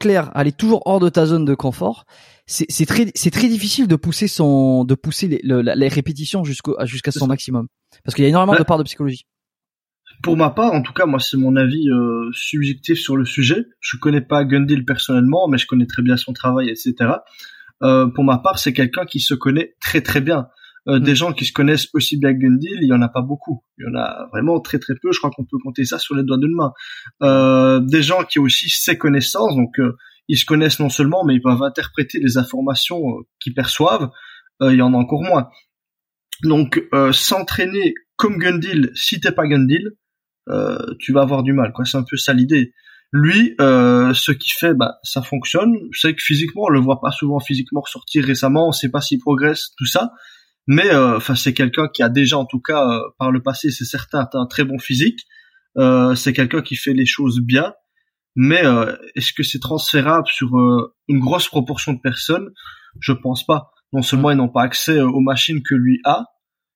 [0.00, 2.04] clair, aller toujours hors de ta zone de confort,
[2.46, 7.12] c'est très c'est très difficile de pousser son de pousser les, les répétitions jusqu'au jusqu'à
[7.12, 7.68] son maximum
[8.04, 9.24] parce qu'il y a énormément de parts de psychologie.
[10.22, 13.64] Pour ma part, en tout cas, moi c'est mon avis euh, subjectif sur le sujet.
[13.78, 16.94] Je connais pas Gundil personnellement, mais je connais très bien son travail, etc.
[17.82, 20.48] Euh, pour ma part, c'est quelqu'un qui se connaît très très bien.
[20.90, 20.98] Euh.
[20.98, 23.62] Des gens qui se connaissent aussi bien que Gundil, il y en a pas beaucoup.
[23.78, 25.12] Il y en a vraiment très très peu.
[25.12, 26.72] Je crois qu'on peut compter ça sur les doigts d'une main.
[27.22, 29.96] Euh, des gens qui ont aussi ses connaissances, donc euh,
[30.28, 33.00] ils se connaissent non seulement, mais ils peuvent interpréter les informations
[33.40, 34.10] qu'ils perçoivent.
[34.60, 35.48] il y en a encore moins.
[36.44, 36.82] Donc
[37.12, 39.90] s'entraîner comme Gundil, si t'es pas Gundil,
[40.98, 41.72] tu vas avoir du mal.
[41.72, 42.72] Quoi, c'est un peu ça l'idée.
[43.12, 45.74] Lui, ce qu'il fait, bah, ça fonctionne.
[45.92, 48.68] C'est que physiquement, on le voit pas souvent physiquement ressortir récemment.
[48.68, 50.12] On sait pas s'il progresse, tout ça
[50.66, 53.70] mais euh, enfin c'est quelqu'un qui a déjà en tout cas euh, par le passé
[53.70, 55.26] c'est certain un très bon physique.
[55.78, 57.74] Euh, c'est quelqu'un qui fait les choses bien.
[58.36, 58.62] Mais
[59.16, 60.50] est-ce que c'est transférable sur
[61.08, 62.50] une grosse proportion de personnes?
[63.00, 63.72] Je pense pas.
[63.92, 66.26] Non seulement ils n'ont pas accès aux machines que lui a.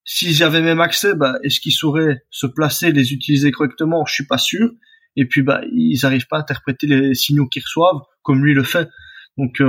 [0.05, 4.05] S'ils avaient même accès bah, est-ce qu'ils sauraient se placer les utiliser correctement?
[4.05, 4.69] Je suis pas sûr.
[5.15, 8.65] Et puis bah ils n'arrivent pas à interpréter les signaux qu'ils reçoivent comme lui le
[8.65, 8.89] fait.
[9.39, 9.63] Donc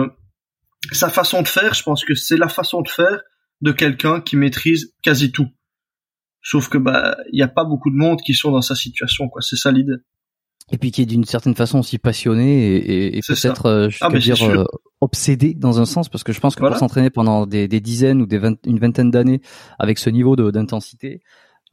[0.92, 3.22] sa façon de faire je pense que c'est la façon de faire
[3.66, 5.48] de quelqu'un qui maîtrise quasi tout.
[6.42, 9.28] Sauf que bah il y a pas beaucoup de monde qui sont dans sa situation
[9.28, 9.98] quoi, c'est ça l'idée.
[10.72, 14.10] Et puis qui est d'une certaine façon aussi passionné et, et, peut-être euh, je ah,
[14.10, 14.66] dire euh,
[15.02, 18.28] obsédé dans un sens parce que je pense que pour s'entraîner pendant des, dizaines ou
[18.28, 19.42] des une vingtaine d'années
[19.80, 21.22] avec ce niveau d'intensité,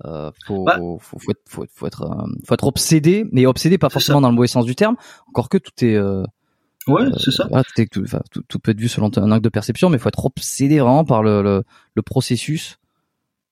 [0.05, 3.90] euh, faut, bah faut, faut, être, faut, faut, être, faut être obsédé, mais obsédé pas
[3.90, 4.97] forcément dans le mauvais sens du terme.
[5.28, 5.97] Encore que tout est
[6.87, 7.49] Ouais, c'est ça.
[7.91, 10.78] tout, tout, peut être vu selon un angle de perception, mais il faut être obsédé
[10.78, 11.62] vraiment par le, le,
[11.95, 12.78] le processus.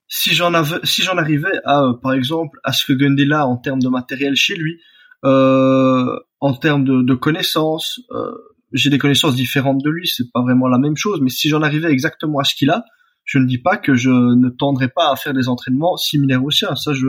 [0.09, 3.47] Si j'en avais, si j'en arrivais à, euh, par exemple, à ce que Gundil a
[3.47, 4.81] en termes de matériel chez lui,
[5.25, 8.33] euh, en termes de, de connaissances, euh,
[8.73, 11.63] j'ai des connaissances différentes de lui, c'est pas vraiment la même chose, mais si j'en
[11.63, 12.85] arrivais exactement à ce qu'il a,
[13.25, 16.51] je ne dis pas que je ne tendrais pas à faire des entraînements similaires aux
[16.51, 16.75] siens.
[16.75, 17.09] Ça, je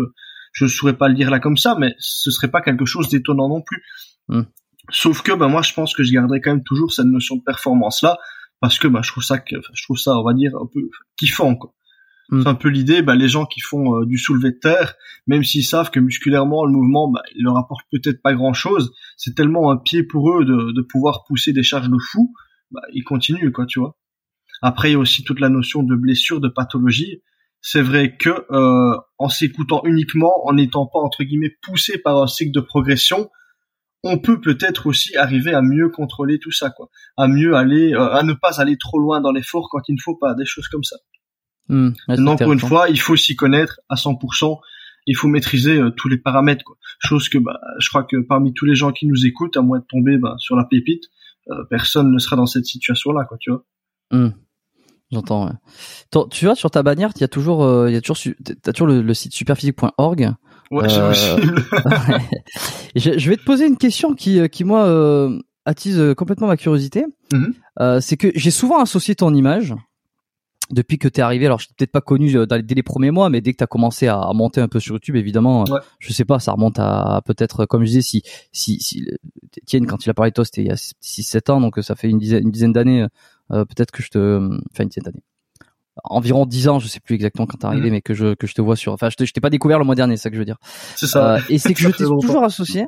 [0.53, 3.09] je ne saurais pas le dire là comme ça, mais ce serait pas quelque chose
[3.09, 3.83] d'étonnant non plus.
[4.27, 4.43] Hmm.
[4.91, 7.41] Sauf que bah moi je pense que je garderai quand même toujours cette notion de
[7.41, 8.17] performance là
[8.59, 10.81] parce que bah je trouve ça que je trouve ça on va dire un peu
[11.17, 11.73] kiffant quoi.
[12.29, 12.41] Hmm.
[12.41, 14.95] C'est un peu l'idée bah les gens qui font euh, du soulevé de terre
[15.27, 19.35] même s'ils savent que musculairement le mouvement bah, il leur apporte peut-être pas grand-chose, c'est
[19.35, 22.33] tellement un pied pour eux de, de pouvoir pousser des charges de fou,
[22.71, 23.97] bah ils continuent quoi, tu vois.
[24.61, 27.21] Après il y a aussi toute la notion de blessure, de pathologie.
[27.63, 32.25] C'est vrai que euh, en s'écoutant uniquement, en n'étant pas entre guillemets poussé par un
[32.27, 33.29] cycle de progression,
[34.03, 38.13] on peut peut-être aussi arriver à mieux contrôler tout ça, quoi, à mieux aller, euh,
[38.13, 40.67] à ne pas aller trop loin dans l'effort quand il ne faut pas, des choses
[40.67, 40.97] comme ça.
[41.69, 41.91] Mmh,
[42.27, 44.59] encore une fois, il faut s'y connaître à 100%.
[45.07, 46.75] Il faut maîtriser euh, tous les paramètres, quoi.
[46.99, 49.79] Chose que, bah, je crois que parmi tous les gens qui nous écoutent, à moins
[49.79, 51.03] de tomber bah, sur la pépite,
[51.49, 53.65] euh, personne ne sera dans cette situation-là, quoi, tu vois.
[54.11, 54.29] Mmh.
[55.11, 55.47] J'entends.
[55.47, 56.23] Ouais.
[56.31, 58.17] Tu vois, sur ta bannière, il y a toujours, il y a toujours,
[58.61, 60.33] t'as toujours le, le site superphysique.org.
[60.71, 61.65] Ouais, possible.
[62.95, 66.47] je, je, vais te poser une question qui, euh, qui moi, euh, attise euh, complètement
[66.47, 67.05] ma curiosité.
[67.33, 67.53] Mhm.
[67.79, 69.75] euh, c'est que j'ai souvent associé ton image
[70.71, 71.45] depuis que t'es arrivé.
[71.45, 74.07] Alors, je t'ai peut-être pas connu dès les premiers mois, mais dès que t'as commencé
[74.07, 75.79] à, monter un peu sur YouTube, évidemment, ouais.
[75.99, 79.05] je sais pas, ça remonte à peut-être, comme je disais, si, si, si
[79.65, 81.95] Tienne, quand il a parlé de toi, c'était il y a 6-7 ans, donc ça
[81.95, 83.05] fait une dizaine, une dizaine d'années,
[83.49, 84.37] peut-être que je te,
[84.71, 85.23] enfin une dizaine d'années
[86.03, 87.91] environ 10 ans, je sais plus exactement quand t'es arrivé, Mhm.
[87.91, 88.93] mais que je que je te vois sur.
[88.93, 90.57] Enfin, je, t'ai pas découvert le mois dernier, c'est ça que je veux dire.
[90.95, 91.35] C'est ça.
[91.35, 92.85] Euh, et c'est que je t'ai toujours associé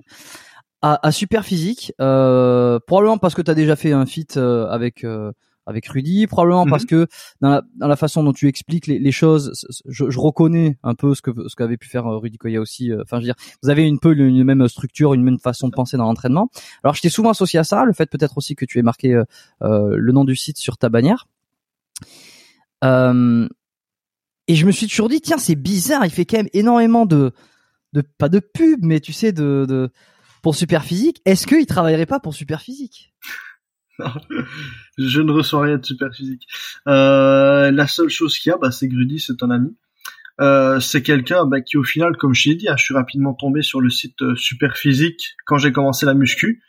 [0.82, 4.68] à, à Super Physique, euh, probablement parce que tu as déjà fait un feat euh,
[4.68, 5.32] avec euh,
[5.66, 6.72] avec Rudy, probablement Mhm.
[6.72, 7.08] parce que
[7.40, 9.54] dans la, dans la façon dont tu expliques les, les choses,
[9.88, 12.92] je, je reconnais un peu ce que ce qu'avait pu faire euh, Rudy Koya aussi.
[13.02, 15.70] Enfin, je veux dire, vous avez une peu le- une même structure, une même façon
[15.70, 16.50] de penser dans l'entraînement.
[16.84, 19.14] Alors, je t'ai souvent associé à ça, le fait peut-être aussi que tu aies marqué
[19.62, 21.28] euh, le nom du site sur ta bannière.
[22.84, 23.48] Euh,
[24.48, 27.32] et je me suis toujours dit, tiens, c'est bizarre, il fait quand même énormément de,
[27.94, 29.90] de pas de pub, mais tu sais, de, de
[30.42, 31.22] pour Super Physique.
[31.26, 33.14] Est-ce qu'il travaillerait pas pour Super Physique
[34.98, 36.48] je ne reçois rien de super physique.
[36.88, 39.76] Euh, la seule chose qu'il y a, bah, c'est que Rudy, c'est un ami.
[40.42, 43.34] Euh, c'est quelqu'un bah, qui, au final, comme je l'ai dit, hein, je suis rapidement
[43.34, 46.64] tombé sur le site euh, Super Physique quand j'ai commencé la muscu.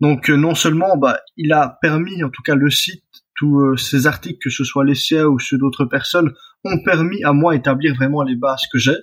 [0.00, 3.03] Donc, non seulement, bah, il a permis, en tout cas, le site,
[3.34, 6.32] tous euh, ces articles, que ce soit les siens ou ceux d'autres personnes,
[6.64, 8.96] ont permis à moi d'établir vraiment les bases que j'ai.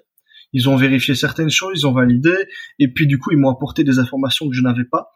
[0.53, 2.33] Ils ont vérifié certaines choses, ils ont validé,
[2.79, 5.11] et puis du coup, ils m'ont apporté des informations que je n'avais pas.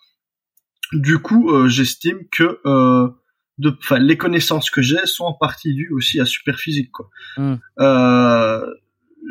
[0.93, 3.09] Du coup, euh, j'estime que euh,
[3.57, 6.91] de, les connaissances que j'ai sont en partie dues aussi à Superphysique.
[6.91, 7.09] Quoi.
[7.37, 7.55] Mm.
[7.79, 8.65] Euh,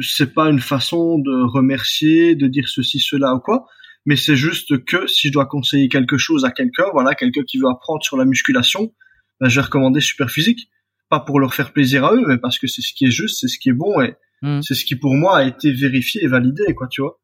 [0.00, 3.66] c'est pas une façon de remercier, de dire ceci, cela ou quoi,
[4.06, 7.58] mais c'est juste que si je dois conseiller quelque chose à quelqu'un, voilà, quelqu'un qui
[7.58, 8.92] veut apprendre sur la musculation,
[9.40, 10.68] ben, je vais recommander Superphysique.
[11.10, 13.40] Pas pour leur faire plaisir à eux, mais parce que c'est ce qui est juste,
[13.40, 14.14] c'est ce qui est bon et
[14.44, 14.60] Mm.
[14.60, 17.18] c'est ce qui pour moi a été vérifié et validé, quoi, tu vois.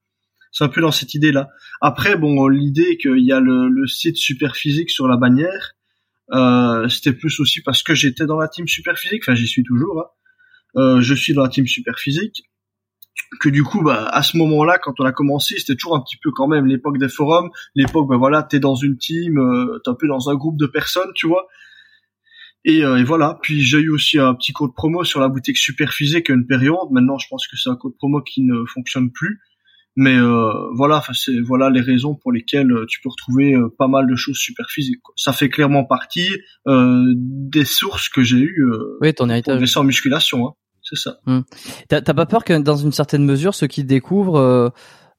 [0.53, 1.51] C'est un peu dans cette idée-là.
[1.83, 5.75] Après, bon, l'idée qu'il y a le, le site Superphysique sur la bannière,
[6.33, 10.01] euh, c'était plus aussi parce que j'étais dans la team Superphysique, enfin j'y suis toujours,
[10.01, 10.07] hein.
[10.77, 12.45] Euh, je suis dans la team Superphysique,
[13.41, 16.17] que du coup, bah, à ce moment-là, quand on a commencé, c'était toujours un petit
[16.23, 19.91] peu quand même l'époque des forums, l'époque, bah voilà, t'es dans une team, euh, t'es
[19.91, 21.49] un peu dans un groupe de personnes, tu vois.
[22.65, 23.39] Et, euh, et voilà.
[23.43, 26.91] Puis j'ai eu aussi un petit code promo sur la boutique Superphysique à une période.
[26.91, 29.41] Maintenant, je pense que c'est un code promo qui ne fonctionne plus.
[29.97, 33.89] Mais euh, voilà, c'est voilà les raisons pour lesquelles euh, tu peux retrouver euh, pas
[33.89, 35.01] mal de choses super physiques.
[35.03, 35.13] quoi.
[35.17, 36.29] Ça fait clairement partie
[36.69, 38.65] euh, des sources que j'ai eues
[39.01, 39.53] Oui, ton pour héritage.
[39.55, 40.47] progresser en musculation.
[40.47, 40.53] Hein.
[40.83, 41.19] C'est ça.
[41.89, 44.73] T'as t'as pas peur que dans une certaine mesure, ceux qui découvrent,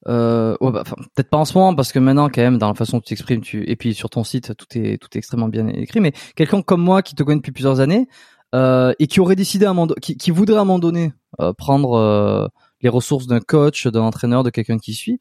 [0.07, 2.73] euh, ouais, bah, peut-être pas en ce moment, parce que maintenant, quand même, dans la
[2.73, 5.47] façon dont tu t'exprimes, tu et puis sur ton site, tout est tout est extrêmement
[5.47, 5.99] bien écrit.
[5.99, 8.07] Mais quelqu'un comme moi qui te connaît depuis plusieurs années
[8.55, 11.13] euh, et qui aurait décidé à un moment, qui, qui voudrait à un moment donné
[11.39, 12.47] euh, prendre euh,
[12.81, 15.19] les ressources d'un coach, d'un entraîneur, de quelqu'un qui suit,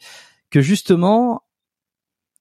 [0.51, 1.43] que justement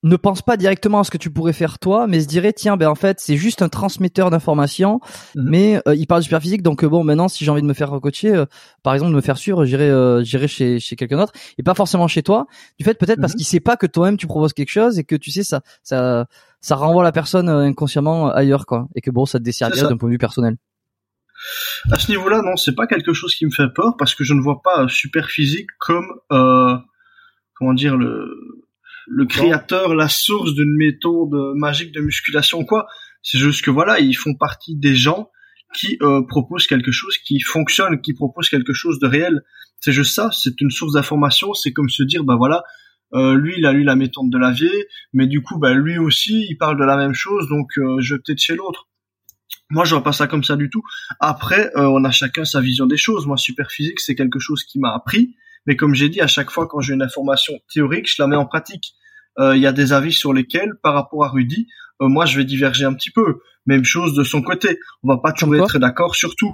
[0.03, 2.77] ne pense pas directement à ce que tu pourrais faire toi, mais se dirait tiens
[2.77, 5.01] ben en fait c'est juste un transmetteur d'informations,
[5.35, 5.43] Mhm.
[5.49, 7.67] mais euh, il parle de super physique donc euh, bon maintenant si j'ai envie de
[7.67, 8.45] me faire coacher, euh,
[8.81, 11.73] par exemple de me faire suivre, j'irai euh, j'irai chez chez quelqu'un d'autre et pas
[11.73, 12.47] forcément chez toi.
[12.77, 13.37] Du fait peut-être parce Mhm.
[13.37, 16.27] qu'il sait pas que toi-même tu proposes quelque chose et que tu sais ça ça
[16.61, 19.97] ça renvoie la personne euh, inconsciemment ailleurs quoi et que bon ça te desservirait d'un
[19.97, 20.55] point de vue personnel.
[21.91, 24.33] À ce niveau-là, non, c'est pas quelque chose qui me fait peur parce que je
[24.33, 26.75] ne vois pas super physique comme euh,
[27.53, 28.29] comment dire le
[29.09, 32.87] le créateur, la source d'une méthode magique de musculation quoi.
[33.21, 35.29] C'est juste que voilà, ils font partie des gens
[35.75, 39.41] qui euh, proposent quelque chose qui fonctionne, qui proposent quelque chose de réel.
[39.79, 42.63] C'est juste ça, c'est une source d'information, c'est comme se dire bah voilà,
[43.13, 46.45] euh, lui il a lu la méthode de Lavier, mais du coup bah lui aussi
[46.49, 48.87] il parle de la même chose, donc euh, je vais peut-être chez l'autre.
[49.71, 50.83] Moi je vois pas ça comme ça du tout.
[51.19, 53.25] Après euh, on a chacun sa vision des choses.
[53.25, 55.35] Moi super physique c'est quelque chose qui m'a appris,
[55.65, 58.35] mais comme j'ai dit à chaque fois quand j'ai une information théorique je la mets
[58.35, 58.93] en pratique.
[59.39, 61.67] Euh, Il y a des avis sur lesquels par rapport à Rudy,
[62.01, 63.39] euh, moi je vais diverger un petit peu.
[63.65, 64.79] Même chose de son côté.
[65.03, 66.53] On va pas toujours être d'accord sur tout.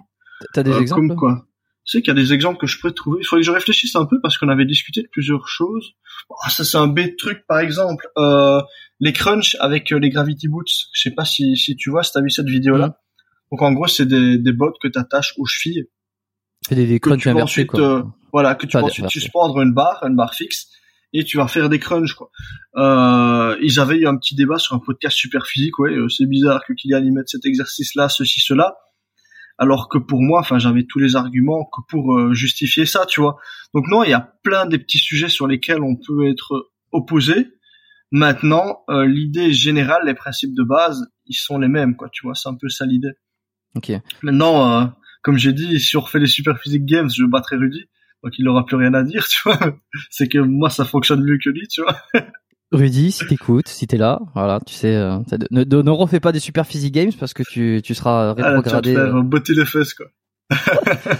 [0.54, 1.48] T'as des Euh, exemples Comme quoi
[1.86, 3.20] Tu sais qu'il y a des exemples que je pourrais trouver.
[3.22, 5.92] Il faudrait que je réfléchisse un peu parce qu'on avait discuté de plusieurs choses.
[6.30, 8.08] Bon, ça c'est un bête truc par exemple.
[8.18, 8.62] Euh,
[9.00, 10.66] les crunch avec les gravity boots.
[10.94, 12.88] Je sais pas si, si tu vois, si t'as vu cette vidéo là.
[12.88, 12.94] Mhm.
[13.52, 15.86] Donc en gros c'est des, des bottes que t'attaches aux chevilles.
[16.68, 17.80] Fais des, des Que crunchs inversés ensuite, quoi.
[17.80, 20.68] euh, Voilà, que tu Pas des- ensuite suspendre une barre, une barre fixe,
[21.18, 22.30] et tu vas faire des crunchs quoi.
[22.76, 26.26] Euh, ils avaient eu un petit débat sur un podcast super physique, ouais, euh, c'est
[26.26, 28.76] bizarre que Kylian y mette cet exercice-là, ceci, cela,
[29.57, 33.22] alors que pour moi, enfin, j'avais tous les arguments que pour euh, justifier ça, tu
[33.22, 33.38] vois.
[33.74, 37.47] Donc non, il y a plein des petits sujets sur lesquels on peut être opposé.
[38.11, 42.09] Maintenant, euh, l'idée générale, les principes de base, ils sont les mêmes, quoi.
[42.11, 43.13] Tu vois, c'est un peu ça l'idée.
[43.76, 43.91] Ok.
[44.22, 44.86] Maintenant, euh,
[45.22, 47.86] comme j'ai dit, si on refait les Super Physique Games, je battrai Rudy.
[48.26, 49.59] Donc il aura plus rien à dire, tu vois.
[50.09, 51.95] C'est que moi, ça fonctionne mieux que lui, tu vois.
[52.71, 55.19] Rudy, si t'écoutes, si t'es là, voilà, tu sais, euh,
[55.51, 58.34] ne, ne, ne refais pas des super physique games parce que tu, tu seras Ah,
[58.34, 58.93] là, tu vas te rétrogradé.
[58.95, 60.07] faire euh, botter les fesses, quoi.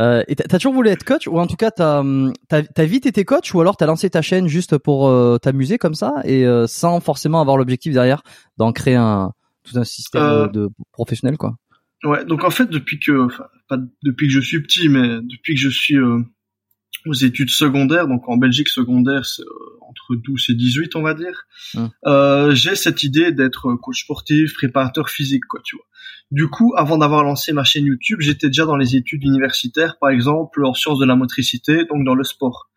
[0.00, 3.06] Euh, et t'as toujours voulu être coach ou en tout cas t'as hum, t'as vite
[3.06, 6.44] été coach ou alors t'as lancé ta chaîne juste pour euh, t'amuser comme ça et
[6.66, 8.22] sans forcément avoir l'objectif derrière
[8.56, 9.30] d'en créer un
[9.62, 11.54] tout un système de professionnel quoi.
[12.02, 15.54] Ouais, donc en fait, depuis que, enfin, pas depuis que je suis petit, mais depuis
[15.54, 16.20] que je suis euh,
[17.06, 21.14] aux études secondaires, donc en Belgique secondaire, c'est euh, entre 12 et 18, on va
[21.14, 21.90] dire, Hum.
[22.06, 25.84] euh, j'ai cette idée d'être coach sportif, préparateur physique, quoi, tu vois.
[26.30, 30.10] Du coup, avant d'avoir lancé ma chaîne YouTube, j'étais déjà dans les études universitaires, par
[30.10, 32.70] exemple, en sciences de la motricité, donc dans le sport.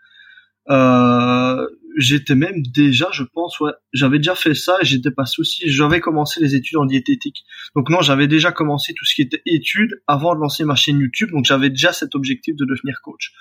[0.69, 1.65] Euh,
[1.97, 5.99] j'étais même déjà, je pense, ouais, j'avais déjà fait ça et j'étais passé aussi, j'avais
[5.99, 7.43] commencé les études en diététique.
[7.75, 10.99] Donc non, j'avais déjà commencé tout ce qui était études avant de lancer ma chaîne
[10.99, 13.33] YouTube, donc j'avais déjà cet objectif de devenir coach.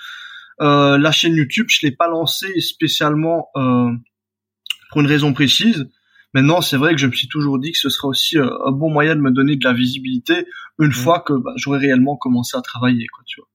[0.62, 3.92] Euh, la chaîne YouTube, je l'ai pas lancée spécialement euh,
[4.90, 5.88] pour une raison précise.
[6.32, 8.72] Maintenant, c'est vrai que je me suis toujours dit que ce serait aussi euh, un
[8.72, 10.46] bon moyen de me donner de la visibilité
[10.78, 13.48] une fois que bah, j'aurais réellement commencé à travailler, quoi, tu vois.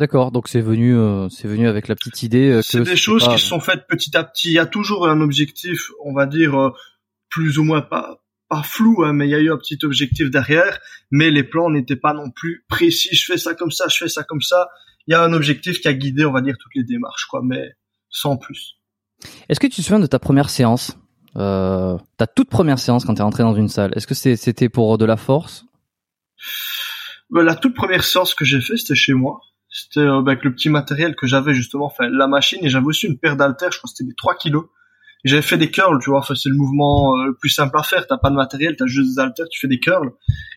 [0.00, 2.48] D'accord, donc c'est venu, euh, c'est venu avec la petite idée.
[2.52, 4.48] euh, C'est des choses pas- qui se sont faites petit à petit.
[4.48, 6.70] Il y a toujours un objectif, on va dire, euh,
[7.28, 10.30] plus ou moins pas, pas flou, hein, mais il y a eu un petit objectif
[10.30, 10.78] derrière.
[11.10, 13.14] Mais les plans n'étaient pas non plus précis.
[13.14, 14.68] Je fais ça comme ça, je fais ça comme ça.
[15.06, 17.42] Il y a un objectif qui a guidé, on va dire, toutes les démarches, quoi,
[17.44, 17.74] mais
[18.08, 18.76] sans plus.
[19.50, 20.96] Est-ce que tu te souviens de ta première séance,
[21.34, 24.96] ta toute première séance quand tu es rentré dans une salle Est-ce que c'était pour
[24.96, 25.66] de la force?
[27.30, 29.40] La toute première séance que j'ai fait, c'était chez moi.
[29.70, 33.06] C'était euh, avec le petit matériel que j'avais justement, enfin la machine, et j'avais aussi
[33.06, 34.66] une paire d'haltères, je crois que c'était des 3 kilos.
[35.24, 37.82] J'avais fait des curls, tu vois, enfin, c'est le mouvement euh, le plus simple à
[37.82, 38.06] faire.
[38.06, 40.12] T'as pas de matériel, t'as juste des haltères, tu fais des curls.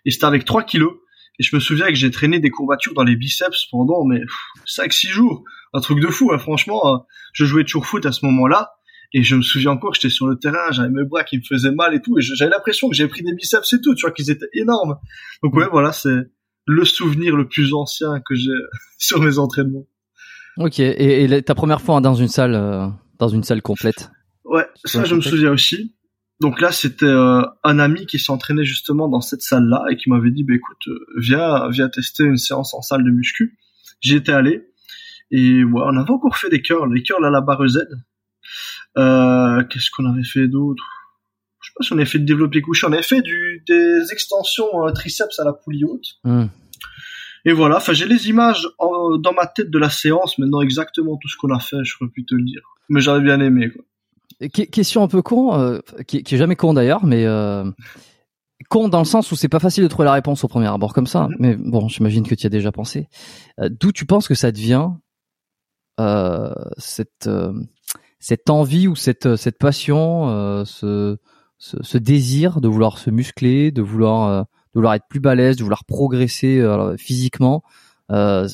[0.05, 0.93] Et c'était avec 3 kilos.
[1.39, 4.21] Et je me souviens que j'ai traîné des courbatures dans les biceps pendant mais
[4.67, 5.43] 5-6 jours.
[5.73, 6.81] Un truc de fou, hein, franchement.
[6.87, 6.97] euh,
[7.33, 8.71] je jouais toujours foot à ce moment-là.
[9.15, 11.71] Et je me souviens encore j'étais sur le terrain, j'avais mes bras qui me faisaient
[11.71, 12.17] mal et tout.
[12.17, 14.97] Et j'avais l'impression que j'avais pris des biceps et tout, tu vois, qu'ils étaient énormes.
[15.43, 16.31] Donc ouais, voilà, c'est
[16.65, 18.51] le souvenir le plus ancien que j'ai
[18.97, 19.85] sur mes entraînements.
[20.57, 20.79] Ok.
[20.79, 22.87] Et, ta première fois dans une salle, euh,
[23.19, 24.11] dans une salle complète
[24.45, 25.95] Ouais, ça je me souviens aussi.
[26.39, 30.31] Donc là, c'était euh, un ami qui s'entraînait justement dans cette salle-là et qui m'avait
[30.31, 33.57] dit, bah écoute, euh, viens, viens tester une séance en salle de muscu.
[34.01, 34.67] J'y étais allé
[35.31, 37.87] et ouais, on avait encore fait des curls, les curls à la barre Z.
[38.97, 40.83] Euh, Qu'est-ce qu'on avait fait d'autre?
[41.79, 44.11] Je sais pas si on avait fait de développé couché, on avait fait du, des
[44.11, 46.05] extensions euh, triceps à la poulie haute.
[46.23, 46.45] Hmm.
[47.45, 51.17] Et voilà, enfin j'ai les images en- dans ma tête de la séance, maintenant exactement
[51.17, 52.61] tout ce qu'on a fait, je pourrais plus te le dire.
[52.89, 53.83] Mais j'avais bien aimé quoi.
[54.49, 57.63] Question un peu con, euh, qui, qui est jamais con d'ailleurs, mais euh,
[58.69, 60.93] con dans le sens où c'est pas facile de trouver la réponse au premier abord
[60.93, 61.27] comme ça.
[61.27, 61.35] Mhm.
[61.39, 63.07] Mais bon, j'imagine que tu y as déjà pensé.
[63.59, 64.89] Euh, D'où tu penses que ça devient
[66.77, 67.29] cette
[68.19, 71.17] cette envie ou cette cette passion, ce,
[71.57, 75.55] ce ce désir de vouloir se muscler, de vouloir euh, de vouloir être plus balèze,
[75.57, 77.63] de vouloir progresser euh, physiquement.
[78.11, 78.47] Euh,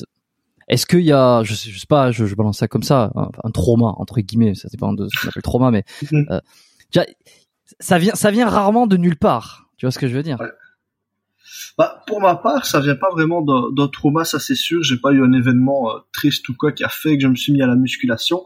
[0.68, 3.10] est-ce qu'il y a, je sais, je sais pas, je, je balance ça comme ça,
[3.16, 6.26] un, un trauma entre guillemets, ça dépend de ce qu'on appelle trauma, mais Mhm.
[6.30, 6.40] euh,
[6.92, 7.06] déjà,
[7.80, 9.68] ça vient, ça vient rarement de nulle part.
[9.76, 10.38] Tu vois ce que je veux dire?
[10.40, 10.50] Ouais.
[11.78, 14.82] Bah, pour ma part, ça vient pas vraiment d'un d'un trauma, ça c'est sûr.
[14.82, 17.34] J'ai pas eu un événement euh, triste ou quoi qui a fait que je me
[17.34, 18.44] suis mis à la musculation.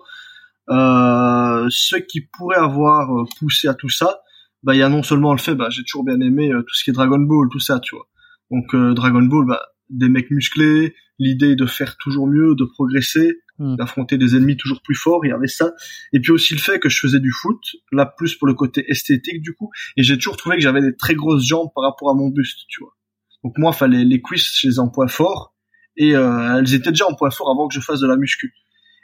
[0.71, 4.21] Euh, ce qui pourrait avoir euh, poussé à tout ça,
[4.65, 6.75] bah il y a non seulement le fait, bah j'ai toujours bien aimé euh, tout
[6.75, 8.09] ce qui est Dragon Ball, tout ça, tu vois.
[8.51, 13.39] Donc euh, Dragon Ball, bah des mecs musclés, l'idée de faire toujours mieux, de progresser,
[13.57, 13.77] Hmm.
[13.77, 15.71] d'affronter des ennemis toujours plus forts, il y avait ça.
[16.13, 17.61] Et puis aussi le fait que je faisais du foot,
[17.93, 20.97] là plus pour le côté esthétique du coup, et j'ai toujours trouvé que j'avais des
[20.97, 22.97] très grosses jambes par rapport à mon buste, tu vois.
[23.45, 25.55] Donc moi, fallait les cuisses, je les ai en point fort,
[25.97, 28.55] et euh, elles étaient déjà en point fort avant que je fasse de la muscu.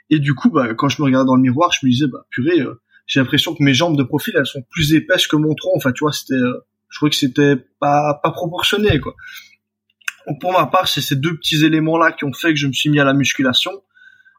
[0.09, 2.25] Et du coup, bah, quand je me regardais dans le miroir, je me disais, bah
[2.29, 5.53] purée, euh, j'ai l'impression que mes jambes de profil, elles sont plus épaisses que mon
[5.55, 5.71] tronc.
[5.75, 9.15] Enfin, tu vois, c'était, euh, je trouvais que c'était pas pas proportionné, quoi.
[10.27, 12.73] Donc pour ma part, c'est ces deux petits éléments-là qui ont fait que je me
[12.73, 13.71] suis mis à la musculation.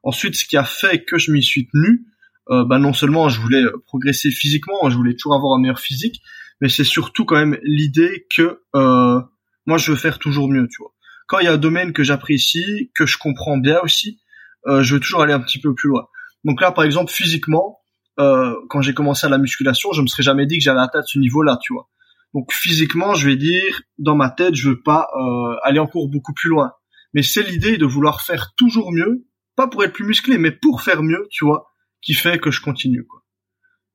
[0.05, 2.07] Ensuite, ce qui a fait que je m'y suis tenu,
[2.51, 5.81] euh, bah non seulement je voulais euh, progresser physiquement, je voulais toujours avoir un meilleur
[5.81, 6.23] physique,
[6.61, 9.21] mais c'est surtout quand même l'idée que euh,
[9.67, 10.93] moi je veux faire toujours mieux, tu vois.
[11.29, 14.21] Quand il y a un domaine que j'apprécie, que je comprends bien aussi,
[14.67, 16.07] euh, je veux toujours aller un petit peu plus loin.
[16.45, 17.81] Donc là, par exemple, physiquement,
[18.19, 21.07] euh, quand j'ai commencé à la musculation, je me serais jamais dit que j'allais atteindre
[21.07, 21.89] ce niveau-là, tu vois.
[22.35, 26.33] Donc physiquement, je vais dire, dans ma tête, je veux pas euh, aller encore beaucoup
[26.33, 26.73] plus loin.
[27.15, 30.83] Mais c'est l'idée de vouloir faire toujours mieux, pas pour être plus musclé, mais pour
[30.83, 33.23] faire mieux, tu vois, qui fait que je continue, quoi.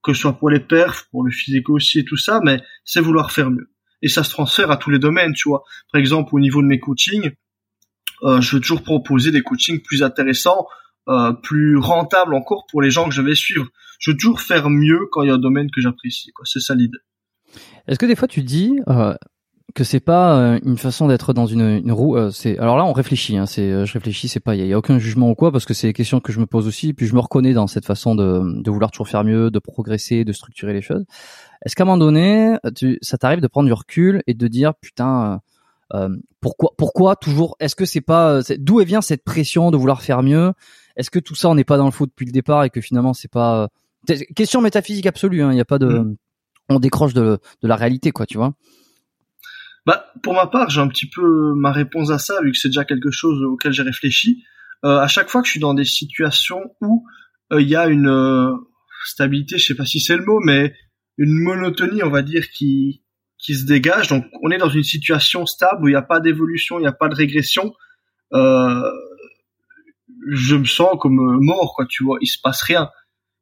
[0.03, 3.01] Que ce soit pour les perfs, pour le physique aussi et tout ça, mais c'est
[3.01, 3.72] vouloir faire mieux.
[4.01, 5.63] Et ça se transfère à tous les domaines, tu vois.
[5.91, 7.32] Par exemple, au niveau de mes coachings,
[8.24, 10.68] euh, je veux toujours proposer des coachings plus intéressants,
[11.09, 13.68] euh, plus rentables encore pour les gens que je vais suivre.
[14.00, 16.32] Je veux toujours faire mieux quand il y a un domaine que j'apprécie.
[16.45, 16.98] C'est ça l'idée.
[17.88, 19.16] Est-ce que des fois tu dis euh,
[19.74, 22.86] que c'est pas euh, une façon d'être dans une, une roue euh, C'est alors là
[22.86, 23.38] on réfléchit.
[23.38, 25.66] Hein, c'est euh, je réfléchis, c'est pas il y, a- aucun jugement ou quoi parce
[25.66, 26.93] que c'est des questions que je me pose aussi.
[26.93, 30.26] Puis je me reconnais dans cette façon de, de vouloir toujours faire mieux, de progresser,
[30.26, 31.06] de structurer les choses.
[31.66, 34.74] Est-ce qu'à un moment donné, tu, ça t'arrive de prendre du recul et de dire
[34.76, 35.41] putain,
[35.93, 36.10] Euh,
[36.41, 40.52] pourquoi, pourquoi toujours Est-ce que c'est pas d'où vient cette pression de vouloir faire mieux?
[40.98, 42.82] Est-ce que tout ça on n'est pas dans le faux depuis le départ et que
[42.82, 43.70] finalement c'est pas
[44.36, 46.16] question métaphysique absolue Il hein, n'y a pas de, mm.
[46.70, 48.53] on décroche de, de la réalité, quoi, tu vois
[49.88, 52.68] bah, pour ma part, j'ai un petit peu ma réponse à ça, vu que c'est
[52.68, 54.43] déjà quelque chose auquel j'ai réfléchi.
[54.84, 57.05] Euh, à chaque fois que je suis dans des situations où
[57.53, 58.51] euh, il y a une euh,
[59.05, 60.76] stabilité, je sais pas si c'est le mot, mais
[61.18, 63.01] une monotonie, on va dire, qui
[63.38, 64.10] qui se dégage.
[64.10, 66.88] Donc, on est dans une situation stable où il n'y a pas d'évolution, il n'y
[66.88, 67.74] a pas de régression.
[68.34, 68.91] Je
[70.55, 71.86] me sens comme mort, quoi.
[71.86, 72.89] Tu vois, il se passe rien.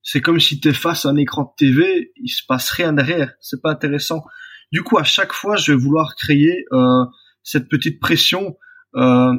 [0.06, 2.94] C'est comme si tu es face à un écran de TV, il se passe rien
[2.94, 3.34] derrière.
[3.42, 4.24] C'est pas intéressant.
[4.72, 7.04] Du coup, à chaque fois, je vais vouloir créer euh,
[7.44, 8.56] cette petite pression,
[8.96, 9.34] euh,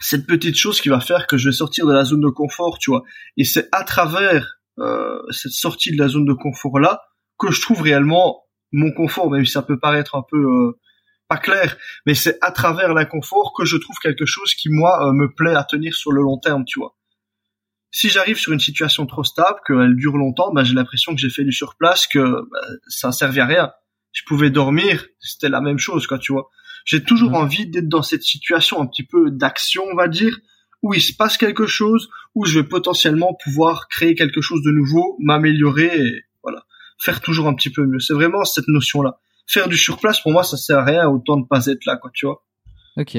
[0.00, 2.78] cette petite chose qui va faire que je vais sortir de la zone de confort,
[2.78, 3.04] tu vois.
[3.36, 7.00] Et c'est à travers euh, cette sortie de la zone de confort là
[7.38, 10.80] que je trouve réellement mon confort, même si ça peut paraître un peu euh,
[11.28, 11.76] pas clair,
[12.06, 15.54] mais c'est à travers l'inconfort que je trouve quelque chose qui moi euh, me plaît
[15.54, 16.96] à tenir sur le long terme, tu vois.
[17.96, 21.30] Si j'arrive sur une situation trop stable, qu'elle dure longtemps, bah, j'ai l'impression que j'ai
[21.30, 22.18] fait du surplace, que
[22.50, 23.70] bah, ça servait à rien
[24.14, 26.48] je pouvais dormir, c'était la même chose, quoi, tu vois.
[26.86, 27.36] J'ai toujours mhm.
[27.36, 30.38] envie d'être dans cette situation un petit peu d'action, on va dire,
[30.82, 34.70] où il se passe quelque chose, où je vais potentiellement pouvoir créer quelque chose de
[34.70, 36.64] nouveau, m'améliorer, et voilà,
[36.98, 37.98] faire toujours un petit peu mieux.
[37.98, 39.18] C'est vraiment cette notion-là.
[39.46, 42.10] Faire du surplace, pour moi, ça sert à rien, autant de pas être là, quoi,
[42.14, 42.44] tu vois.
[42.96, 43.18] Ok.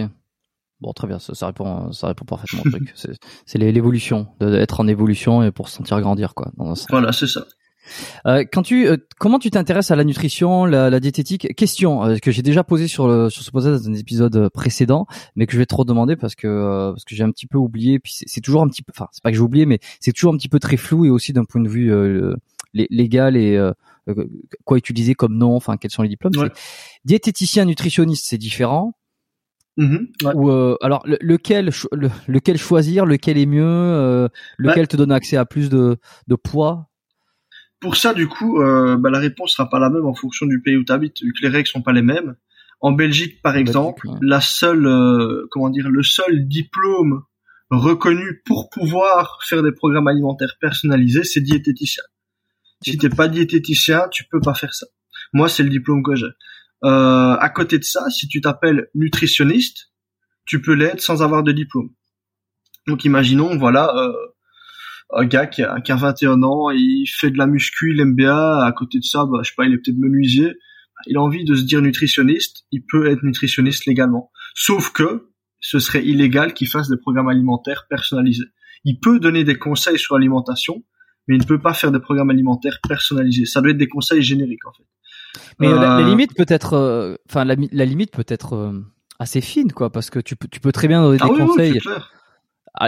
[0.86, 2.93] Bon, très bien, ça, ça répond, ça répond parfaitement au truc.
[3.47, 6.51] C'est l'évolution, d'être en évolution et pour se sentir grandir, quoi.
[6.91, 7.41] voilà, c'est ça.
[8.27, 11.55] Euh, quand tu, euh, comment tu t'intéresses à la nutrition, la, la diététique?
[11.55, 15.07] Question euh, que j'ai déjà posée sur le, sur ce podcast dans un épisode précédent,
[15.36, 17.97] mais que je vais trop demander parce que parce que j'ai un petit peu oublié.
[17.97, 20.33] Puis c'est toujours un petit peu, enfin c'est pas que j'ai oublié, mais c'est toujours
[20.36, 21.91] un petit peu très flou et aussi d'un point de vue
[22.73, 23.59] légal et
[24.65, 26.33] quoi utiliser comme nom, enfin quels sont les diplômes.
[27.05, 28.93] Diététicien, nutritionniste, c'est différent.
[29.78, 31.69] Mm-hmm, Ou alors lequel
[32.28, 35.97] lequel choisir, lequel est mieux, lequel te donne accès à plus de,
[36.28, 36.89] de poids?
[37.86, 40.61] Pour ça, du coup, euh, bah, la réponse sera pas la même en fonction du
[40.61, 42.36] pays où tu habites, vu que les règles sont pas les mêmes.
[42.82, 47.21] En Belgique, par exemple, la seule, euh, comment dire, le seul diplôme
[47.69, 52.03] reconnu pour pouvoir faire des programmes alimentaires personnalisés, c'est diététicien.
[52.84, 54.88] Si t'es pas diététicien, tu peux pas faire ça.
[55.34, 56.28] Moi, c'est le diplôme que j'ai.
[56.86, 59.91] Euh, à côté de ça, si tu t'appelles nutritionniste,
[60.45, 61.89] tu peux l'être sans avoir de diplôme.
[62.88, 64.13] Donc, imaginons, voilà, euh,
[65.11, 68.13] un gars qui a, qui a 21 ans, il fait de la muscu, il aime
[68.13, 70.53] bien, à côté de ça, bah, je sais pas, il est peut-être menuisier,
[71.07, 74.31] il a envie de se dire nutritionniste, il peut être nutritionniste légalement.
[74.53, 75.29] Sauf que
[75.59, 78.45] ce serait illégal qu'il fasse des programmes alimentaires personnalisés.
[78.83, 80.83] Il peut donner des conseils sur l'alimentation,
[81.27, 83.45] mais il ne peut pas faire des programmes alimentaires personnalisés.
[83.45, 84.83] Ça doit être des conseils génériques en fait.
[85.59, 88.86] Mais euh, la, limite peut être, euh, enfin la, limite peut être euh,
[89.19, 91.79] assez fine quoi, parce que tu peux, tu peux très bien donner ah des conseils.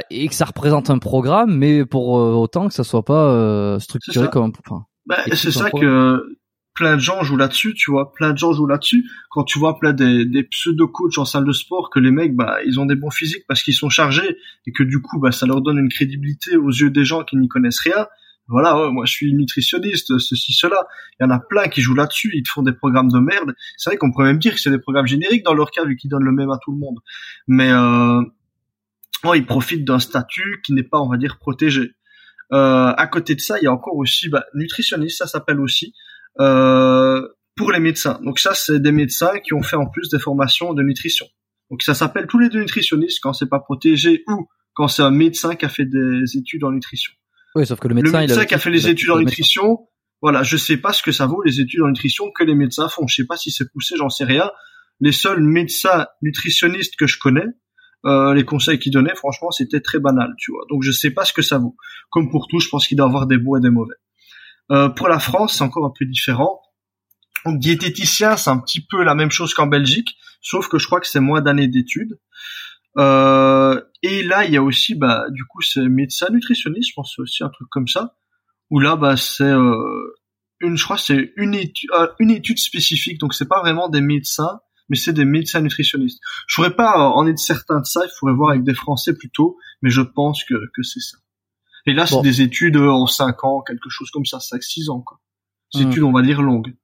[0.09, 3.79] Et que ça représente un programme, mais pour euh, autant que ça soit pas euh,
[3.79, 4.51] structuré comme un.
[4.65, 6.37] Enfin, bah, c'est ça que
[6.73, 8.11] plein de gens jouent là-dessus, tu vois.
[8.13, 9.09] Plein de gens jouent là-dessus.
[9.31, 12.57] Quand tu vois plein des, des pseudo-coachs en salle de sport, que les mecs, bah,
[12.65, 14.37] ils ont des bons physiques parce qu'ils sont chargés
[14.67, 17.37] et que du coup, bah, ça leur donne une crédibilité aux yeux des gens qui
[17.37, 18.07] n'y connaissent rien.
[18.49, 20.87] Voilà, moi je suis nutritionniste, ceci, cela.
[21.19, 23.53] Il y en a plein qui jouent là-dessus, ils font des programmes de merde.
[23.75, 25.97] C'est vrai qu'on pourrait même dire que c'est des programmes génériques dans leur cas, vu
[25.97, 26.99] qu'ils donnent le même à tout le monde.
[27.47, 28.21] Mais euh,
[29.25, 31.91] oh, ils profitent d'un statut qui n'est pas, on va dire, protégé.
[32.53, 35.93] Euh, à côté de ça, il y a encore aussi bah, nutritionniste, ça s'appelle aussi
[36.39, 38.19] euh, pour les médecins.
[38.23, 41.25] Donc ça, c'est des médecins qui ont fait en plus des formations de nutrition.
[41.69, 45.11] Donc ça s'appelle tous les deux nutritionnistes quand c'est pas protégé ou quand c'est un
[45.11, 47.11] médecin qui a fait des études en nutrition.
[47.57, 49.87] Oui, sauf que le médecin, le médecin qui a fait les études en nutrition,
[50.21, 52.87] voilà, je sais pas ce que ça vaut les études en nutrition que les médecins
[52.87, 53.07] font.
[53.07, 54.51] Je sais pas si c'est poussé, j'en sais rien.
[54.99, 57.47] Les seuls médecins nutritionnistes que je connais,
[58.05, 60.65] euh, les conseils qu'il donnait, franchement, c'était très banal, tu vois.
[60.69, 61.75] Donc je sais pas ce que ça vaut.
[62.11, 63.95] Comme pour tout, je pense qu'il doit y avoir des bons et des mauvais.
[64.71, 66.61] Euh, pour la France, c'est encore un peu différent.
[67.43, 70.99] Donc diététicien, c'est un petit peu la même chose qu'en Belgique, sauf que je crois
[70.99, 72.19] que c'est moins d'années d'études.
[72.97, 77.13] Euh, et là, il y a aussi, bah, du coup, c'est médecin nutritionniste, je pense
[77.15, 78.15] c'est aussi un truc comme ça,
[78.69, 79.51] où là, bah, c'est
[80.61, 81.89] une, je crois, c'est une étude,
[82.19, 83.19] une étude spécifique.
[83.19, 86.19] Donc c'est pas vraiment des médecins, mais c'est des médecins nutritionnistes.
[86.47, 89.57] Je pourrais pas en être certain de ça, il faudrait voir avec des Français plutôt,
[89.81, 91.17] mais je pense que, que c'est ça.
[91.85, 95.19] Et là, c'est des études en 5 ans, quelque chose comme ça, 5-6 ans, quoi.
[95.73, 95.89] Des mmh.
[95.89, 96.75] études, on va dire, longues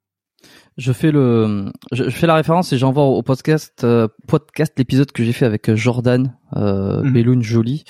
[0.78, 5.24] je fais le, je, fais la référence et j'envoie au podcast, euh, podcast l'épisode que
[5.24, 7.42] j'ai fait avec euh, Jordan euh, mmh.
[7.42, 7.84] Joly,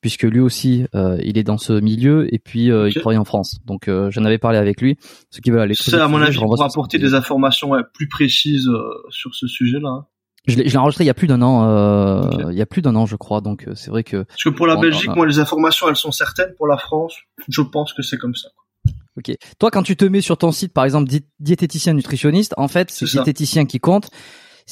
[0.00, 3.58] puisque lui aussi, euh, il est dans ce milieu et puis il travaille en France.
[3.66, 4.96] Donc j'en avais parlé avec lui.
[5.30, 5.74] Ceux qui veulent aller.
[5.78, 8.70] C'est à mon avis pour apporter des informations plus précises
[9.10, 9.88] sur ce sujet-là.
[9.88, 10.06] Hein.
[10.46, 12.96] Je l'ai enregistré il y a plus d'un an, euh, il y a plus d'un
[12.96, 13.40] an, je crois.
[13.40, 14.22] Donc euh, c'est vrai que.
[14.22, 16.54] Parce que pour la Belgique, moi, les informations, elles sont certaines.
[16.56, 17.14] Pour la France,
[17.48, 18.48] je pense que c'est comme ça.
[19.20, 19.36] Ok.
[19.58, 23.06] Toi, quand tu te mets sur ton site, par exemple, diététicien nutritionniste, en fait, c'est
[23.06, 24.10] diététicien qui compte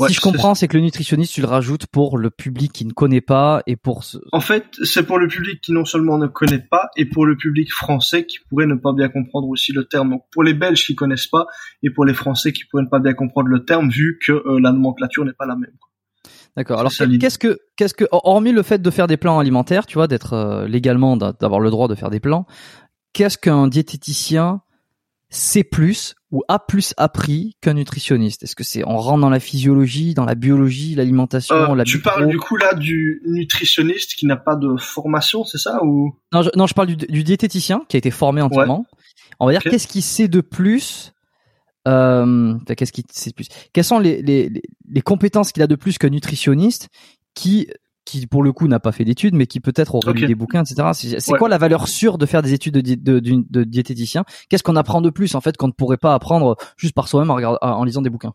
[0.07, 2.93] si je comprends, c'est que le nutritionniste, tu le rajoutes pour le public qui ne
[2.93, 4.19] connaît pas et pour ce...
[4.33, 7.37] En fait, c'est pour le public qui non seulement ne connaît pas et pour le
[7.37, 10.11] public français qui pourrait ne pas bien comprendre aussi le terme.
[10.11, 11.47] Donc pour les Belges qui connaissent pas
[11.83, 14.61] et pour les Français qui pourraient ne pas bien comprendre le terme vu que euh,
[14.61, 15.73] la nomenclature n'est pas la même.
[16.57, 16.81] D'accord.
[16.81, 20.09] Alors qu'est-ce que qu'est-ce que hormis le fait de faire des plans alimentaires, tu vois,
[20.09, 22.47] d'être euh, légalement d'avoir le droit de faire des plans,
[23.13, 24.63] qu'est-ce qu'un diététicien
[25.31, 28.45] sait plus ou a plus appris qu'un nutritionniste?
[28.45, 32.01] Est-ce que c'est on rentre dans la physiologie, dans la biologie, l'alimentation euh, la Tu
[32.01, 36.15] parles du coup là du nutritionniste qui n'a pas de formation, c'est ça ou?
[36.33, 38.87] Non, je, non, je parle du, diététicien qui a été formé entièrement.
[39.41, 41.13] On va dire qu'est-ce qu'il sait de plus
[41.87, 43.49] euh, Qu'est-ce qu'il sait de plus?
[43.73, 44.51] Quelles sont les, les,
[44.91, 46.89] les compétences qu'il a de plus qu'un nutritionniste
[47.35, 47.69] qui
[48.09, 50.65] qui pour le coup n'a pas fait d'études, mais qui peut-être aurait lu des bouquins,
[50.65, 51.17] etc.
[51.19, 54.25] C'est quoi la valeur sûre de faire des études de, de, diététicien?
[54.49, 57.31] Qu'est-ce qu'on apprend de plus en fait qu'on ne pourrait pas apprendre juste par soi-même
[57.31, 58.33] en, en, lisant des bouquins?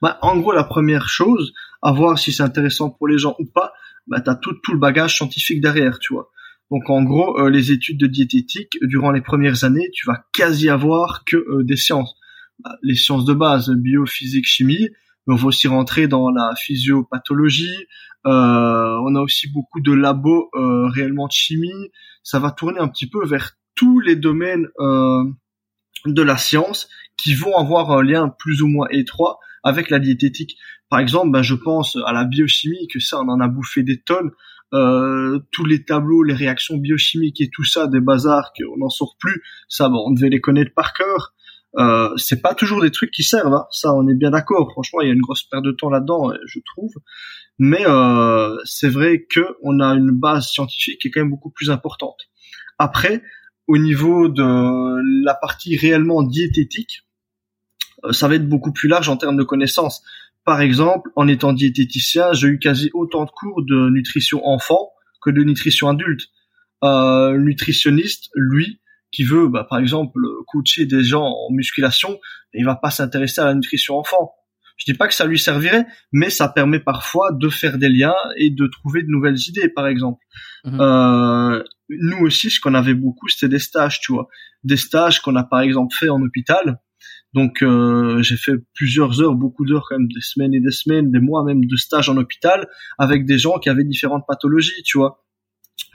[0.00, 3.44] Bah, En gros, la première chose, à voir si c'est intéressant pour les gens ou
[3.46, 3.72] pas,
[4.08, 6.30] bah, tu as tout, tout le bagage scientifique derrière, tu vois.
[6.72, 10.68] Donc en gros, euh, les études de diététique, durant les premières années, tu vas quasi
[10.68, 12.16] avoir que euh, des sciences.
[12.58, 14.88] Bah, les sciences de base, biophysique, chimie,
[15.26, 17.86] mais on va aussi rentrer dans la physiopathologie,
[18.24, 21.90] on a aussi beaucoup de labos euh, réellement de chimie.
[22.22, 25.24] Ça va tourner un petit peu vers tous les domaines euh,
[26.06, 30.56] de la science qui vont avoir un lien plus ou moins étroit avec la diététique.
[30.88, 34.00] Par exemple, ben, je pense à la biochimie, que ça, on en a bouffé des
[34.00, 34.30] tonnes.
[34.74, 39.16] Euh, tous les tableaux, les réactions biochimiques et tout ça, des bazars qu'on n'en sort
[39.18, 41.34] plus, ça, bon, on devait les connaître par cœur.
[41.78, 43.66] Euh, c'est pas toujours des trucs qui servent, hein.
[43.70, 44.70] ça, on est bien d'accord.
[44.72, 46.92] Franchement, il y a une grosse perte de temps là-dedans, je trouve
[47.58, 51.50] mais euh, c'est vrai que on a une base scientifique qui est quand même beaucoup
[51.50, 52.18] plus importante.
[52.78, 53.22] Après,
[53.68, 57.06] au niveau de la partie réellement diététique,
[58.04, 60.02] euh, ça va être beaucoup plus large en termes de connaissances.
[60.44, 64.90] Par exemple, en étant diététicien, j'ai eu quasi autant de cours de nutrition enfant
[65.22, 66.22] que de nutrition adulte.
[66.82, 68.80] Euh, nutritionniste, lui,
[69.12, 72.18] qui veut, bah, par exemple, coacher des gens en musculation,
[72.54, 74.32] il va pas s'intéresser à la nutrition enfant
[74.82, 78.16] je dis pas que ça lui servirait, mais ça permet parfois de faire des liens
[78.36, 80.20] et de trouver de nouvelles idées, par exemple.
[80.64, 80.80] Mhm.
[80.80, 84.28] Euh, nous aussi, ce qu'on avait beaucoup, c'était des stages, tu vois,
[84.64, 86.80] des stages qu'on a par exemple fait en hôpital.
[87.34, 91.10] Donc euh, j'ai fait plusieurs heures, beaucoup d'heures quand même, des semaines et des semaines,
[91.10, 94.98] des mois même de stages en hôpital avec des gens qui avaient différentes pathologies, tu
[94.98, 95.24] vois,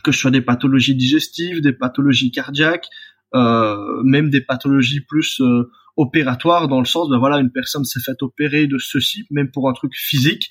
[0.03, 2.88] que ce soit des pathologies digestives, des pathologies cardiaques,
[3.34, 8.21] même des pathologies plus euh, opératoires dans le sens ben voilà une personne s'est fait
[8.21, 10.49] opérer de ceci même pour un truc physique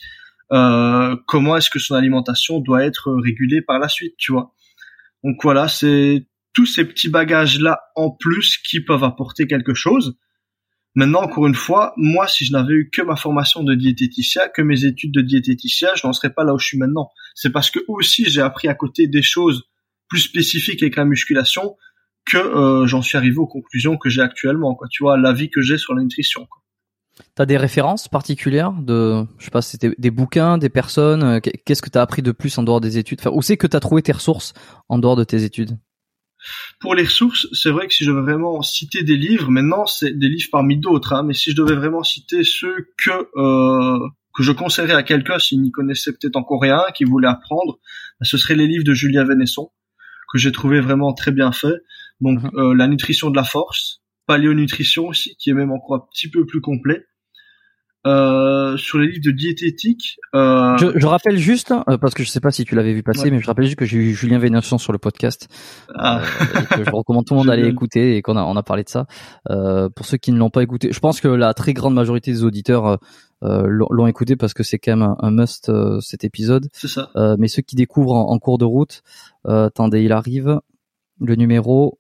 [0.53, 4.55] euh, comment est-ce que son alimentation doit être régulée par la suite tu vois?
[5.25, 10.17] Donc voilà c'est tous ces petits bagages là en plus qui peuvent apporter quelque chose.
[10.95, 14.63] Maintenant encore une fois moi si je n'avais eu que ma formation de diététicien que
[14.63, 17.11] mes études de diététicien je n'en serais pas là où je suis maintenant.
[17.35, 19.65] C'est parce que aussi j'ai appris à côté des choses
[20.09, 21.77] plus spécifiques avec la musculation
[22.27, 24.89] que euh, j'en suis arrivé aux conclusions que j'ai actuellement, quoi.
[24.91, 26.47] Tu vois, l'avis que j'ai sur la nutrition.
[26.47, 26.63] Quoi.
[27.35, 31.23] T'as des références particulières de, je sais pas, c'était des bouquins, des personnes.
[31.23, 33.21] Euh, qu'est-ce que t'as appris de plus en dehors des études?
[33.21, 34.53] Enfin, Où c'est que t'as trouvé tes ressources
[34.89, 35.79] en dehors de tes études?
[36.81, 40.13] Pour les ressources, c'est vrai que si je veux vraiment citer des livres, maintenant c'est
[40.13, 43.99] des livres parmi d'autres, hein, mais si je devais vraiment citer ceux que euh,
[44.35, 47.79] que je conseillerais à quelqu'un s'il n'y connaissait peut-être encore rien, qui voulait apprendre,
[48.21, 49.71] ben, ce seraient les livres de Julien Vénesson
[50.31, 51.75] que j'ai trouvé vraiment très bien fait.
[52.21, 52.51] Donc mhm.
[52.55, 56.47] euh, la nutrition de la force, paléonutrition aussi, qui est même encore un petit peu
[56.47, 57.05] plus complet.
[58.07, 60.19] Euh, sur les livres de diététique.
[60.33, 60.77] Euh...
[60.79, 63.33] Je, je, rappelle juste, euh, parce que je sais pas si tu l'avais vu passer,
[63.33, 65.49] mais je rappelle juste que j'ai eu Julien Vénation sur le podcast.
[65.93, 66.21] Ah.
[66.21, 68.89] Euh, je recommande tout le monde d'aller écouter et qu'on a, on a parlé de
[68.89, 69.07] ça.
[69.51, 72.31] Euh, pour ceux qui ne l'ont pas écouté, je pense que la très grande majorité
[72.31, 72.99] des auditeurs
[73.43, 76.69] l'ont écouté parce que c'est quand même un, must cet épisode.
[76.73, 77.11] C'est ça.
[77.41, 79.03] mais ceux qui découvrent en, en cours de route,
[79.45, 80.61] attendez, il arrive
[81.21, 81.99] le numéro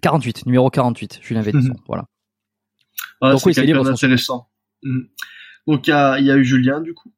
[0.00, 1.74] 48, numéro 48, Julien mhm.
[1.86, 2.06] voilà.
[3.20, 4.48] Donc oui, c'est intéressant.
[4.82, 5.08] Mhm.
[5.66, 7.12] Donc il y a, y a, eu Julien du coup.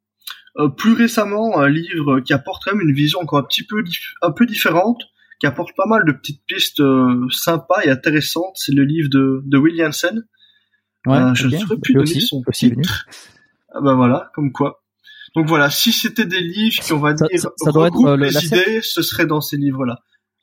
[0.59, 3.83] Euh, plus récemment, un livre qui apporte quand même une vision encore un petit peu
[4.21, 5.01] un peu différente,
[5.41, 8.53] qui apporte pas mal de petites pistes euh, sympas et intéressantes.
[8.55, 10.27] C'est le livre de, de Will Janssen.
[11.07, 13.07] Ouais, euh, je ne saurais plus donner son titre.
[13.75, 14.82] Ah ben voilà, comme quoi.
[15.35, 17.27] Donc voilà, si c'était des livres qui, on va dire,
[17.57, 19.99] ça, doit être, euh, les idées, ce serait dans ces livres-là.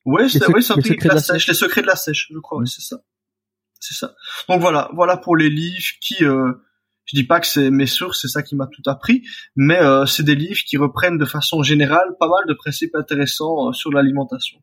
[0.06, 2.82] Ouais, c'est ouais, un truc la, sèche, les secrets de la sèche, je crois, c'est
[2.82, 2.98] ça.
[3.80, 4.16] C'est ça.
[4.48, 6.52] Donc voilà, voilà pour les livres qui euh,
[7.06, 9.24] Je dis pas que c'est mes sources, c'est ça qui m'a tout appris,
[9.56, 13.70] mais euh, c'est des livres qui reprennent de façon générale pas mal de principes intéressants
[13.70, 14.60] euh, sur l'alimentation.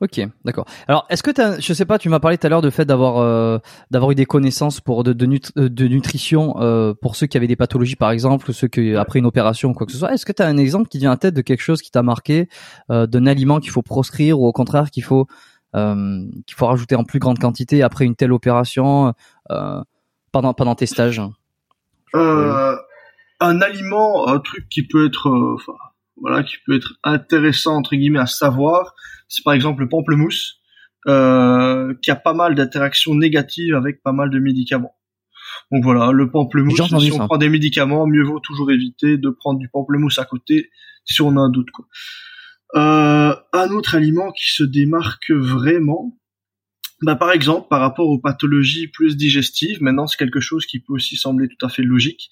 [0.00, 0.66] Ok, d'accord.
[0.88, 2.84] Alors, est-ce que tu je sais pas, tu m'as parlé tout à l'heure de fait
[2.84, 3.58] d'avoir euh,
[3.90, 5.26] d'avoir eu des connaissances pour de de,
[5.56, 6.54] de nutrition
[7.00, 9.72] pour ceux qui avaient des pathologies par exemple, ou ceux qui après une opération ou
[9.72, 10.12] quoi que ce soit.
[10.12, 12.02] Est-ce que tu as un exemple qui vient à tête de quelque chose qui t'a
[12.02, 12.48] marqué,
[12.90, 15.26] d'un aliment qu'il faut proscrire ou au contraire qu'il faut
[15.74, 19.14] qu'il faut rajouter en plus grande quantité après une telle opération
[20.30, 21.22] pendant pendant tes stages?
[22.14, 22.76] Euh,
[23.40, 25.56] Un aliment, un truc qui peut être, euh,
[26.20, 28.94] voilà, qui peut être intéressant entre guillemets à savoir,
[29.28, 30.60] c'est par exemple le pamplemousse,
[31.06, 34.96] euh, qui a pas mal d'interactions négatives avec pas mal de médicaments.
[35.70, 39.58] Donc voilà, le pamplemousse, si on prend des médicaments, mieux vaut toujours éviter de prendre
[39.58, 40.70] du pamplemousse à côté
[41.04, 41.70] si on a un doute.
[41.70, 41.86] Quoi.
[42.74, 46.18] Euh, un autre aliment qui se démarque vraiment,
[47.02, 50.94] bah, par exemple, par rapport aux pathologies plus digestives, maintenant c'est quelque chose qui peut
[50.94, 52.30] aussi sembler tout à fait logique.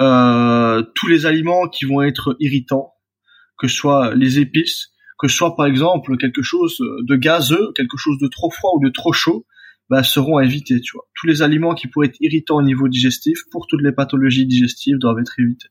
[0.00, 2.94] Euh, tous les aliments qui vont être irritants,
[3.60, 7.96] que ce soit les épices, que ce soit par exemple quelque chose de gazeux, quelque
[7.98, 9.46] chose de trop froid ou de trop chaud,
[9.90, 10.80] bah, seront à éviter.
[10.80, 13.92] Tu vois, tous les aliments qui pourraient être irritants au niveau digestif, pour toutes les
[13.92, 15.68] pathologies digestives, doivent être évités.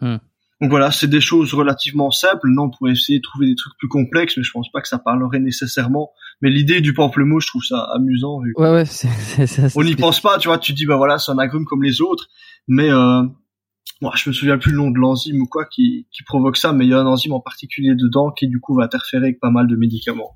[0.00, 0.16] Hmm.
[0.60, 2.48] Donc voilà, c'est des choses relativement simples.
[2.48, 4.88] Non, on pourrait essayer de trouver des trucs plus complexes, mais je pense pas que
[4.88, 6.10] ça parlerait nécessairement.
[6.42, 8.40] Mais l'idée du pamplemousse, je trouve ça amusant.
[8.40, 10.58] Vu ouais, ouais, c'est, On n'y pense pas, tu vois.
[10.58, 12.28] Tu dis, bah voilà, c'est un agrume comme les autres.
[12.68, 13.22] Mais euh,
[14.00, 16.72] moi, je me souviens plus le nom de l'enzyme ou quoi qui, qui provoque ça,
[16.72, 19.40] mais il y a un enzyme en particulier dedans qui du coup va interférer avec
[19.40, 20.32] pas mal de médicaments.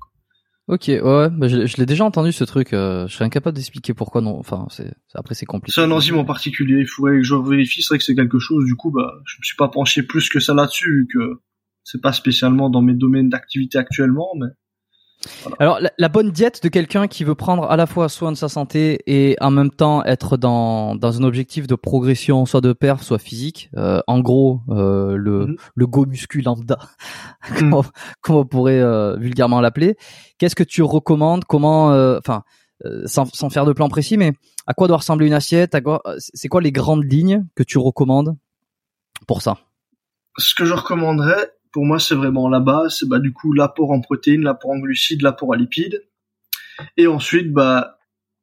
[0.67, 2.73] Ok, ouais, bah je, l'ai déjà entendu ce truc.
[2.73, 4.39] Euh, je serais incapable d'expliquer pourquoi non.
[4.39, 5.73] Enfin, c'est après c'est compliqué.
[5.75, 6.79] C'est un enzyme en particulier.
[6.79, 7.83] Il faudrait que je vérifie.
[7.83, 8.65] C'est vrai que c'est quelque chose.
[8.65, 11.41] Du coup, bah, je me suis pas penché plus que ça là-dessus, vu que
[11.83, 14.47] c'est pas spécialement dans mes domaines d'activité actuellement, mais
[15.59, 18.49] alors la, bonne diète de quelqu'un qui veut prendre à la fois soin de sa
[18.49, 23.01] santé et en même temps être dans, dans un objectif de progression, soit de perf,
[23.01, 23.69] soit physique.
[23.75, 25.57] Euh, en gros, euh, le, mhm.
[25.75, 26.77] le go muscu lambda,
[27.57, 27.81] comme, mhm.
[28.29, 29.95] on, pourrait euh, vulgairement l'appeler.
[30.37, 31.45] Qu'est-ce que tu recommandes?
[31.45, 31.87] Comment,
[32.17, 32.43] enfin,
[33.05, 34.33] sans, sans faire de plan précis, mais
[34.67, 35.77] à quoi doit ressembler une assiette?
[36.17, 38.35] C'est quoi les grandes lignes que tu recommandes
[39.27, 39.57] pour ça?
[40.37, 43.03] Ce que je recommanderais, pour moi, c'est vraiment la base.
[43.03, 46.05] Bah, du coup l'apport en protéines, l'apport en glucides, l'apport en lipides.
[46.95, 47.97] Et ensuite, bah,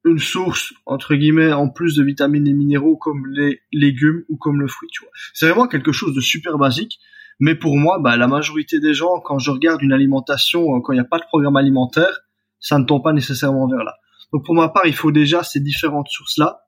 [0.04, 4.60] une source, entre guillemets, en plus de vitamines et minéraux comme les légumes ou comme
[4.60, 5.12] le fruit, tu vois.
[5.32, 6.98] C'est vraiment quelque chose de super basique.
[7.40, 10.92] Mais pour moi, bah, la majorité des gens, quand je regarde une alimentation, euh, quand
[10.92, 12.12] il n'y a pas de programme alimentaire,
[12.60, 13.94] ça ne tombe pas nécessairement vers là.
[14.34, 16.66] Donc pour ma part, il faut déjà ces différentes sources-là.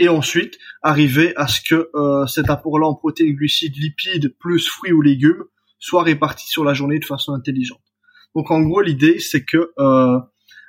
[0.00, 4.92] Et ensuite, arriver à ce que euh, cet apport-là en protéines, glucides, lipides, plus fruits
[4.92, 5.44] ou légumes,
[5.82, 7.82] soit répartis sur la journée de façon intelligente.
[8.34, 10.18] Donc en gros l'idée c'est que euh,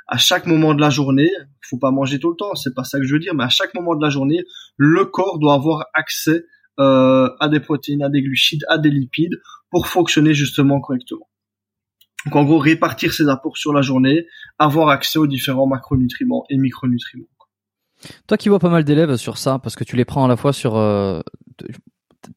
[0.08, 2.84] à chaque moment de la journée, il faut pas manger tout le temps, c'est pas
[2.84, 4.44] ça que je veux dire, mais à chaque moment de la journée,
[4.76, 6.44] le corps doit avoir accès
[6.80, 9.40] euh, à des protéines, à des glucides, à des lipides
[9.70, 11.30] pour fonctionner justement correctement.
[12.26, 14.26] Donc en gros répartir ses apports sur la journée,
[14.58, 17.28] avoir accès aux différents macronutriments et micronutriments.
[18.28, 20.36] Toi qui vois pas mal d'élèves sur ça, parce que tu les prends à la
[20.36, 21.22] fois sur, euh,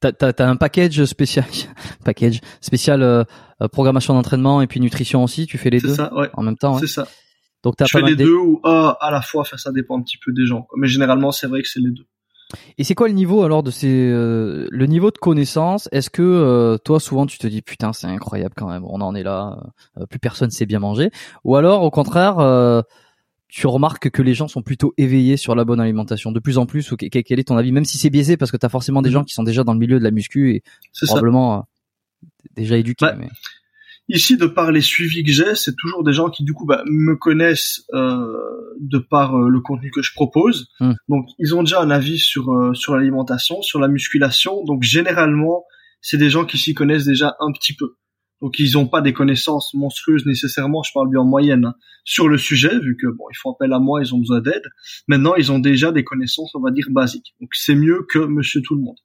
[0.00, 1.46] t'as as, un package spécial,
[2.04, 3.24] package spécial euh,
[3.62, 5.46] euh, programmation d'entraînement et puis nutrition aussi.
[5.46, 6.30] Tu fais les deux ça, ouais.
[6.34, 6.74] en même temps.
[6.74, 6.80] Ouais.
[6.80, 7.08] C'est ça.
[7.62, 9.42] Donc t'as je fais les deux ou à, à la fois.
[9.42, 10.66] Enfin, ça dépend un petit peu des gens.
[10.76, 12.06] Mais généralement, c'est vrai que c'est les deux.
[12.78, 15.88] Et c'est quoi le niveau alors de ces euh, le niveau de connaissance?
[15.90, 19.24] Est-ce que toi souvent tu te dis putain c'est incroyable quand même, on en est
[19.24, 19.58] là,
[20.08, 21.10] plus personne sait bien manger?
[21.42, 22.36] Ou alors au contraire
[23.56, 26.66] tu remarques que les gens sont plutôt éveillés sur la bonne alimentation de plus en
[26.66, 29.00] plus ou quel est ton avis même si c'est biaisé parce que tu as forcément
[29.00, 29.14] des mhm.
[29.14, 30.62] gens qui sont déjà dans le milieu de la muscu et
[31.06, 31.60] probablement euh,
[32.54, 33.16] déjà éduqués bah,
[34.10, 36.82] ici de par les suivis que j'ai c'est toujours des gens qui du coup bah,
[36.84, 38.26] me connaissent euh,
[38.78, 40.68] de par euh, le contenu que je propose.
[40.78, 40.92] Hmm.
[41.08, 44.64] donc ils ont déjà un avis sur sur l'alimentation sur la musculation.
[44.64, 45.64] Donc généralement
[46.02, 47.96] c'est des gens qui s'y connaissent déjà un petit peu
[48.42, 52.28] donc ils n'ont pas des connaissances monstrueuses nécessairement, je parle bien en moyenne, hein, sur
[52.28, 54.64] le sujet, vu que bon, ils font appel à moi, ils ont besoin d'aide.
[55.08, 57.34] Maintenant, ils ont déjà des connaissances, on va dire, basiques.
[57.40, 58.96] Donc c'est mieux que monsieur tout le monde.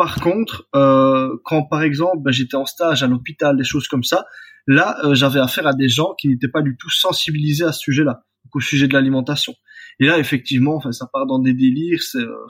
[0.00, 4.02] Par contre, euh, quand par exemple ben, j'étais en stage à l'hôpital, des choses comme
[4.02, 4.24] ça,
[4.66, 7.80] là euh, j'avais affaire à des gens qui n'étaient pas du tout sensibilisés à ce
[7.80, 8.24] sujet-là,
[8.54, 9.54] au sujet de l'alimentation.
[9.98, 12.46] Et là effectivement, enfin ça part dans des délires, c'est, euh,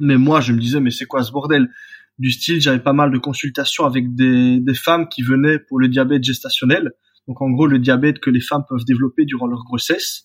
[0.00, 1.68] mais moi je me disais mais c'est quoi ce bordel?
[2.22, 5.88] Du style, j'avais pas mal de consultations avec des, des femmes qui venaient pour le
[5.88, 6.92] diabète gestationnel.
[7.26, 10.22] Donc en gros, le diabète que les femmes peuvent développer durant leur grossesse.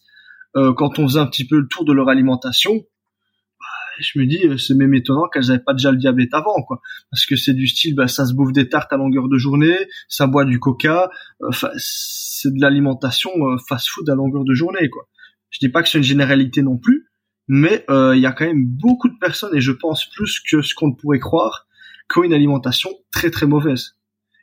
[0.56, 3.66] Euh, quand on faisait un petit peu le tour de leur alimentation, bah,
[4.00, 6.82] je me dis, euh, c'est même étonnant qu'elles n'avaient pas déjà le diabète avant, quoi.
[7.10, 9.76] Parce que c'est du style, bah, ça se bouffe des tartes à longueur de journée,
[10.08, 11.10] ça boit du coca,
[11.50, 15.08] enfin, c'est de l'alimentation euh, fast-food à longueur de journée, quoi.
[15.50, 17.08] Je dis pas que c'est une généralité non plus,
[17.48, 20.62] mais euh, il y a quand même beaucoup de personnes, et je pense plus que
[20.62, 21.67] ce qu'on pourrait croire,
[22.12, 23.98] qui ont une alimentation très très mauvaise.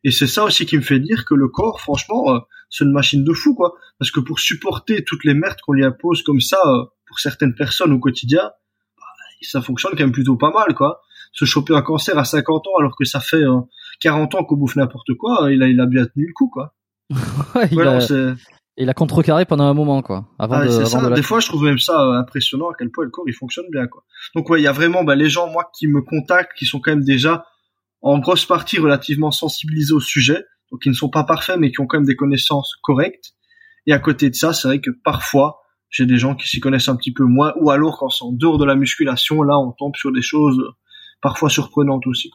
[0.05, 2.39] Et c'est ça aussi qui me fait dire que le corps, franchement, euh,
[2.69, 3.75] c'est une machine de fou, quoi.
[3.99, 7.55] Parce que pour supporter toutes les merdes qu'on lui impose comme ça, euh, pour certaines
[7.55, 8.43] personnes au quotidien,
[8.99, 9.05] bah,
[9.41, 11.01] ça fonctionne quand même plutôt pas mal, quoi.
[11.33, 13.43] Se choper un cancer à 50 ans alors que ça fait
[14.01, 16.75] 40 ans qu'on bouffe n'importe quoi, il a, il a bien tenu le coup, quoi.
[17.55, 17.99] ouais, il, a,
[18.77, 20.27] il, a, contrecarré pendant un moment, quoi.
[20.39, 21.11] Avant ah, de, avant ça.
[21.11, 23.67] Des fois, je trouve même ça euh, impressionnant à quel point le corps il fonctionne
[23.71, 24.05] bien, quoi.
[24.35, 26.81] Donc ouais, il y a vraiment bah, les gens, moi, qui me contactent, qui sont
[26.81, 27.45] quand même déjà
[28.05, 31.81] en grosse partie relativement sensibilisés au sujet, donc qui ne sont pas parfaits, mais qui
[31.81, 33.33] ont quand même des connaissances correctes.
[33.87, 36.89] Et à côté de ça, c'est vrai que parfois, j'ai des gens qui s'y connaissent
[36.89, 39.73] un petit peu moins, ou alors quand c'est en dehors de la musculation, là, on
[39.73, 40.63] tombe sur des choses
[41.23, 42.31] parfois surprenantes aussi.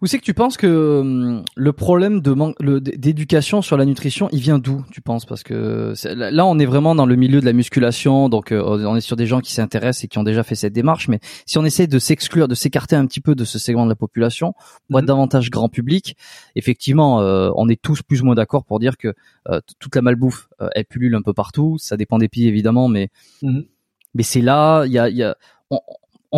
[0.00, 4.28] Où c'est que tu penses que hum, le problème de manque d'éducation sur la nutrition,
[4.32, 5.24] il vient d'où Tu penses?
[5.24, 8.96] Parce que là, on est vraiment dans le milieu de la musculation, donc euh, on
[8.96, 11.08] est sur des gens qui s'intéressent et qui ont déjà fait cette démarche.
[11.08, 13.90] Mais si on essaie de s'exclure, de s'écarter un petit peu de ce segment de
[13.90, 14.54] la population,
[14.88, 15.08] pour être mhm.
[15.08, 16.16] davantage grand public,
[16.56, 19.14] effectivement, euh, on est tous plus ou moins d'accord pour dire que
[19.48, 21.76] euh, toute la malbouffe, elle pullule un peu partout.
[21.78, 23.08] Ça dépend des pays évidemment, mais
[23.42, 23.64] mhm.
[24.14, 25.36] mais c'est là, il y a, y a
[25.70, 25.80] on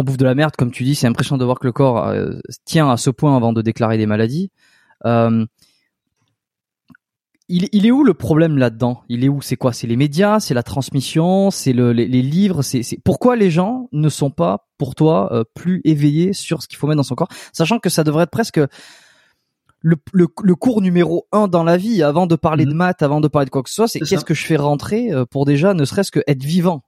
[0.03, 0.95] bouffe de la merde, comme tu dis.
[0.95, 2.33] C'est impressionnant de voir que le corps euh,
[2.65, 4.51] tient à ce point avant de déclarer des maladies.
[5.07, 5.47] Euh,
[7.49, 9.03] il, est où le problème là-dedans?
[9.09, 9.43] Il est où?
[9.43, 9.73] C'est quoi?
[9.73, 10.41] C'est les médias?
[10.41, 11.51] C'est la transmission?
[11.51, 12.63] C'est le, les, livres?
[12.63, 16.79] C'est pourquoi les gens ne sont pas, pour toi, euh, plus éveillés sur ce qu'il
[16.79, 18.61] faut mettre dans son corps, sachant que ça devrait être presque
[19.81, 22.79] le, le, cours numéro un dans la vie, avant de parler de mhm.
[22.79, 25.11] maths, avant de parler de quoi que ce soit, c'est qu'est-ce que je fais rentrer
[25.31, 26.83] pour déjà, ne serait-ce que être vivant,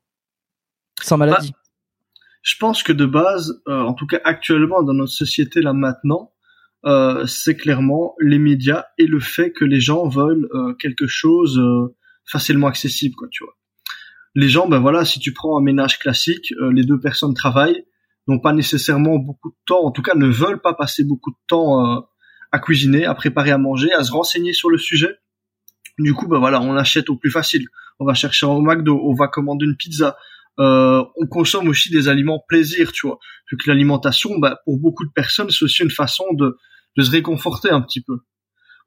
[1.03, 1.53] sans maladie?
[1.53, 1.59] Bah,
[2.47, 6.33] je pense que de base, euh, en tout cas actuellement dans notre société là maintenant,
[6.85, 11.61] euh, c'est clairement les médias et le fait que les gens veulent euh, quelque chose
[12.25, 13.55] facilement accessible, quoi, tu vois.
[14.37, 17.85] Les gens, ben voilà, si tu prends un ménage classique, les deux personnes travaillent,
[18.29, 21.39] n'ont pas nécessairement beaucoup de temps, en tout cas ne veulent pas passer beaucoup de
[21.49, 22.07] temps
[22.53, 25.17] à cuisiner, à préparer à manger, à se renseigner sur le sujet.
[25.99, 27.67] Du coup, ben voilà, on achète au plus facile.
[27.99, 30.17] On va chercher au McDo, on va commander une pizza,
[30.59, 33.19] euh, on consomme aussi des aliments plaisir, tu vois.
[33.51, 36.57] Vu que l'alimentation, bah, pour beaucoup de personnes, c'est aussi une façon de,
[36.97, 38.19] de se réconforter un petit peu.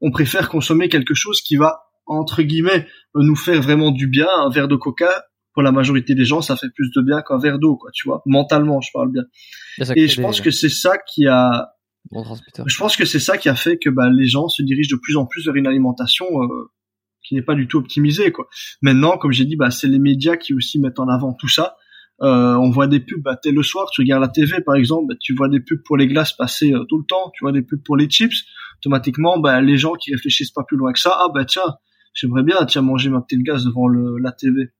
[0.01, 4.27] On préfère consommer quelque chose qui va, entre guillemets, nous faire vraiment du bien.
[4.39, 5.23] Un verre de coca,
[5.53, 8.07] pour la majorité des gens, ça fait plus de bien qu'un verre d'eau, quoi, tu
[8.07, 8.21] vois.
[8.25, 9.23] Mentalement, je parle bien.
[9.95, 11.69] Et je pense que c'est ça qui a,
[12.11, 14.99] je pense que c'est ça qui a fait que bah, les gens se dirigent de
[14.99, 16.71] plus en plus vers une alimentation euh,
[17.23, 18.47] qui n'est pas du tout optimisé quoi.
[18.81, 21.75] Maintenant, comme j'ai dit, bah c'est les médias qui aussi mettent en avant tout ça.
[22.21, 25.15] Euh, on voit des pubs, bah, le soir, tu regardes la TV par exemple, bah,
[25.19, 27.61] tu vois des pubs pour les glaces passer euh, tout le temps, tu vois des
[27.61, 28.43] pubs pour les chips,
[28.79, 31.75] automatiquement, bah, les gens qui réfléchissent pas plus loin que ça, ah bah tiens,
[32.13, 34.71] j'aimerais bien tiens manger ma petite glace devant le, la TV.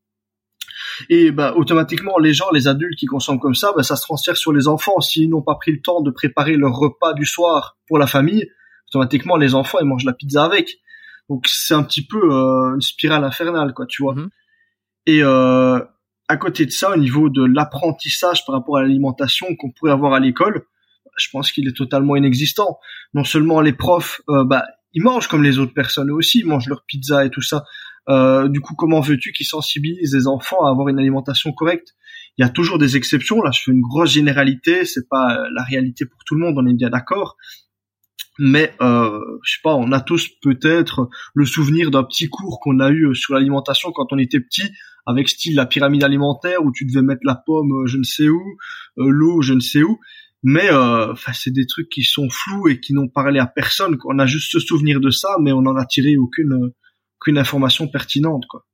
[1.09, 4.35] Et bah automatiquement, les gens, les adultes qui consomment comme ça, bah, ça se transfère
[4.35, 4.99] sur les enfants.
[4.99, 8.49] S'ils n'ont pas pris le temps de préparer leur repas du soir pour la famille,
[8.89, 10.79] automatiquement les enfants ils mangent la pizza avec.
[11.29, 14.15] Donc c'est un petit peu euh, une spirale infernale, quoi, tu vois.
[14.15, 14.29] Mhm.
[15.05, 15.79] Et euh,
[16.27, 20.13] à côté de ça, au niveau de l'apprentissage par rapport à l'alimentation qu'on pourrait avoir
[20.13, 20.65] à l'école,
[21.17, 22.79] je pense qu'il est totalement inexistant.
[23.13, 26.67] Non seulement les profs, euh, bah, ils mangent comme les autres personnes aussi, ils mangent
[26.67, 27.63] leur pizza et tout ça.
[28.07, 31.89] Euh, du coup, comment veux-tu qu'ils sensibilisent les enfants à avoir une alimentation correcte?
[32.37, 33.41] Il y a toujours des exceptions.
[33.41, 34.85] Là, je fais une grosse généralité.
[34.85, 36.55] C'est pas la réalité pour tout le monde.
[36.57, 37.35] On est bien d'accord
[38.39, 42.79] mais euh, je sais pas, on a tous peut-être le souvenir d'un petit cours qu'on
[42.79, 44.71] a eu sur l'alimentation quand on était petit,
[45.05, 48.29] avec style la pyramide alimentaire où tu devais mettre la pomme euh, je ne sais
[48.29, 48.41] où,
[48.99, 49.99] euh, l'eau je ne sais où,
[50.43, 53.97] mais euh, c'est des trucs qui sont flous et qui n'ont parlé à personne.
[54.05, 56.71] On a juste ce souvenir de ça, mais on n'en a tiré aucune
[57.21, 58.65] aucune information pertinente quoi.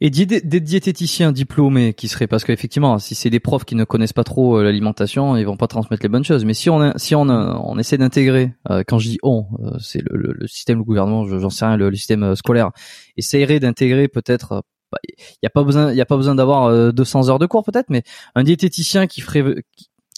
[0.00, 3.84] Et des, des, diététiciens diplômés qui seraient parce qu'effectivement si c'est des profs qui ne
[3.84, 6.92] connaissent pas trop euh, l'alimentation ils vont pas transmettre les bonnes choses mais si on
[6.96, 10.78] si on on essaie d'intégrer euh, quand je dis on euh, c'est le, le, système
[10.78, 12.70] le gouvernement j'en sais rien le, système scolaire
[13.16, 14.62] essayerait d'intégrer peut-être
[15.04, 17.46] il bah, y a pas besoin il y a pas besoin d'avoir 200 heures de
[17.46, 18.02] cours peut-être mais
[18.34, 19.44] un diététicien qui ferait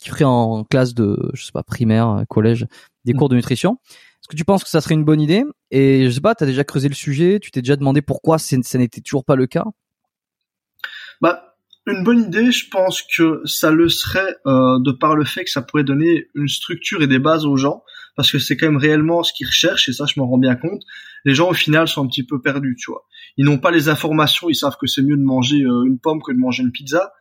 [0.00, 2.66] qui ferait en classe de je sais pas primaire collège
[3.04, 3.16] des mm.
[3.16, 3.78] cours de nutrition
[4.24, 5.44] est-ce que tu penses que ça serait une bonne idée?
[5.70, 8.56] Et je sais pas, tu déjà creusé le sujet, tu t'es déjà demandé pourquoi ça
[8.78, 9.66] n'était toujours pas le cas?
[11.20, 15.44] Bah, une bonne idée, je pense que ça le serait euh, de par le fait
[15.44, 17.84] que ça pourrait donner une structure et des bases aux gens,
[18.16, 20.56] parce que c'est quand même réellement ce qu'ils recherchent, et ça je m'en rends bien
[20.56, 20.80] compte.
[21.26, 23.04] Les gens au final sont un petit peu perdus, tu vois.
[23.36, 26.22] Ils n'ont pas les informations, ils savent que c'est mieux de manger euh, une pomme
[26.22, 27.12] que de manger une pizza,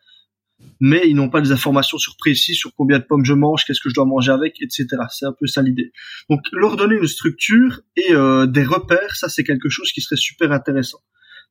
[0.79, 3.79] mais ils n'ont pas des informations sur précis sur combien de pommes je mange, qu'est-ce
[3.81, 4.85] que je dois manger avec, etc.
[5.09, 5.91] C'est un peu ça l'idée.
[6.29, 10.17] Donc leur donner une structure et euh, des repères, ça c'est quelque chose qui serait
[10.17, 10.99] super intéressant.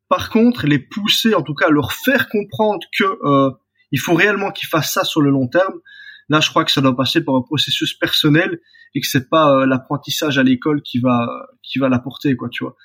[0.08, 3.50] Par contre, les pousser, en tout cas leur faire comprendre que euh,
[3.92, 5.80] Il faut réellement qu'ils fassent ça sur le long terme.
[6.28, 8.60] Là, je crois que ça doit passer par un processus personnel
[8.94, 11.26] et que c'est pas euh, l'apprentissage à l'école qui va
[11.62, 12.76] qui va l'apporter, quoi, tu vois.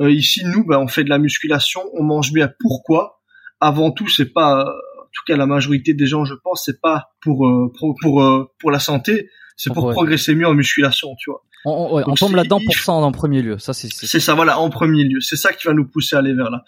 [0.00, 2.50] Euh, ici, nous, ben, on fait de la musculation, on mange bien.
[2.60, 3.20] Pourquoi?
[3.60, 4.72] Avant tout, c'est pas,
[5.16, 8.70] tout cas la majorité des gens, je pense, c'est pas pour euh, pour pour, pour
[8.70, 11.42] la santé, c'est pour progresser mieux en musculation, tu vois.
[11.64, 13.58] On, on tombe là-dedans pour ça en premier lieu.
[13.58, 13.88] Ça, c'est.
[13.92, 15.20] C'est ça, voilà, en premier lieu.
[15.20, 16.62] C'est ça qui va nous pousser à aller vers là.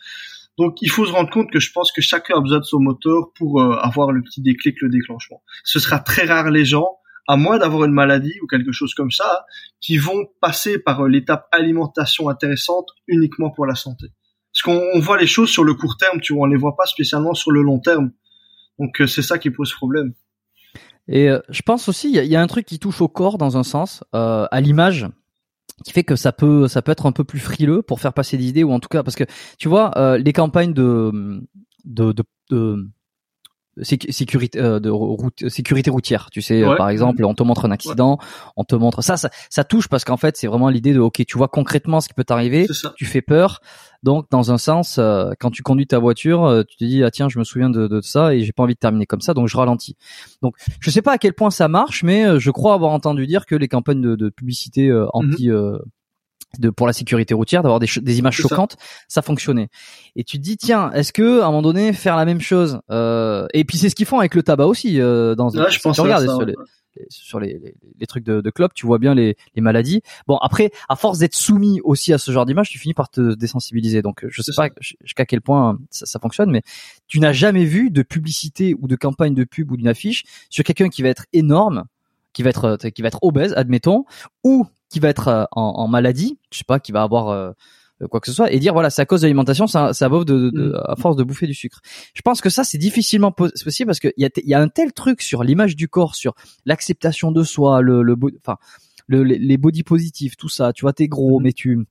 [0.59, 2.81] Donc il faut se rendre compte que je pense que chacun a besoin de son
[2.81, 5.41] moteur pour euh, avoir le petit déclic, le déclenchement.
[5.63, 6.97] Ce sera très rare les gens,
[7.29, 9.45] à moins d'avoir une maladie ou quelque chose comme ça,
[9.81, 14.07] qui vont passer par euh, l'étape alimentation intéressante uniquement pour la santé.
[14.53, 16.87] Parce qu'on voit les choses sur le court terme, tu vois, on les voit pas
[16.87, 18.11] spécialement sur le long terme.
[18.79, 20.13] Donc euh, c'est ça qui pose problème.
[21.11, 23.57] Et je pense aussi, il y, y, a un truc qui touche au corps dans
[23.57, 25.07] un sens, à l'image
[25.85, 28.37] qui fait que ça peut ça peut être un peu plus frileux pour faire passer
[28.37, 29.25] des idées ou en tout cas parce que
[29.59, 31.41] tu vois euh, les campagnes de
[31.85, 32.87] de, de, de
[33.83, 38.19] sécurité euh, de route, sécurité routière tu sais par exemple on te montre un accident
[38.57, 41.25] on te montre ça, ça ça touche parce qu'en fait c'est vraiment l'idée de ok
[41.27, 43.61] tu vois concrètement ce qui peut t'arriver tu fais peur
[44.03, 47.11] donc, dans un sens, euh, quand tu conduis ta voiture, euh, tu te dis ah
[47.11, 49.35] tiens, je me souviens de, de ça et j'ai pas envie de terminer comme ça,
[49.35, 49.97] donc je ralentis.
[50.41, 53.27] Donc, je sais pas à quel point ça marche, mais euh, je crois avoir entendu
[53.27, 55.09] dire que les campagnes de, de publicité mhm.
[55.13, 55.51] anti
[56.59, 58.77] de pour la sécurité routière, d'avoir des, des images choquantes,
[59.09, 59.23] ça.
[59.23, 59.69] fonctionnait.
[60.17, 62.81] Et tu te dis tiens, est-ce que à un moment donné faire la même chose
[62.91, 65.51] Et puis c'est ce qu'ils font avec le tabac aussi dans.
[65.51, 66.37] Ouais, je pense tu regardes, ça,
[67.09, 70.03] sur les, les, les, trucs de, de club, tu vois bien les, les maladies.
[70.27, 73.35] Bon, après, à force d'être soumis aussi à ce genre d'image, tu finis par te
[73.35, 74.03] désensibiliser.
[74.03, 74.69] Donc, je sais pas
[75.01, 76.63] jusqu'à quel point ça, ça, fonctionne, mais
[77.07, 80.65] tu n'as jamais vu de publicité ou de campagne de pub ou d'une affiche sur
[80.65, 81.85] quelqu'un qui va être énorme,
[82.33, 84.05] qui va être euh, qui va être obèse, admettons,
[84.45, 87.53] ou qui va être euh, en, en maladie, je sais pas, qui va avoir euh,
[88.07, 90.25] quoi que ce soit et dire voilà c'est à cause de l'alimentation ça ça de,
[90.25, 90.83] de, mm.
[90.87, 91.81] à force de bouffer du sucre
[92.15, 94.69] je pense que ça c'est difficilement possible parce que il y a y a un
[94.69, 96.35] tel truc sur l'image du corps sur
[96.65, 98.57] l'acceptation de soi le le enfin
[99.09, 101.43] le, les body positifs tout ça tu vois t'es gros mm.
[101.43, 101.87] mais tu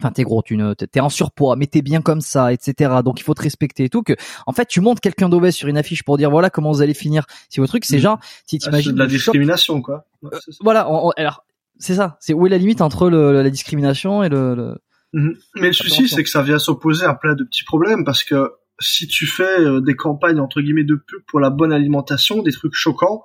[0.00, 3.18] enfin t'es gros tu ne t'es en surpoids mais t'es bien comme ça etc donc
[3.18, 4.12] il faut te respecter et tout que
[4.46, 6.94] en fait tu montes quelqu'un d'obèse sur une affiche pour dire voilà comment vous allez
[6.94, 8.00] finir si votre truc c'est mm.
[8.00, 11.44] genre si ah, de la discrimination quoi euh, voilà alors
[11.78, 14.76] c'est ça c'est où est la limite entre le, la discrimination et le,
[15.12, 15.36] Mhm.
[15.56, 18.52] Mais le souci, c'est que ça vient s'opposer à plein de petits problèmes parce que
[18.80, 22.52] si tu fais euh, des campagnes entre guillemets de pub pour la bonne alimentation, des
[22.52, 23.24] trucs choquants,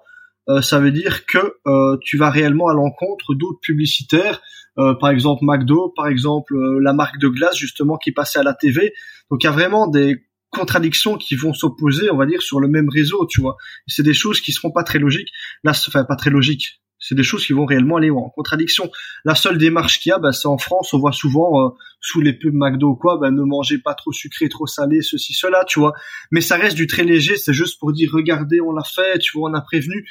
[0.50, 4.42] euh, ça veut dire que euh, tu vas réellement à l'encontre d'autres publicitaires,
[4.76, 8.92] par exemple McDo, par exemple la marque de glace justement qui passait à la TV.
[9.30, 12.68] Donc il y a vraiment des contradictions qui vont s'opposer, on va dire, sur le
[12.68, 13.56] même réseau, tu vois.
[13.86, 15.30] C'est des choses qui seront pas très logiques.
[15.64, 18.90] Là, enfin pas très logiques c'est des choses qui vont réellement aller en contradiction.
[19.26, 21.70] La seule démarche qu'il y a, bah, c'est en France, on voit souvent euh,
[22.00, 25.34] sous les pubs McDo ou quoi, bah, ne mangez pas trop sucré, trop salé, ceci,
[25.34, 25.94] cela, tu vois.
[26.32, 29.38] Mais ça reste du très léger, c'est juste pour dire regardez, on l'a fait, tu
[29.38, 30.08] vois, on a prévenu.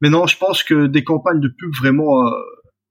[0.00, 2.30] Mais non, je pense que des campagnes de pub vraiment euh,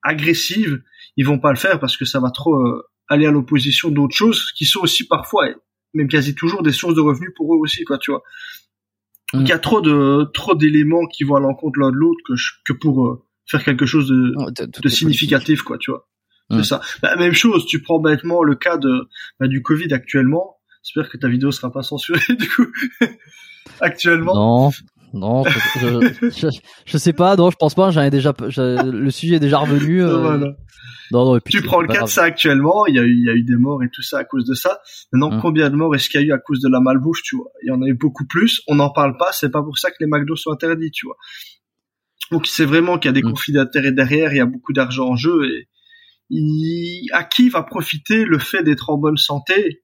[0.04, 0.84] agressives,
[1.18, 4.16] ils vont pas le faire parce que ça va trop euh, aller à l'opposition d'autres
[4.16, 5.48] choses qui sont aussi parfois,
[5.96, 8.22] même quasi toujours, des sources de revenus pour eux aussi, quoi, tu vois.
[9.34, 9.62] il y a mm.
[9.62, 13.64] trop de trop d'éléments qui vont à l'encontre l'un de l'autre que, que pour faire
[13.64, 16.08] quelque chose de, de significatif, quoi, tu vois.
[16.52, 16.82] C'est ça.
[17.04, 19.08] Bah, même chose, tu prends bêtement le cas de
[19.40, 20.58] bah, du Covid actuellement.
[20.84, 22.66] J'espère que ta vidéo sera pas censurée du coup.
[23.82, 24.34] actuellement.
[24.34, 24.72] Non,
[25.14, 26.50] non, je,
[26.86, 27.92] je, sais pas, non, je pense pas.
[27.92, 30.04] J'en ai déjà, le sujet est déjà revenu.
[30.10, 30.54] Euh...
[31.12, 32.86] Non, non, et puis tu prends le cas de ça actuellement.
[32.86, 34.46] Il y a eu, il y a eu des morts et tout ça à cause
[34.46, 34.80] de ça.
[35.12, 35.42] Maintenant, hum.
[35.42, 37.48] combien de morts est-ce qu'il y a eu à cause de la malbouffe, tu vois?
[37.64, 38.62] Il y en a eu beaucoup plus.
[38.68, 39.32] On n'en parle pas.
[39.32, 41.16] C'est pas pour ça que les McDo sont interdits, tu vois.
[42.32, 43.32] Donc c'est vraiment qu'il y a des mm.
[43.32, 45.68] conflits d'intérêts derrière, il y a beaucoup d'argent en jeu et
[47.12, 49.84] à qui va profiter le fait d'être en bonne santé?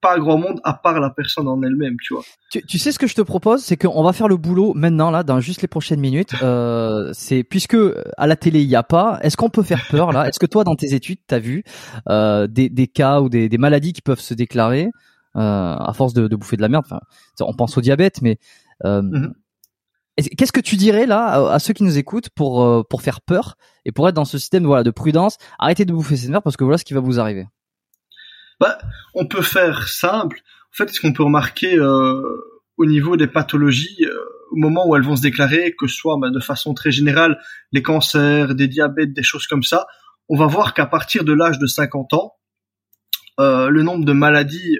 [0.00, 2.24] Pas grand monde à part la personne en elle-même, tu vois.
[2.50, 5.22] Tu, sais ce que je te propose, c'est qu'on va faire le boulot maintenant là,
[5.22, 6.34] dans juste les prochaines minutes.
[6.42, 7.76] Euh, c'est puisque
[8.16, 10.28] à la télé il y a pas, est-ce qu'on peut faire peur là?
[10.28, 11.62] Est-ce que toi dans tes études t'as vu
[12.08, 14.88] euh, des, des, cas ou des, des, maladies qui peuvent se déclarer
[15.36, 16.84] euh, à force de, de, bouffer de la merde?
[16.84, 17.00] Enfin,
[17.40, 18.38] on pense au diabète, mais
[18.84, 19.32] euh, mm-hmm.
[20.16, 23.56] Qu'est-ce que tu dirais là à ceux qui nous écoutent pour euh, pour faire peur
[23.86, 25.38] et pour être dans ce système voilà de prudence?
[25.58, 27.46] Arrêtez de bouffer cette merde parce que voilà ce qui va vous arriver.
[28.60, 28.78] Bah,
[29.14, 30.40] on peut faire simple.
[30.72, 32.22] En fait, ce qu'on peut remarquer euh,
[32.76, 34.14] au niveau des pathologies, euh,
[34.50, 37.40] au moment où elles vont se déclarer, que ce soit bah, de façon très générale
[37.72, 39.86] les cancers, des diabètes, des choses comme ça,
[40.28, 42.34] on va voir qu'à partir de l'âge de 50 ans,
[43.38, 44.78] le nombre de maladies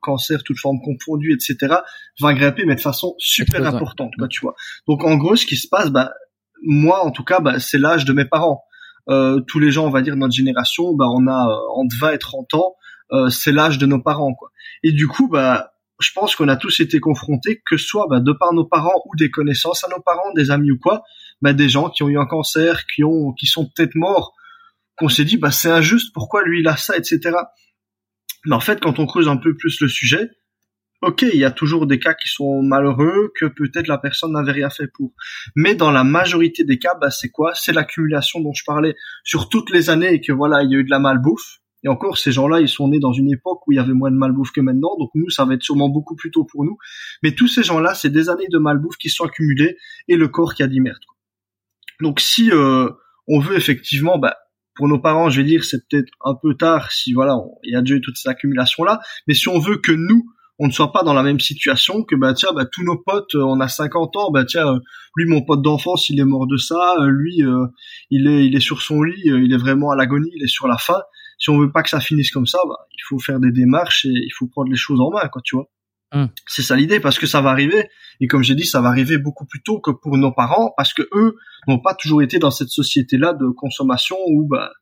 [0.00, 1.76] cancer, toute forme confondue, etc.,
[2.20, 4.54] va grimper, mais de façon super importante, quoi, tu vois.
[4.88, 6.12] Donc, en gros, ce qui se passe, bah,
[6.62, 8.64] moi, en tout cas, bah, c'est l'âge de mes parents.
[9.08, 11.96] Euh, tous les gens, on va dire, de notre génération, bah, on a euh, entre
[11.98, 12.74] 20 et 30 ans,
[13.12, 14.50] euh, c'est l'âge de nos parents, quoi.
[14.82, 18.20] Et du coup, bah, je pense qu'on a tous été confrontés, que ce soit bah,
[18.20, 21.02] de par nos parents ou des connaissances à nos parents, des amis ou quoi,
[21.42, 24.34] bah, des gens qui ont eu un cancer, qui ont, qui sont peut-être morts,
[24.96, 27.36] qu'on s'est dit, bah c'est injuste, pourquoi lui il a ça, etc.
[28.46, 30.30] Mais en fait, quand on creuse un peu plus le sujet,
[31.02, 34.52] ok, il y a toujours des cas qui sont malheureux, que peut-être la personne n'avait
[34.52, 35.12] rien fait pour.
[35.56, 37.52] Mais dans la majorité des cas, bah, c'est quoi?
[37.54, 38.94] C'est l'accumulation dont je parlais
[39.24, 41.58] sur toutes les années et que voilà, il y a eu de la malbouffe.
[41.82, 44.10] Et encore, ces gens-là, ils sont nés dans une époque où il y avait moins
[44.10, 46.76] de malbouffe que maintenant, donc nous, ça va être sûrement beaucoup plus tôt pour nous.
[47.22, 50.54] Mais tous ces gens-là, c'est des années de malbouffe qui sont accumulées et le corps
[50.54, 50.98] qui a dit merde.
[52.02, 52.90] Donc si euh,
[53.28, 54.36] on veut effectivement, bah,
[54.80, 57.76] pour nos parents, je vais dire, c'est peut-être un peu tard si voilà, il y
[57.76, 58.98] a déjà eu toute cette accumulation-là,
[59.28, 60.24] mais si on veut que nous,
[60.58, 63.34] on ne soit pas dans la même situation que bah tiens bah tous nos potes
[63.34, 64.78] euh, on a 50 ans bah tiens euh,
[65.16, 67.42] lui mon pote d'enfance il est mort de ça euh, lui
[68.10, 70.68] il est il est sur son lit il est vraiment à l'agonie il est sur
[70.68, 71.00] la fin
[71.38, 74.04] si on veut pas que ça finisse comme ça bah, il faut faire des démarches
[74.04, 75.70] et il faut prendre les choses en main quoi tu vois
[76.12, 76.28] hum.
[76.46, 77.88] c'est ça l'idée parce que ça va arriver
[78.20, 80.94] et comme j'ai dit ça va arriver beaucoup plus tôt que pour nos parents parce
[80.94, 81.36] que eux
[81.68, 84.72] n'ont pas toujours été dans cette société là de consommation où bah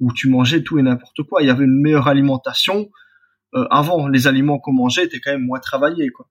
[0.00, 2.88] où tu mangeais tout et n'importe quoi il y avait une meilleure alimentation
[3.54, 6.28] euh, avant, les aliments qu'on mangeait étaient quand même moins travaillés, quoi.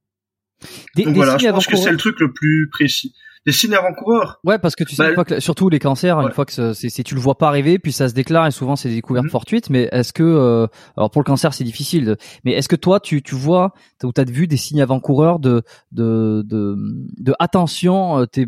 [0.95, 3.15] Des, Donc voilà, je pense que c'est le truc le plus précis.
[3.45, 4.39] Des signes avant-coureurs.
[4.43, 7.21] Ouais, parce que tu sais, bah, surtout les cancers, une fois que c'est, tu le
[7.21, 9.31] vois pas arriver, puis ça se déclare et souvent c'est des découvertes mhm.
[9.31, 9.69] fortuites.
[9.71, 13.23] Mais est-ce que, euh, alors pour le cancer c'est difficile, mais est-ce que toi tu,
[13.23, 13.73] tu vois
[14.03, 16.75] ou t'as vu des signes avant-coureurs de, de, de,
[17.17, 18.45] de attention, euh, t'es,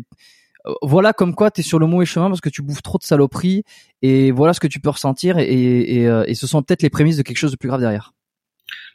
[0.80, 3.04] voilà comme quoi tu es sur le mauvais chemin parce que tu bouffes trop de
[3.04, 3.64] saloperies
[4.00, 6.90] et voilà ce que tu peux ressentir et, et, et, et ce sont peut-être les
[6.90, 8.13] prémices de quelque chose de plus grave derrière.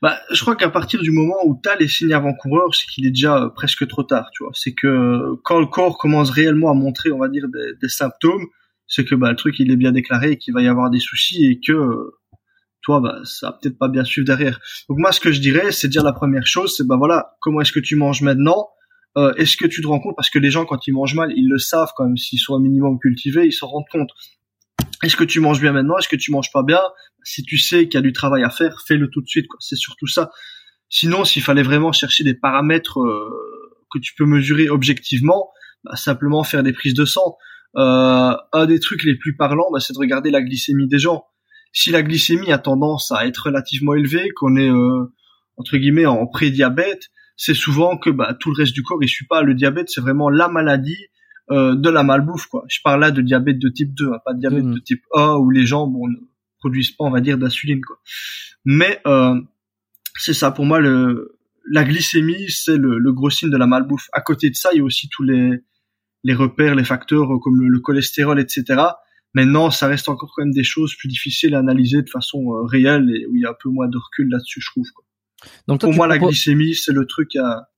[0.02, 3.06] Bah, je crois qu'à partir du moment où tu as les signes avant-coureurs, c'est qu'il
[3.06, 4.52] est déjà euh, presque trop tard, tu vois.
[4.54, 8.46] C'est que quand le corps commence réellement à montrer, on va dire, des, symptômes,
[8.88, 11.46] c'est que bah, le truc il est bien déclaré qu'il va y avoir des soucis
[11.46, 12.18] et que euh,
[12.82, 14.60] toi, bah, ça va peut-être pas bien suivre derrière.
[14.88, 17.60] Donc moi, ce que je dirais, c'est dire la première chose, c'est bah voilà, comment
[17.60, 18.70] est-ce que tu manges maintenant?
[19.18, 20.16] Euh, Est-ce que tu te rends compte?
[20.16, 22.16] Parce que les gens, quand ils mangent mal, ils le savent quand même.
[22.16, 24.12] S'ils sont un minimum cultivés, ils s'en rendent compte.
[25.04, 25.98] Est-ce que tu manges bien maintenant?
[25.98, 26.82] Est-ce que tu manges pas bien?
[27.24, 29.48] Si tu sais qu'il y a du travail à faire, fais-le tout de suite.
[29.60, 30.32] C'est surtout ça.
[30.90, 33.30] Sinon, s'il fallait vraiment chercher des paramètres euh,
[33.92, 35.50] que tu peux mesurer objectivement,
[35.84, 37.38] bah, simplement faire des prises de sang.
[37.78, 41.26] Euh, un des trucs les plus parlants, bah, c'est de regarder la glycémie des gens.
[41.72, 45.06] Si la glycémie a tendance à être relativement élevée, qu'on est euh,
[45.58, 49.28] entre guillemets en prédiabète, c'est souvent que bah, tout le reste du corps il suit
[49.28, 49.44] pas.
[49.44, 50.98] Le diabète, c'est vraiment la maladie
[51.52, 52.66] euh, de la malbouffe quoi.
[52.68, 54.74] Je parle là de diabète de type 2, hein, pas de diabète mmh.
[54.74, 56.18] de type A où les gens bon ne
[56.60, 58.00] produisent pas on va dire d'insuline quoi.
[58.66, 59.40] Mais euh,
[60.16, 61.40] c'est ça pour moi le
[61.72, 64.08] la glycémie c'est le, le, gros signe de la malbouffe.
[64.14, 65.60] À côté de ça il y a aussi tous les
[66.24, 68.82] les repères, les facteurs euh, comme le, cholestérol etc.
[69.34, 73.10] Maintenant ça reste encore quand même des choses plus difficiles à analyser de façon réelle
[73.10, 75.06] et où il y a un peu moins de recul là-dessus je trouve quoi.
[75.68, 77.70] Donc pour moi la glycémie c'est le truc à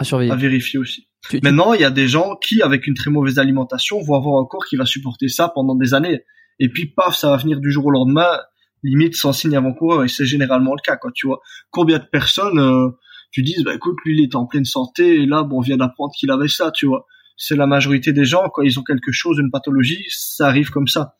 [0.00, 0.32] à, surveiller.
[0.32, 1.08] à vérifier aussi.
[1.42, 4.46] Maintenant, il y a des gens qui, avec une très mauvaise alimentation, vont avoir un
[4.46, 6.24] corps qui va supporter ça pendant des années.
[6.60, 8.38] Et puis, paf, ça va venir du jour au lendemain,
[8.84, 10.04] limite sans signe avant-coureur.
[10.04, 11.40] Et c'est généralement le cas, quoi, tu vois.
[11.70, 12.90] Combien de personnes, euh,
[13.32, 15.76] tu dis, bah écoute, lui, il est en pleine santé, et là, bon, on vient
[15.76, 17.06] d'apprendre qu'il avait ça, tu vois.
[17.36, 20.88] C'est la majorité des gens, quand ils ont quelque chose, une pathologie, ça arrive comme
[20.88, 21.16] ça.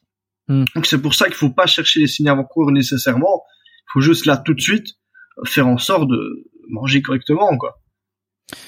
[0.49, 0.65] Hmm.
[0.75, 3.43] Donc c'est pour ça qu'il faut pas chercher les signes avant-coureurs nécessairement.
[3.89, 4.89] Il faut juste là, tout de suite,
[5.47, 7.80] faire en sorte de manger correctement, quoi.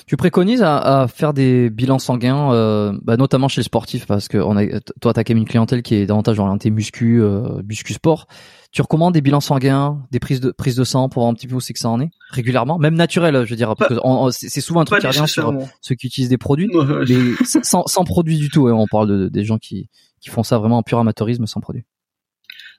[0.06, 4.38] Tu préconises à, faire des bilans sanguins, euh, bah, notamment chez les sportifs, parce que
[4.38, 4.66] on a,
[5.00, 8.26] toi, t'as quand même une clientèle qui est davantage orientée muscu, euh, muscu sport.
[8.70, 11.46] Tu recommandes des bilans sanguins, des prises de prises de sang pour voir un petit
[11.46, 14.48] peu où c'est que ça en est régulièrement, même naturel, je veux dire, parce que
[14.48, 15.52] c'est souvent un truc qui revient sur
[15.82, 16.70] ceux qui utilisent des produits,
[17.08, 18.68] mais sans, sans produits du tout.
[18.68, 19.88] on parle de, des gens qui
[20.22, 21.84] qui font ça vraiment en pur amateurisme sans produits.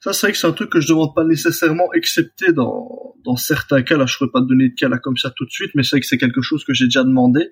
[0.03, 3.37] Ça, c'est vrai que c'est un truc que je demande pas nécessairement, excepté dans, dans
[3.37, 3.95] certains cas.
[3.95, 5.83] Là, je pourrais pas te donner de cas là comme ça tout de suite, mais
[5.83, 7.51] c'est vrai que c'est quelque chose que j'ai déjà demandé.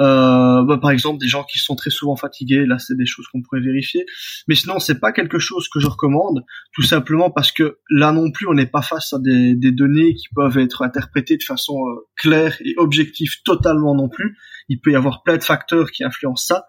[0.00, 3.28] Euh, bah, par exemple, des gens qui sont très souvent fatigués, là, c'est des choses
[3.28, 4.06] qu'on pourrait vérifier.
[4.48, 8.32] Mais sinon, c'est pas quelque chose que je recommande, tout simplement parce que là non
[8.32, 11.78] plus, on n'est pas face à des, des, données qui peuvent être interprétées de façon
[11.86, 14.36] euh, claire et objective totalement non plus.
[14.68, 16.66] Il peut y avoir plein de facteurs qui influencent ça.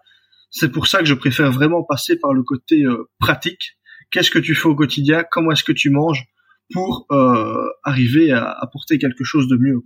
[0.52, 3.76] C'est pour ça que je préfère vraiment passer par le côté euh, pratique
[4.10, 6.26] qu'est-ce que tu fais au quotidien, comment est-ce que tu manges
[6.72, 9.80] pour euh, arriver à apporter quelque chose de mieux.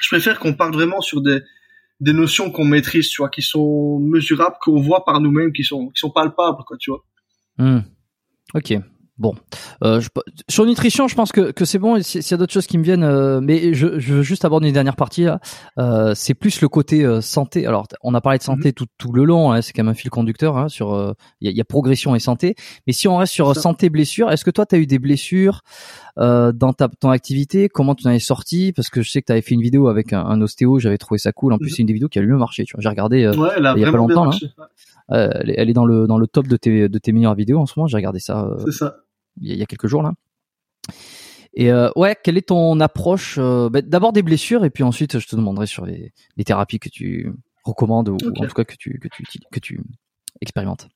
[0.00, 1.40] Je préfère qu'on parte vraiment sur des,
[2.00, 5.88] des notions qu'on maîtrise, tu vois, qui sont mesurables, qu'on voit par nous-mêmes, qui sont
[5.88, 7.04] qui sont palpables, quoi, tu vois.
[7.58, 7.80] Hmm.
[8.54, 8.74] Ok.
[9.20, 9.34] Bon,
[9.84, 10.08] euh, je,
[10.48, 12.00] sur nutrition, je pense que, que c'est bon.
[12.02, 14.68] S'il y a d'autres choses qui me viennent, euh, mais je, je, veux juste aborder
[14.68, 15.24] une dernière partie.
[15.24, 15.40] Là.
[15.76, 17.66] Euh, c'est plus le côté euh, santé.
[17.66, 18.72] Alors, on a parlé de santé mhm.
[18.72, 19.52] tout, tout le long.
[19.52, 20.56] Hein, c'est quand même un fil conducteur.
[20.56, 22.54] Hein, sur euh, il y, a, progression et santé.
[22.86, 25.60] Mais si on reste sur santé blessure, est-ce que toi, tu as eu des blessures
[26.16, 27.68] dans ta ton activité?
[27.68, 28.72] Comment tu en es sorti?
[28.72, 30.78] Parce que je sais que tu avais fait une vidéo avec un, un ostéo.
[30.78, 31.52] J'avais trouvé ça cool.
[31.52, 31.74] En plus, mhm.
[31.74, 32.64] c'est une des vidéos qui a le mieux marché.
[32.64, 34.24] Tu vois, j'ai regardé ouais, il y a pas longtemps.
[34.24, 34.32] Là.
[35.10, 37.66] Elle, elle, est dans le dans le top de tes de tes meilleures vidéos en
[37.66, 37.86] ce moment.
[37.86, 38.48] J'ai regardé ça.
[38.64, 38.96] c'est ça
[39.40, 40.12] il y, a quelques jours là.
[41.54, 45.18] Et euh, ouais, quelle est ton approche euh, bah, D'abord des blessures et puis ensuite
[45.18, 46.12] je te demanderai sur les,
[46.44, 47.32] thérapies que tu
[47.64, 49.80] recommandes ou en tout cas que tu que tu que tu
[50.40, 50.88] expérimentes.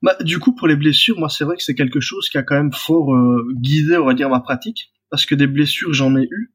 [0.00, 2.44] Bah, du coup, pour les blessures, moi, c'est vrai que c'est quelque chose qui a
[2.44, 6.16] quand même fort euh, guidé, on va dire, ma pratique, parce que des blessures, j'en
[6.16, 6.54] ai eu,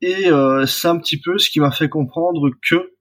[0.00, 0.24] et
[0.66, 2.97] c'est un petit peu ce qui m'a fait comprendre que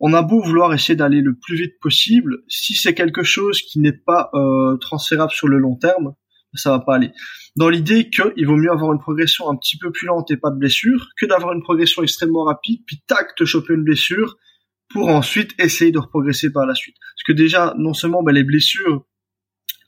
[0.00, 3.78] on a beau vouloir essayer d'aller le plus vite possible, si c'est quelque chose qui
[3.80, 6.14] n'est pas euh, transférable sur le long terme,
[6.54, 7.10] ça va pas aller.
[7.56, 10.50] Dans l'idée qu'il vaut mieux avoir une progression un petit peu plus lente et pas
[10.50, 14.36] de blessure, que d'avoir une progression extrêmement rapide, puis tac, te choper une blessure,
[14.90, 16.96] pour ensuite essayer de reprogresser par la suite.
[17.00, 19.04] Parce que déjà, non seulement ben, les blessures,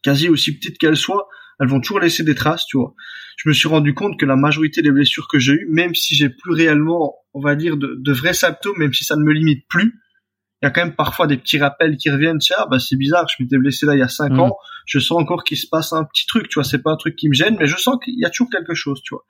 [0.02, 1.28] quasi aussi petites qu'elles soient,
[1.60, 2.94] elles vont toujours laisser des traces, tu vois.
[3.36, 6.14] Je me suis rendu compte que la majorité des blessures que j'ai eues, même si
[6.14, 9.66] j'ai plus réellement, on va dire, de, vrais symptômes, même si ça ne me limite
[9.68, 10.00] plus,
[10.62, 12.38] il y a quand même parfois des petits rappels qui reviennent.
[12.38, 14.40] Tiens, bah c'est bizarre, je m'étais blessé là il y a cinq mm.
[14.40, 14.56] ans,
[14.86, 16.64] je sens encore qu'il se passe un petit truc, tu vois.
[16.64, 18.74] C'est pas un truc qui me gêne, mais je sens qu'il y a toujours quelque
[18.74, 19.24] chose, tu vois.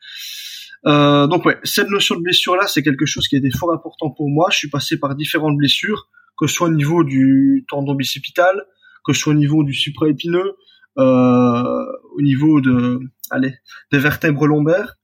[0.86, 3.73] Euh, donc ouais, cette notion de blessure là, c'est quelque chose qui a été fort
[3.73, 4.48] important pour moi.
[4.53, 6.09] Je suis passé par différentes blessures,
[6.39, 8.65] que ce soit au niveau du tendon bicipital,
[9.05, 10.57] que ce soit au niveau du supraépineux,
[10.97, 13.01] au niveau de,
[13.31, 13.55] allez,
[13.93, 14.97] des vertèbres lombaires.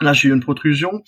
[0.00, 1.02] Là, j'ai eu une protrusion.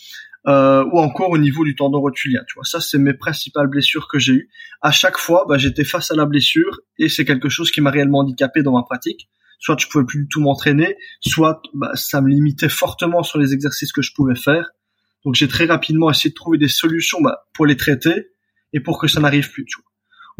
[0.48, 2.42] Euh, ou encore au niveau du tendon rotulien.
[2.48, 4.50] Tu vois, ça c'est mes principales blessures que j'ai eues.
[4.80, 7.90] À chaque fois, bah, j'étais face à la blessure et c'est quelque chose qui m'a
[7.90, 9.28] réellement handicapé dans ma pratique.
[9.60, 13.54] Soit je pouvais plus du tout m'entraîner, soit bah, ça me limitait fortement sur les
[13.54, 14.70] exercices que je pouvais faire.
[15.24, 18.30] Donc j'ai très rapidement essayé de trouver des solutions bah, pour les traiter
[18.72, 19.64] et pour que ça n'arrive plus.
[19.64, 19.91] Tu vois.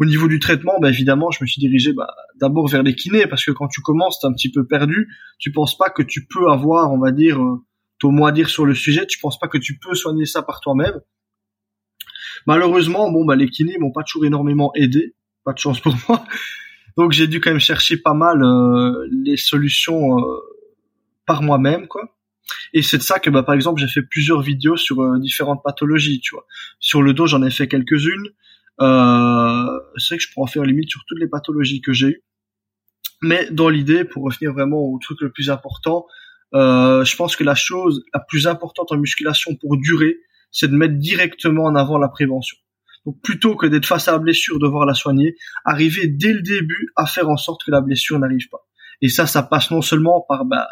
[0.03, 3.25] Au niveau du traitement, bah, évidemment, je me suis dirigé bah, d'abord vers les kinés
[3.25, 5.07] parce que quand tu commences, t'es un petit peu perdu.
[5.39, 7.63] Tu penses pas que tu peux avoir, on va dire, euh,
[7.99, 9.07] ton mot à dire sur le sujet.
[9.07, 10.99] Tu penses pas que tu peux soigner ça par toi-même.
[12.45, 15.15] Malheureusement, bon, bah, les kinés m'ont pas toujours énormément aidé.
[15.45, 16.25] Pas de chance pour moi.
[16.97, 20.37] Donc j'ai dû quand même chercher pas mal euh, les solutions euh,
[21.25, 22.13] par moi-même, quoi.
[22.73, 26.19] Et c'est de ça que, bah, par exemple, j'ai fait plusieurs vidéos sur différentes pathologies,
[26.19, 26.45] tu vois.
[26.81, 28.31] Sur le dos, j'en ai fait quelques-unes.
[28.81, 32.07] Euh, c'est vrai que je pourrais en faire limite sur toutes les pathologies que j'ai
[32.07, 32.23] eues.
[33.21, 36.05] Mais dans l'idée, pour revenir vraiment au truc le plus important,
[36.53, 40.17] euh, je pense que la chose la plus importante en musculation pour durer,
[40.51, 42.57] c'est de mettre directement en avant la prévention.
[43.05, 45.35] Donc plutôt que d'être face à la blessure, devoir la soigner,
[45.65, 48.65] arriver dès le début à faire en sorte que la blessure n'arrive pas.
[49.01, 50.67] Et ça, ça passe non seulement par, bah,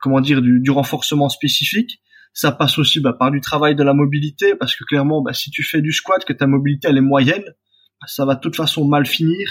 [0.00, 2.02] comment dire, du, du renforcement spécifique,
[2.32, 5.50] ça passe aussi bah, par du travail de la mobilité, parce que clairement, bah, si
[5.50, 8.56] tu fais du squat, que ta mobilité elle est moyenne, bah, ça va de toute
[8.56, 9.48] façon mal finir.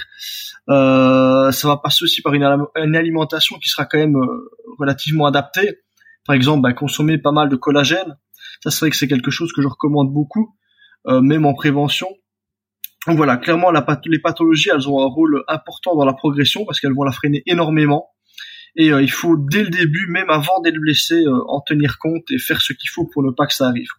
[0.69, 2.43] Euh, ça va passer aussi par une,
[2.95, 4.49] alimentation qui sera quand même euh,
[4.79, 5.79] relativement adaptée.
[6.25, 8.17] Par exemple, bah, consommer pas mal de collagène.
[8.63, 10.55] Ça, c'est vrai que c'est quelque chose que je recommande beaucoup,
[11.07, 12.07] euh, même en prévention.
[13.07, 16.79] Donc voilà, clairement, la, les pathologies, elles ont un rôle important dans la progression parce
[16.79, 18.09] qu'elles vont la freiner énormément
[18.75, 22.23] et euh, il faut dès le début, même avant d'être blessé, euh, en tenir compte
[22.31, 23.89] et faire ce qu'il faut pour ne pas que ça arrive.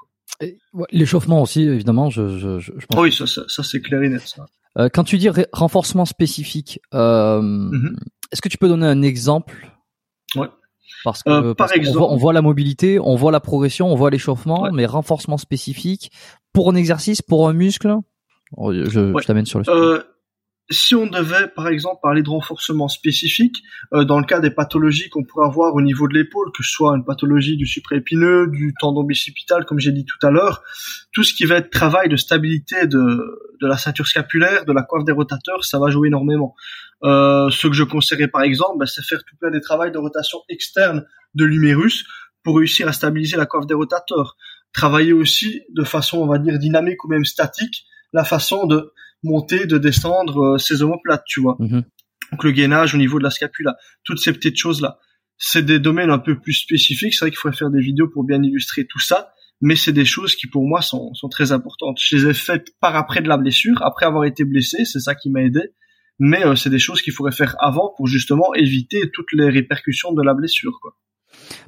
[0.90, 3.00] L'échauffement aussi, évidemment, je, je, je pense.
[3.00, 4.22] oui, ça, ça, ça c'est clair et net.
[4.22, 4.46] Ça.
[4.78, 7.96] Euh, quand tu dis renforcement spécifique, euh, mm-hmm.
[8.32, 9.68] est-ce que tu peux donner un exemple?
[10.34, 10.48] Ouais.
[11.04, 14.70] Parce que, par exemple, on voit, la mobilité, on voit la progression, on voit l'échauffement,
[14.72, 16.12] mais renforcement spécifique
[16.52, 17.96] pour un exercice, pour un muscle?
[18.56, 20.04] Oh, je, je t'amène sur le sujet
[20.72, 23.62] si on devait, par exemple, parler de renforcement spécifique,
[23.92, 26.70] euh, dans le cas des pathologies qu'on pourrait avoir au niveau de l'épaule, que ce
[26.70, 30.62] soit une pathologie du supraépineux, du tendon bicipital, comme j'ai dit tout à l'heure,
[31.12, 32.98] tout ce qui va être travail de stabilité de,
[33.60, 36.54] de la ceinture scapulaire, de la coiffe des rotateurs, ça va jouer énormément.
[37.04, 39.98] Euh, ce que je conseillerais, par exemple, bah, c'est faire tout plein des travaux de
[39.98, 41.04] rotation externe
[41.34, 42.04] de l'humérus
[42.44, 44.36] pour réussir à stabiliser la coiffe des rotateurs.
[44.72, 48.92] Travailler aussi de façon, on va dire, dynamique ou même statique, la façon de
[49.22, 51.56] monter, de descendre ses euh, omoplates, tu vois.
[51.58, 51.84] Mhm.
[52.32, 54.98] Donc le gainage au niveau de la scapula, toutes ces petites choses-là.
[55.38, 57.14] C'est des domaines un peu plus spécifiques.
[57.14, 60.04] C'est vrai qu'il faudrait faire des vidéos pour bien illustrer tout ça, mais c'est des
[60.04, 61.98] choses qui pour moi sont, sont très importantes.
[62.00, 65.14] Je les ai faites par après de la blessure, après avoir été blessé, c'est ça
[65.14, 65.60] qui m'a aidé.
[66.18, 70.12] Mais euh, c'est des choses qu'il faudrait faire avant pour justement éviter toutes les répercussions
[70.12, 70.96] de la blessure, quoi.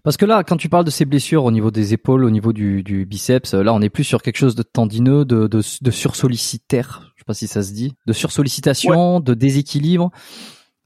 [0.03, 2.53] Parce que là, quand tu parles de ces blessures au niveau des épaules, au niveau
[2.53, 5.91] du, du biceps, là, on est plus sur quelque chose de tendineux, de, de, de
[5.91, 7.13] sursollicitaire.
[7.17, 7.95] Je sais pas si ça se dit.
[8.07, 10.11] De sursollicitation, de déséquilibre.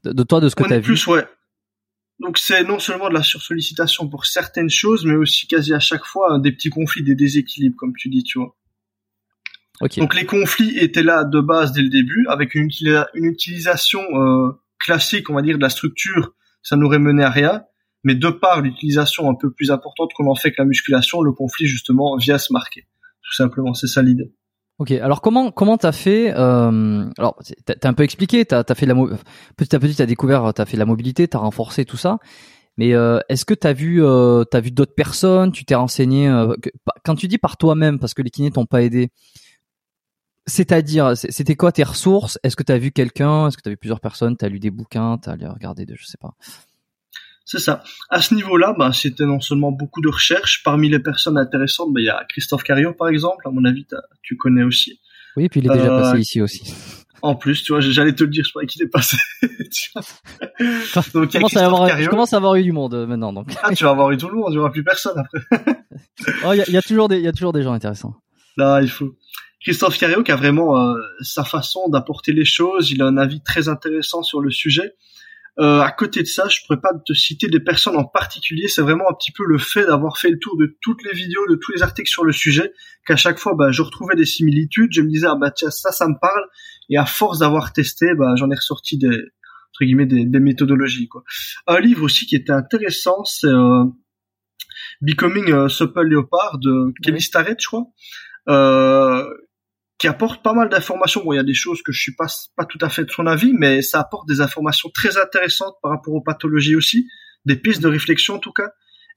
[0.05, 1.13] De, toi, de ce que tu as plus, vu.
[1.13, 1.27] Ouais.
[2.21, 6.05] Donc c'est non seulement de la sursollicitation pour certaines choses, mais aussi quasi à chaque
[6.05, 8.57] fois des petits conflits, des déséquilibres, comme tu dis, tu vois.
[9.97, 12.69] Donc les conflits étaient là de base dès le début, avec une,
[13.15, 14.51] une utilisation euh,
[14.81, 17.63] classique, on va dire, de la structure, ça n'aurait mené à rien.
[18.05, 21.33] Mais de par l'utilisation un peu plus importante qu'on en fait que la musculation, le
[21.33, 22.87] conflit justement vient se marquer.
[23.23, 24.33] Tout simplement, c'est ça l'idée.
[24.79, 28.75] Ok, alors comment comment t'as fait euh, Alors t'as as un peu expliqué, t'as as
[28.77, 28.95] fait la
[29.57, 32.19] petit à petit t'as découvert, t'as fait la mobilité, t'as renforcé tout ça.
[32.77, 36.55] Mais euh, est-ce que t'as vu euh, t'as vu d'autres personnes, tu t'es renseigné euh,
[37.05, 39.11] quand tu dis par toi-même parce que les kinés t'ont pas aidé.
[40.47, 42.39] C'est-à-dire, c'était quoi tes ressources?
[42.43, 43.49] Est-ce que tu as vu quelqu'un?
[43.49, 44.37] Est-ce que tu as vu plusieurs personnes?
[44.37, 45.19] Tu as lu des bouquins?
[45.19, 46.31] Tu as regardé de, je sais pas.
[47.51, 47.83] C'est ça.
[48.11, 50.63] À ce niveau-là, bah, c'était non seulement beaucoup de recherches.
[50.63, 53.49] Parmi les personnes intéressantes, bah, il y a Christophe Carriot, par exemple.
[53.49, 53.87] À mon avis,
[54.23, 55.01] tu connais aussi.
[55.35, 56.75] Oui, puis il est déjà passé euh, ici aussi.
[57.23, 59.17] En plus, tu vois, j'allais te le dire, je croyais qu'il est passé.
[61.15, 63.33] donc, je, commence à avoir, je commence à avoir eu du monde euh, maintenant.
[63.33, 63.49] Donc.
[63.63, 65.41] Ah, tu vas avoir eu tout le monde, il n'y aura plus personne après.
[66.45, 68.15] oh, il y, a, toujours des, y a toujours des gens intéressants.
[68.59, 69.17] Là, il faut.
[69.63, 73.41] Christophe Carriot qui a vraiment euh, sa façon d'apporter les choses, il a un avis
[73.41, 74.93] très intéressant sur le sujet.
[75.61, 78.69] Euh, à côté de ça, je pourrais pas te citer des personnes en particulier.
[78.69, 81.47] C'est vraiment un petit peu le fait d'avoir fait le tour de toutes les vidéos,
[81.49, 82.73] de tous les articles sur le sujet,
[83.07, 84.93] qu'à chaque fois, bah, je retrouvais des similitudes.
[84.93, 86.45] Je me disais, ah bah tiens, ça, ça me parle.
[86.91, 91.09] Et à force d'avoir testé, bah, j'en ai ressorti des entre guillemets des, des, méthodologies.
[91.09, 91.23] Quoi.
[91.67, 93.85] Un livre aussi qui était intéressant, c'est euh,
[95.03, 97.85] Becoming a Supple Leopard de Kelly Starrett, je crois.
[98.49, 99.25] Euh,
[99.99, 101.23] qui apporte pas mal d'informations.
[101.25, 102.27] Bon, il y a des choses que je suis pas
[102.57, 105.91] pas tout à fait de son avis, mais ça apporte des informations très intéressantes par
[105.91, 107.09] rapport aux pathologies aussi,
[107.45, 108.71] des pistes de réflexion en tout cas.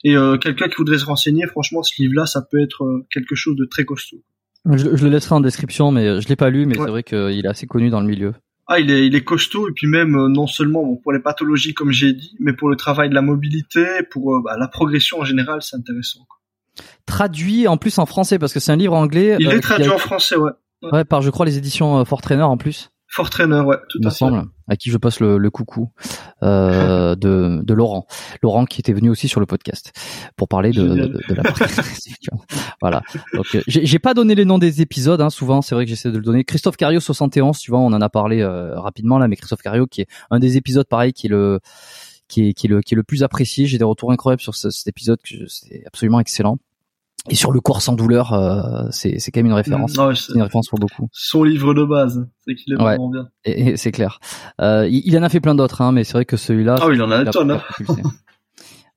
[0.04, 3.36] Et euh, quelqu'un qui voudrait se renseigner, franchement, ce livre-là, ça peut être euh, quelque
[3.36, 4.24] chose de très costaud.
[4.66, 7.48] Je, le laisserai en description, mais je l'ai pas lu, mais c'est vrai qu'il est
[7.48, 8.34] assez connu dans le milieu.
[8.68, 11.20] Ah, il est, il est costaud et puis même euh, non seulement bon, pour les
[11.20, 15.20] pathologies comme j'ai dit, mais pour le travail de la mobilité, pour bah, la progression
[15.20, 16.26] en général, c'est intéressant.
[16.28, 16.86] Quoi.
[17.06, 19.36] Traduit en plus en français parce que c'est un livre anglais.
[19.40, 20.52] Il est traduit en français, ouais.
[20.82, 22.92] Ouais, par je crois les éditions euh, Fort Trainer en plus.
[23.14, 24.26] Fort Trainer, ouais, tout à fait.
[24.70, 25.92] à qui je passe le, le coucou
[26.44, 28.08] euh, de, de Laurent.
[28.42, 29.92] Laurent qui était venu aussi sur le podcast
[30.38, 31.44] pour parler de, de, de, la
[32.82, 33.02] Voilà.
[33.34, 35.20] Donc euh, j'ai pas donné les noms des épisodes.
[35.20, 36.46] Hein, souvent, c'est vrai que j'essaie de le donner.
[36.46, 39.88] Christophe Cario 71, tu vois, on en a parlé euh, rapidement là, mais Christophe Cario
[39.88, 41.60] qui est un des épisodes pareil qui est le
[42.30, 43.66] qui est, qui est le qui est le plus apprécié.
[43.66, 46.60] J'ai des retours incroyables sur cet épisode que c'est absolument excellent.
[47.30, 49.94] Et sur le corps sans douleur, euh, c'est c'est quand même une référence.
[49.94, 51.08] C'est une référence pour beaucoup.
[51.12, 53.28] Son livre de base, c'est qu'il est vraiment bien.
[53.46, 54.20] Et, c'est clair.
[54.60, 56.78] Euh, il, en a fait plein d'autres, hein, mais c'est vrai que celui-là.
[56.82, 57.52] Ah oui, il en a un tonne.
[57.52, 57.62] Hein.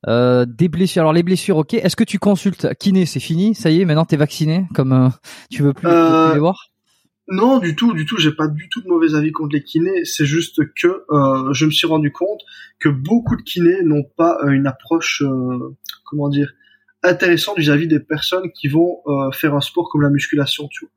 [0.07, 1.01] Euh, des blessures.
[1.01, 1.73] Alors les blessures, ok.
[1.73, 3.07] Est-ce que tu consultes kiné?
[3.07, 3.85] C'est fini, ça y est.
[3.85, 5.11] Maintenant t'es vacciné, comme
[5.49, 6.69] tu veux plus, les voir?
[7.27, 8.17] Non, du tout, du tout.
[8.17, 10.05] J'ai pas du tout de mauvais avis contre les kinés.
[10.05, 11.05] C'est juste que
[11.53, 12.41] je me suis rendu compte
[12.79, 15.23] que beaucoup de kinés n'ont pas une approche,
[16.05, 16.51] comment dire,
[17.07, 20.67] intéressant vis-à-vis des personnes qui vont euh, faire un sport comme la musculation.
[20.69, 20.91] Tu vois.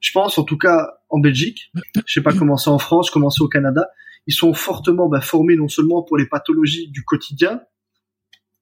[0.00, 1.72] Je pense, en tout cas, en Belgique,
[2.06, 3.88] je sais pas comment c'est en France, comment c'est au Canada,
[4.26, 7.62] ils sont fortement bah, formés non seulement pour les pathologies du quotidien,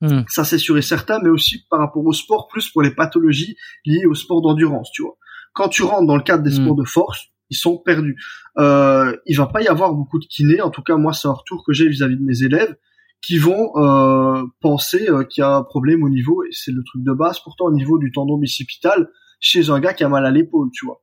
[0.00, 0.22] hmm.
[0.28, 3.56] ça c'est sûr et certain, mais aussi par rapport au sport, plus pour les pathologies
[3.84, 4.90] liées au sport d'endurance.
[4.92, 5.16] Tu vois.
[5.52, 6.62] Quand tu rentres dans le cadre des hmm.
[6.62, 8.16] sports de force, ils sont perdus.
[8.58, 11.32] Euh, il va pas y avoir beaucoup de kinés, en tout cas moi c'est un
[11.32, 12.76] retour que j'ai vis-à-vis de mes élèves
[13.22, 16.82] qui vont euh, penser euh, qu'il y a un problème au niveau, et c'est le
[16.84, 19.08] truc de base pourtant au niveau du tendon bicipital
[19.40, 21.02] chez un gars qui a mal à l'épaule, tu vois.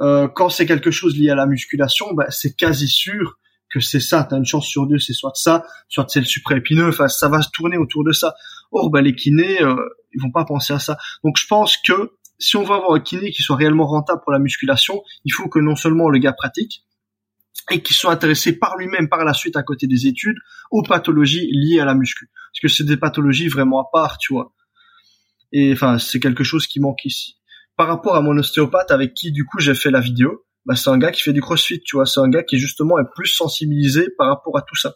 [0.00, 3.38] Euh, quand c'est quelque chose lié à la musculation, bah, c'est quasi sûr
[3.70, 4.26] que c'est ça.
[4.28, 6.88] T'as une chance sur deux, c'est soit ça, soit c'est le supraépineux.
[6.88, 8.34] Enfin, ça va se tourner autour de ça.
[8.72, 9.74] Or, bah, les kinés, euh,
[10.12, 10.98] ils vont pas penser à ça.
[11.24, 14.32] Donc, je pense que si on veut avoir un kiné qui soit réellement rentable pour
[14.32, 16.84] la musculation, il faut que non seulement le gars pratique,
[17.70, 20.36] et qui sont intéressés par lui-même par la suite à côté des études
[20.70, 22.30] aux pathologies liées à la muscu.
[22.52, 24.52] Parce que c'est des pathologies vraiment à part, tu vois.
[25.52, 27.36] Et enfin, c'est quelque chose qui manque ici.
[27.76, 30.90] Par rapport à mon ostéopathe avec qui du coup j'ai fait la vidéo, bah, c'est
[30.90, 32.06] un gars qui fait du crossfit, tu vois.
[32.06, 34.94] C'est un gars qui justement est plus sensibilisé par rapport à tout ça.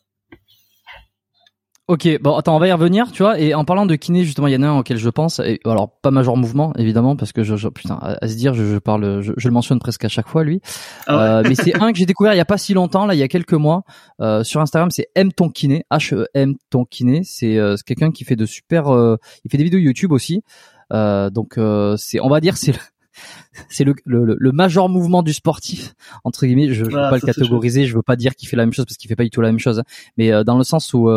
[1.91, 3.41] Ok, bon attends, on va y revenir, tu vois.
[3.41, 5.41] Et en parlant de kiné, justement, il y en a un auquel je pense.
[5.41, 8.63] Et, alors pas major mouvement, évidemment, parce que je, je putain, à, se dire, je,
[8.63, 10.61] je parle, je, je, le mentionne presque à chaque fois, lui.
[11.09, 13.15] Ah euh, mais c'est un que j'ai découvert il y a pas si longtemps, là,
[13.15, 13.83] il y a quelques mois,
[14.21, 14.93] euh, sur Instagram.
[14.93, 17.23] C'est M ton kiné, H E M ton kiné.
[17.25, 20.45] C'est euh, quelqu'un qui fait de super, euh, il fait des vidéos YouTube aussi.
[20.93, 21.59] Euh, donc
[21.97, 22.73] c'est, on va dire, c'est
[23.69, 26.69] c'est le, le, le, major mouvement du sportif entre guillemets.
[26.69, 28.85] Je, je veux pas le catégoriser, je veux pas dire qu'il fait la même chose
[28.85, 29.85] parce qu'il fait pas du tout la même chose, hein.
[30.17, 31.11] mais dans le sens où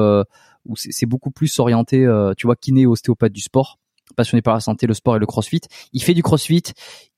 [0.65, 3.80] où c'est beaucoup plus orienté, euh, tu vois, kiné, ostéopathe du sport,
[4.15, 5.61] passionné par la santé, le sport et le crossfit.
[5.91, 6.64] Il fait du crossfit,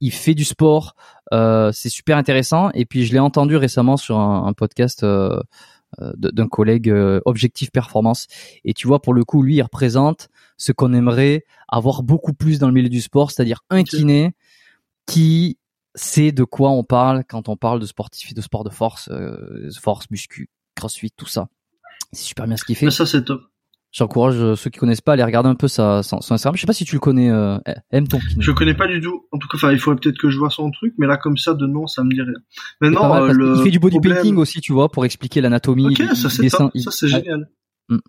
[0.01, 0.95] il fait du sport,
[1.34, 2.72] euh, c'est super intéressant.
[2.73, 5.03] Et puis je l'ai entendu récemment sur un, podcast.
[5.03, 5.39] Euh,
[6.17, 6.93] d'un collègue
[7.23, 8.27] Objectif Performance.
[8.65, 10.27] Et tu vois, pour le coup, lui, il représente
[10.57, 14.34] ce qu'on aimerait avoir beaucoup plus dans le milieu du sport, c'est-à-dire un kiné
[15.05, 15.57] qui
[15.93, 19.09] sait de quoi on parle quand on parle de sportif et de sport de force,
[19.80, 21.47] force, muscu, crossfit, tout ça.
[22.11, 22.90] C'est super bien ce qu'il fait.
[22.91, 23.41] ça, c'est top.
[23.95, 26.57] J'encourage euh, ceux qui connaissent pas à aller regarder un peu sa, son, Instagram.
[26.57, 27.57] Je sais pas si tu le connais, euh,
[27.91, 29.26] M ton Je le connais pas du tout.
[29.32, 31.38] En tout cas, enfin, il faudrait peut-être que je vois son truc, mais là, comme
[31.38, 32.34] ça, de nom, ça me dit rien.
[32.82, 35.88] Maintenant, euh, le il fait du bodybuilding aussi, tu vois, pour expliquer l'anatomie.
[35.88, 36.77] Ok, ça c'est top.
[36.77, 37.49] Ça c'est génial.
[37.88, 37.99] Mm.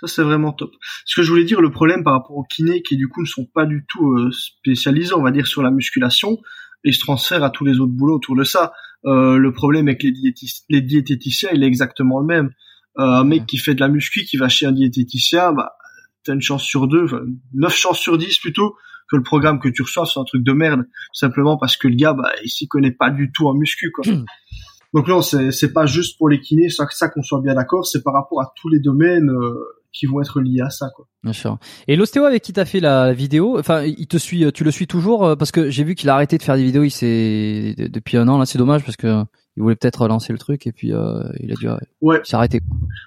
[0.00, 0.72] Ça c'est vraiment top.
[1.04, 3.26] Ce que je voulais dire, le problème par rapport aux kinés qui du coup ne
[3.26, 6.38] sont pas du tout euh, spécialisés, on va dire, sur la musculation,
[6.82, 8.72] et se transfèrent à tous les autres boulots autour de ça.
[9.04, 12.50] Euh, le problème avec les diététiciens, il est exactement le même.
[12.98, 15.76] Euh, un mec qui fait de la muscu, qui va chez un diététicien, bah,
[16.24, 17.20] t'as une chance sur deux, enfin,
[17.54, 18.74] neuf chances sur dix plutôt,
[19.08, 21.94] que le programme que tu reçois c'est un truc de merde, simplement parce que le
[21.94, 24.04] gars, bah, il s'y connaît pas du tout en muscu, quoi.
[24.94, 27.86] Donc non, c'est c'est pas juste pour les kinés, ça, ça qu'on soit bien d'accord,
[27.86, 29.54] c'est par rapport à tous les domaines euh,
[29.92, 31.06] qui vont être liés à ça, quoi.
[31.22, 31.58] Bien sûr.
[31.86, 34.88] Et l'ostéo avec qui t'as fait la vidéo, enfin, il te suit, tu le suis
[34.88, 37.74] toujours euh, parce que j'ai vu qu'il a arrêté de faire des vidéos, il s'est
[37.76, 39.24] depuis un an là, c'est dommage parce que
[39.58, 41.68] il voulait peut-être relancer le truc et puis euh, il a dû
[42.00, 42.20] ouais.
[42.22, 42.60] s'arrêter.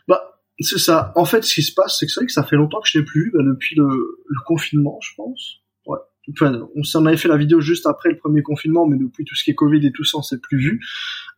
[0.08, 0.22] Bah
[0.60, 1.14] c'est ça.
[1.16, 2.90] En fait, ce qui se passe, c'est que c'est vrai que ça fait longtemps que
[2.90, 5.62] je l'ai plus vu, bah, depuis le, le, confinement, je pense.
[5.88, 5.98] Ouais.
[6.34, 9.34] Enfin, on s'en avait fait la vidéo juste après le premier confinement, mais depuis tout
[9.34, 10.82] ce qui est Covid et tout ça, on s'est plus vu.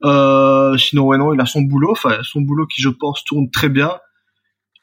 [0.03, 3.49] Euh, sinon, ouais, non, il a son boulot, enfin, son boulot qui, je pense, tourne
[3.49, 3.91] très bien.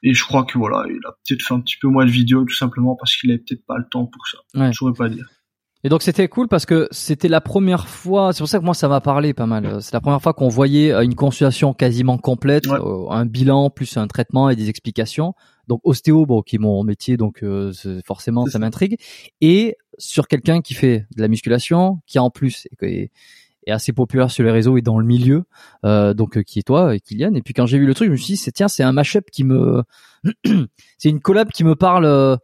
[0.03, 2.45] Et je crois que voilà, il a peut-être fait un petit peu moins de vidéos,
[2.45, 4.39] tout simplement parce qu'il avait peut-être pas le temps pour ça.
[4.55, 4.73] Ouais.
[4.73, 5.29] Je pourrais pas dire.
[5.83, 8.75] Et donc c'était cool parce que c'était la première fois, c'est pour ça que moi
[8.75, 9.83] ça m'a parlé pas mal.
[9.83, 13.97] C'est la première fois qu'on voyait euh, une consultation quasiment complète, euh, un bilan plus
[13.97, 15.35] un traitement et des explications.
[15.69, 17.73] Donc ostéo, bon, qui est mon métier, donc euh,
[18.05, 18.97] forcément ça m'intrigue.
[19.41, 23.11] Et sur quelqu'un qui fait de la musculation, qui en plus est,
[23.67, 25.45] est, assez populaire sur les réseaux et dans le milieu,
[25.85, 27.35] euh, donc qui est toi, et Kylian.
[27.35, 28.93] Et puis quand j'ai vu le truc, je me suis dit, c'est tiens, c'est un
[28.93, 29.85] mashup qui me,
[30.99, 32.37] c'est une collab qui me parle euh,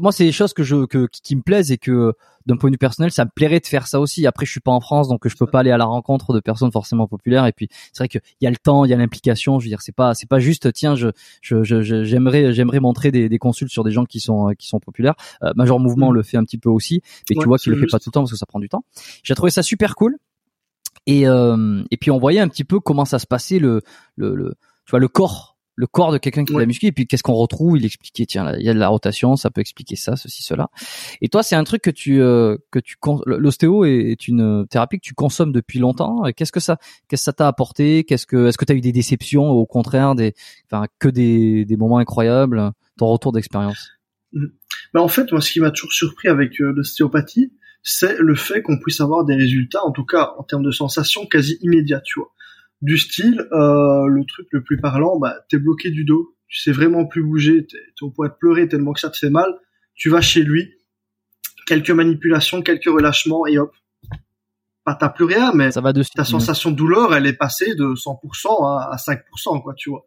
[0.00, 2.12] moi c'est des choses que je que, qui me plaisent et que
[2.46, 4.26] d'un point de vue personnel ça me plairait de faire ça aussi.
[4.26, 6.40] Après je suis pas en France donc je peux pas aller à la rencontre de
[6.40, 7.46] personnes forcément populaires.
[7.46, 9.58] Et puis c'est vrai qu'il y a le temps il y a l'implication.
[9.58, 11.08] Je veux dire c'est pas c'est pas juste tiens je
[11.40, 11.62] je
[12.04, 15.14] j'aimerais j'aimerais montrer des, des consultes sur des gens qui sont qui sont populaires.
[15.42, 16.14] Euh, Major Mouvement mm.
[16.14, 18.12] le fait un petit peu aussi mais tu vois qu'il le fait pas tout le
[18.12, 18.84] temps parce que ça prend du temps.
[19.22, 20.18] J'ai trouvé ça super cool.
[21.06, 23.82] Et euh, et puis on voyait un petit peu comment ça se passait le
[24.16, 24.54] le, le
[24.86, 26.60] tu vois le corps le corps de quelqu'un qui ouais.
[26.60, 27.76] l'a muscu et puis qu'est-ce qu'on retrouve?
[27.76, 30.42] Il expliquait tiens là, il y a de la rotation ça peut expliquer ça ceci
[30.42, 30.68] cela.
[31.20, 32.96] Et toi c'est un truc que tu euh, que tu
[33.26, 36.22] l'ostéo est une thérapie que tu consommes depuis longtemps?
[36.36, 36.78] Qu'est-ce que ça
[37.08, 38.04] qu'est-ce que ça t'a apporté?
[38.04, 40.34] Qu'est-ce que est-ce que tu as eu des déceptions au contraire des
[40.70, 42.72] enfin que des des moments incroyables?
[42.96, 43.90] Ton retour d'expérience?
[44.92, 47.52] Bah en fait moi ce qui m'a toujours surpris avec euh, l'ostéopathie
[47.82, 51.26] c'est le fait qu'on puisse avoir des résultats en tout cas en termes de sensations
[51.26, 52.32] quasi immédiats tu vois
[52.82, 56.72] du style, euh, le truc le plus parlant, bah, t'es bloqué du dos, tu sais
[56.72, 59.50] vraiment plus bouger, t'es au point de pleurer tellement que ça te fait mal,
[59.94, 60.74] tu vas chez lui,
[61.66, 63.72] quelques manipulations, quelques relâchements et hop,
[64.86, 67.94] bah, t'as plus rien, mais ça va ta sensation de douleur, elle est passée de
[67.94, 70.04] 100% à, 5%, quoi, tu vois.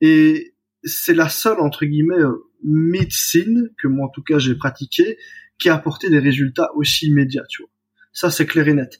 [0.00, 5.16] Et c'est la seule, entre guillemets, euh, médecine que moi, en tout cas, j'ai pratiquée,
[5.58, 7.70] qui a apporté des résultats aussi immédiats, tu vois.
[8.12, 8.98] Ça, c'est clair et net.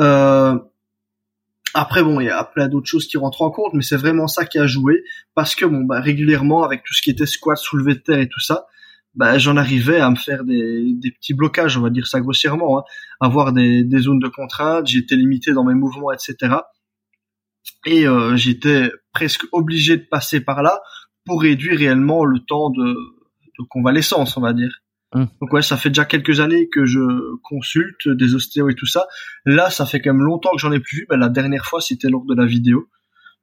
[0.00, 0.58] Euh,
[1.74, 4.26] après bon, il y a plein d'autres choses qui rentrent en compte, mais c'est vraiment
[4.26, 5.04] ça qui a joué
[5.34, 8.28] parce que bon, bah, régulièrement avec tout ce qui était squat, soulevé de terre et
[8.28, 8.66] tout ça,
[9.14, 12.78] bah, j'en arrivais à me faire des, des petits blocages, on va dire ça grossièrement,
[12.78, 12.82] hein,
[13.20, 16.56] avoir des, des zones de contrainte, j'étais limité dans mes mouvements, etc.
[17.86, 20.80] Et euh, j'étais presque obligé de passer par là
[21.24, 24.80] pour réduire réellement le temps de, de convalescence, on va dire.
[25.12, 25.28] Hum.
[25.40, 27.00] Donc ouais, ça fait déjà quelques années que je
[27.42, 29.06] consulte des ostéos et tout ça.
[29.46, 31.06] Là, ça fait quand même longtemps que j'en ai plus vu.
[31.08, 32.88] Ben, la dernière fois, c'était lors de la vidéo.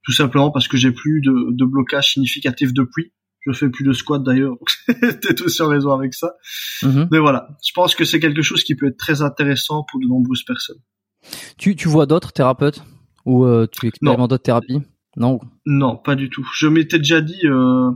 [0.04, 3.12] Tout simplement parce que j'ai plus de, de blocage significatif depuis.
[3.42, 4.56] Je fais plus de squat d'ailleurs.
[4.88, 6.34] T'es aussi en raison avec ça.
[6.84, 7.08] Hum.
[7.12, 10.06] Mais voilà, je pense que c'est quelque chose qui peut être très intéressant pour de
[10.06, 10.80] nombreuses personnes.
[11.58, 12.84] Tu, tu vois d'autres thérapeutes
[13.26, 14.82] ou euh, tu expérimentes d'autres thérapies?
[15.18, 15.40] Non.
[15.66, 16.48] Non, pas du tout.
[16.56, 17.90] Je m'étais déjà dit euh,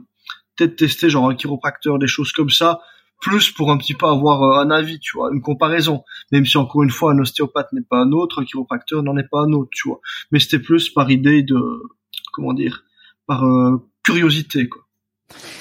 [0.55, 2.79] peut-être tester genre un chiropracteur, des choses comme ça
[3.19, 6.03] plus pour un petit peu avoir euh, un avis, tu vois, une comparaison.
[6.31, 9.27] Même si encore une fois, un ostéopathe n'est pas un autre, un chiropracteur n'en est
[9.29, 9.99] pas un autre, tu vois.
[10.31, 11.57] Mais c'était plus par idée de,
[12.33, 12.83] comment dire,
[13.27, 14.81] par euh, curiosité, quoi.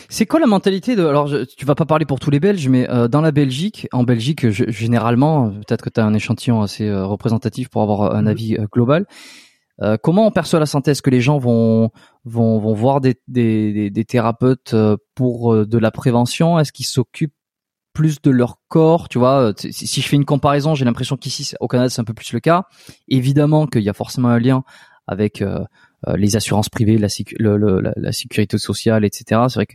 [0.08, 2.88] C'est quoi la mentalité de alors tu vas pas parler pour tous les Belges mais
[2.88, 7.68] euh, dans la Belgique en Belgique généralement peut-être que tu as un échantillon assez représentatif
[7.68, 8.28] pour avoir un mhm.
[8.28, 9.04] avis global
[10.02, 10.92] comment on perçoit la santé?
[10.92, 11.90] Est-ce que les gens vont
[12.24, 14.74] vont, vont voir des, des, des thérapeutes
[15.14, 16.58] pour de la prévention?
[16.58, 17.34] Est-ce qu'ils s'occupent
[17.98, 19.52] plus de leur corps, tu vois.
[19.56, 22.38] Si je fais une comparaison, j'ai l'impression qu'ici au Canada c'est un peu plus le
[22.38, 22.62] cas.
[23.08, 24.62] Évidemment qu'il y a forcément un lien
[25.08, 25.64] avec euh,
[26.14, 27.08] les assurances privées, la,
[27.96, 29.40] la, sécurité sociale, etc.
[29.48, 29.74] C'est vrai que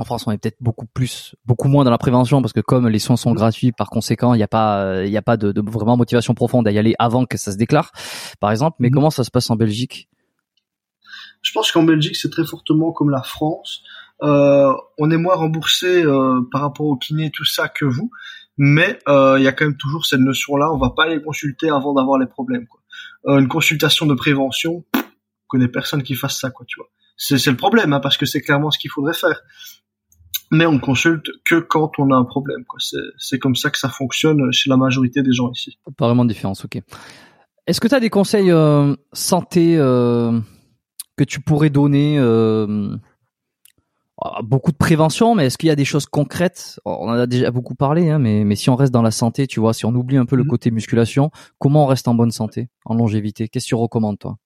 [0.00, 2.88] en France, on est peut-être beaucoup plus, beaucoup moins dans la prévention parce que comme
[2.88, 5.52] les soins sont gratuits, par conséquent, il n'y a pas, il n'y a pas de,
[5.52, 7.92] de, vraiment motivation profonde à y aller avant que ça se déclare,
[8.40, 8.78] par exemple.
[8.80, 8.94] Mais mmh.
[8.94, 10.08] comment ça se passe en Belgique?
[11.40, 13.84] Je pense qu'en Belgique, c'est très fortement comme la France.
[14.22, 18.10] Euh, on est moins remboursé euh, par rapport au kiné tout ça que vous,
[18.56, 20.72] mais euh, il y a quand même toujours cette notion-là.
[20.72, 22.66] On va pas aller consulter avant d'avoir les problèmes.
[22.66, 22.80] Quoi.
[23.38, 25.00] Une consultation de prévention, je
[25.48, 26.66] connais personne qui fasse ça, quoi.
[26.66, 26.88] Tu vois.
[27.16, 29.40] C'est le problème, hein, parce que c'est clairement ce qu'il faudrait faire
[30.52, 32.64] mais on consulte que quand on a un problème.
[33.18, 35.78] C'est comme ça que ça fonctionne chez la majorité des gens ici.
[35.96, 36.78] Pas vraiment de différence, ok.
[37.66, 40.38] Est-ce que tu as des conseils euh, santé euh,
[41.16, 42.96] que tu pourrais donner euh,
[44.42, 46.78] Beaucoup de prévention, mais est-ce qu'il y a des choses concrètes?
[46.84, 49.46] On en a déjà beaucoup parlé, hein, mais, mais si on reste dans la santé,
[49.46, 50.50] tu vois, si on oublie un peu le mhm.
[50.50, 53.48] côté musculation, comment on reste en bonne santé, en longévité?
[53.48, 54.36] Qu'est-ce que tu recommandes, toi?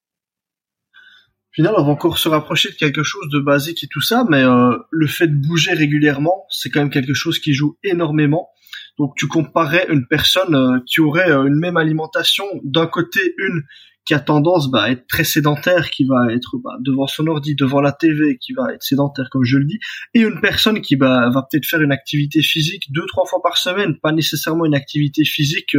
[1.56, 4.42] Final, on va encore se rapprocher de quelque chose de basique et tout ça, mais
[4.42, 8.50] euh, le fait de bouger régulièrement, c'est quand même quelque chose qui joue énormément.
[8.98, 13.62] Donc tu comparais une personne euh, qui aurait euh, une même alimentation, d'un côté une
[14.06, 17.54] qui a tendance bah, à être très sédentaire, qui va être bah, devant son ordi,
[17.54, 19.78] devant la TV, qui va être sédentaire comme je le dis,
[20.14, 23.58] et une personne qui bah, va peut-être faire une activité physique deux trois fois par
[23.58, 25.76] semaine, pas nécessairement une activité physique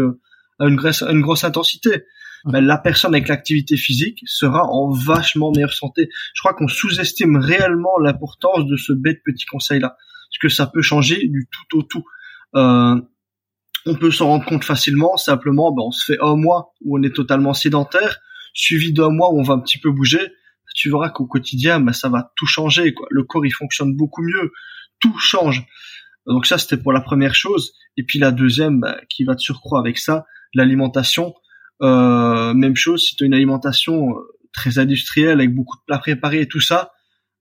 [0.60, 0.80] à une
[1.10, 2.04] une grosse intensité
[2.46, 6.10] ben, la personne avec l'activité physique sera en vachement meilleure santé.
[6.34, 10.82] Je crois qu'on sous-estime réellement l'importance de ce bête petit conseil-là, parce que ça peut
[10.82, 12.06] changer du tout au tout.
[12.56, 13.02] Euh,
[13.88, 17.04] on peut s'en rendre compte facilement, simplement, ben, on se fait un mois où on
[17.04, 18.20] est totalement sédentaire,
[18.54, 20.32] suivi d'un mois où on va un petit peu bouger,
[20.78, 22.94] tu verras qu'au quotidien, ben, ça va tout changer.
[22.94, 23.08] Quoi.
[23.10, 24.52] Le corps, il fonctionne beaucoup mieux,
[25.00, 25.66] tout change.
[26.28, 27.74] Donc ça, c'était pour la première chose.
[27.98, 31.34] Et puis la deuxième, ben, qui va de surcroît avec ça, l'alimentation.
[31.82, 34.22] Euh, même chose, si tu as une alimentation euh,
[34.54, 36.92] très industrielle avec beaucoup de plats préparés et tout ça,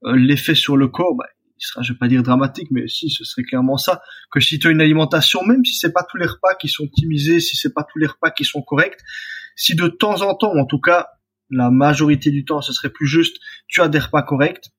[0.05, 1.27] euh, l'effet sur le corps, bah,
[1.59, 4.03] il sera, je vais pas dire dramatique, mais si, ce serait clairement ça.
[4.31, 6.85] Que si tu as une alimentation, même si c'est pas tous les repas qui sont
[6.85, 9.01] optimisés, si c'est pas tous les repas qui sont corrects,
[9.57, 11.09] si de temps en temps, en tout cas,
[11.51, 13.39] la majorité du temps, ce serait plus juste,
[13.69, 14.71] tu as des repas corrects,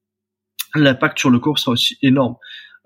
[0.76, 2.36] l'impact sur le corps sera aussi énorme.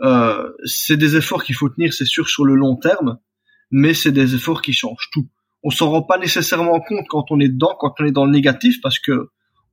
[0.02, 3.18] Euh, c'est des efforts qu'il faut tenir, c'est sûr, sur le long terme,
[3.72, 5.28] mais c'est des efforts qui changent tout
[5.64, 8.32] on s'en rend pas nécessairement compte quand on est dedans, quand on est dans le
[8.32, 9.30] négatif, parce que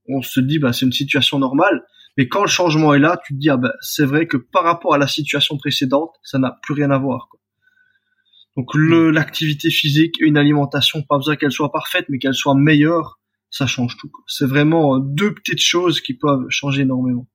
[0.08, 1.84] on se dit bah c'est une situation normale.
[2.18, 4.64] Mais quand le changement est là, tu te dis ah ben c'est vrai que par
[4.64, 7.28] rapport à la situation précédente, ça n'a plus rien à voir.
[7.30, 7.40] Quoi.
[8.56, 13.20] Donc le, l'activité physique, une alimentation, pas besoin qu'elle soit parfaite, mais qu'elle soit meilleure,
[13.50, 14.10] ça change tout.
[14.26, 17.26] C'est vraiment deux petites choses qui peuvent changer énormément.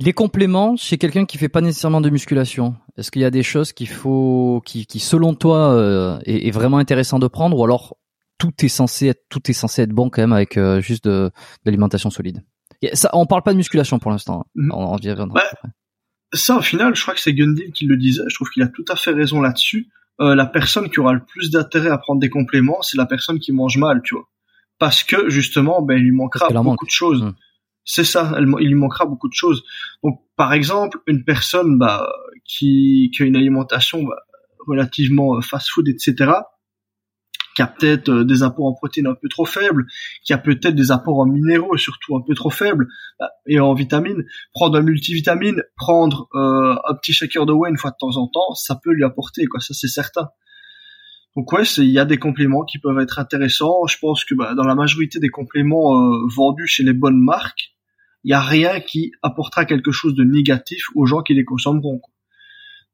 [0.00, 3.44] Les compléments chez quelqu'un qui fait pas nécessairement de musculation, est-ce qu'il y a des
[3.44, 7.96] choses qu'il faut, qui, qui selon toi euh, est, vraiment intéressant de prendre, ou alors
[8.36, 11.30] tout est censé être, tout est censé être bon quand même avec euh, juste de,
[11.64, 12.42] l'alimentation solide?
[12.92, 14.40] Ça, on parle pas de musculation pour l'instant.
[14.40, 14.50] Hein.
[14.54, 14.72] Mhm.
[14.72, 14.96] On,
[15.26, 15.42] bah,
[16.32, 18.22] ça, au final, je crois que c'est Gundil qui le disait.
[18.28, 19.88] Je trouve qu'il a tout à fait raison là-dessus.
[20.20, 23.38] Euh, la personne qui aura le plus d'intérêt à prendre des compléments, c'est la personne
[23.38, 24.28] qui mange mal, tu vois,
[24.78, 27.22] parce que justement, ben, il lui manquera beaucoup de choses.
[27.22, 27.34] Mmh
[27.84, 29.64] c'est ça, il lui manquera beaucoup de choses.
[30.02, 32.08] Donc, par exemple, une personne bah,
[32.44, 34.16] qui, qui a une alimentation bah,
[34.66, 36.32] relativement euh, fast-food, etc.,
[37.54, 39.86] qui a peut-être euh, des apports en protéines un peu trop faibles,
[40.24, 42.88] qui a peut-être des apports en minéraux surtout un peu trop faibles,
[43.18, 47.78] bah, et en vitamines, prendre un multivitamine, prendre euh, un petit shaker de whey une
[47.78, 50.28] fois de temps en temps, ça peut lui apporter, quoi, ça c'est certain.
[51.36, 53.86] Donc ouais, il y a des compléments qui peuvent être intéressants.
[53.86, 57.74] Je pense que bah, dans la majorité des compléments euh, vendus chez les bonnes marques,
[58.24, 62.00] il y a rien qui apportera quelque chose de négatif aux gens qui les consommeront.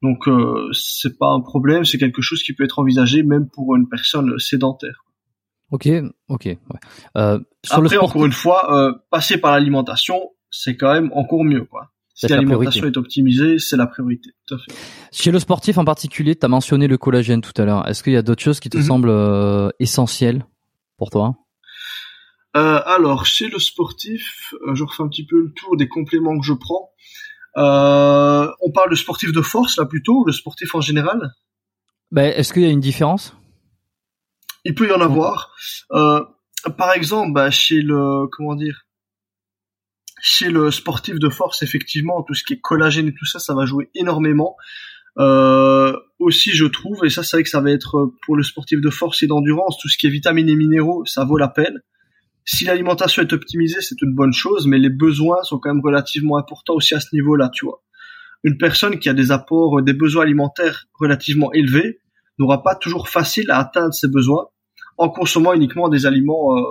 [0.02, 3.74] Donc euh, c'est pas un problème, c'est quelque chose qui peut être envisagé même pour
[3.76, 5.04] une personne sédentaire.
[5.70, 5.88] Ok,
[6.28, 6.44] ok.
[6.44, 6.58] Ouais.
[7.16, 11.64] Euh, sur Après, encore une fois, euh, passer par l'alimentation, c'est quand même encore mieux,
[11.64, 11.90] quoi.
[12.14, 14.30] Si l'alimentation est optimisée, c'est la priorité.
[14.46, 14.72] Tout à fait.
[15.12, 17.86] Chez le sportif en particulier, tu as mentionné le collagène tout à l'heure.
[17.86, 18.82] Est-ce qu'il y a d'autres choses qui te mhm.
[18.82, 20.44] semblent euh, essentielles
[20.96, 21.36] pour toi?
[22.56, 26.36] Euh, Alors, chez le sportif, euh, je refais un petit peu le tour des compléments
[26.36, 26.90] que je prends.
[27.59, 31.32] Euh, on parle de sportif de force là plutôt, ou le sportif en général?
[32.10, 33.36] Ben, Est-ce qu'il y a une différence?
[34.64, 35.55] Il peut y en avoir.
[35.93, 36.24] Euh,
[36.76, 38.85] par exemple, bah, chez le comment dire
[40.20, 43.55] chez le sportif de force, effectivement, tout ce qui est collagène et tout ça, ça
[43.55, 44.56] va jouer énormément.
[45.18, 48.80] Euh, aussi, je trouve, et ça, c'est vrai que ça va être pour le sportif
[48.80, 51.80] de force et d'endurance, tout ce qui est vitamines et minéraux, ça vaut la peine.
[52.50, 56.38] Si l'alimentation est optimisée, c'est une bonne chose, mais les besoins sont quand même relativement
[56.38, 57.82] importants aussi à ce niveau-là, tu vois.
[58.42, 62.00] Une personne qui a des apports, des besoins alimentaires relativement élevés,
[62.38, 64.46] n'aura pas toujours facile à atteindre ses besoins
[64.96, 66.62] en consommant uniquement des aliments, euh,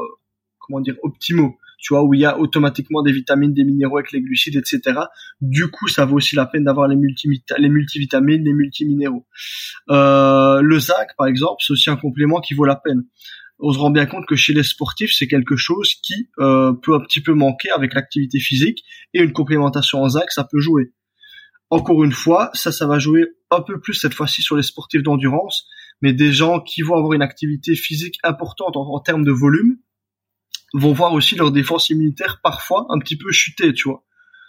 [0.57, 4.11] comment dire, optimaux tu vois, où il y a automatiquement des vitamines, des minéraux avec
[4.11, 4.99] les glucides, etc.
[5.41, 9.27] Du coup, ça vaut aussi la peine d'avoir les, multivitamines, les multiminéraux.
[9.91, 13.03] Euh, le ZAC, par exemple, c'est aussi un complément qui vaut la peine.
[13.59, 16.93] On se rend bien compte que chez les sportifs, c'est quelque chose qui euh, peut
[16.93, 20.93] un petit peu manquer avec l'activité physique et une complémentation en ZAC, ça peut jouer.
[21.69, 25.03] Encore une fois, ça, ça va jouer un peu plus cette fois-ci sur les sportifs
[25.03, 25.67] d'endurance,
[26.01, 29.77] mais des gens qui vont avoir une activité physique importante en termes de volume,
[30.73, 34.03] vont voir aussi leur défense immunitaire parfois un petit peu chuter, tu vois.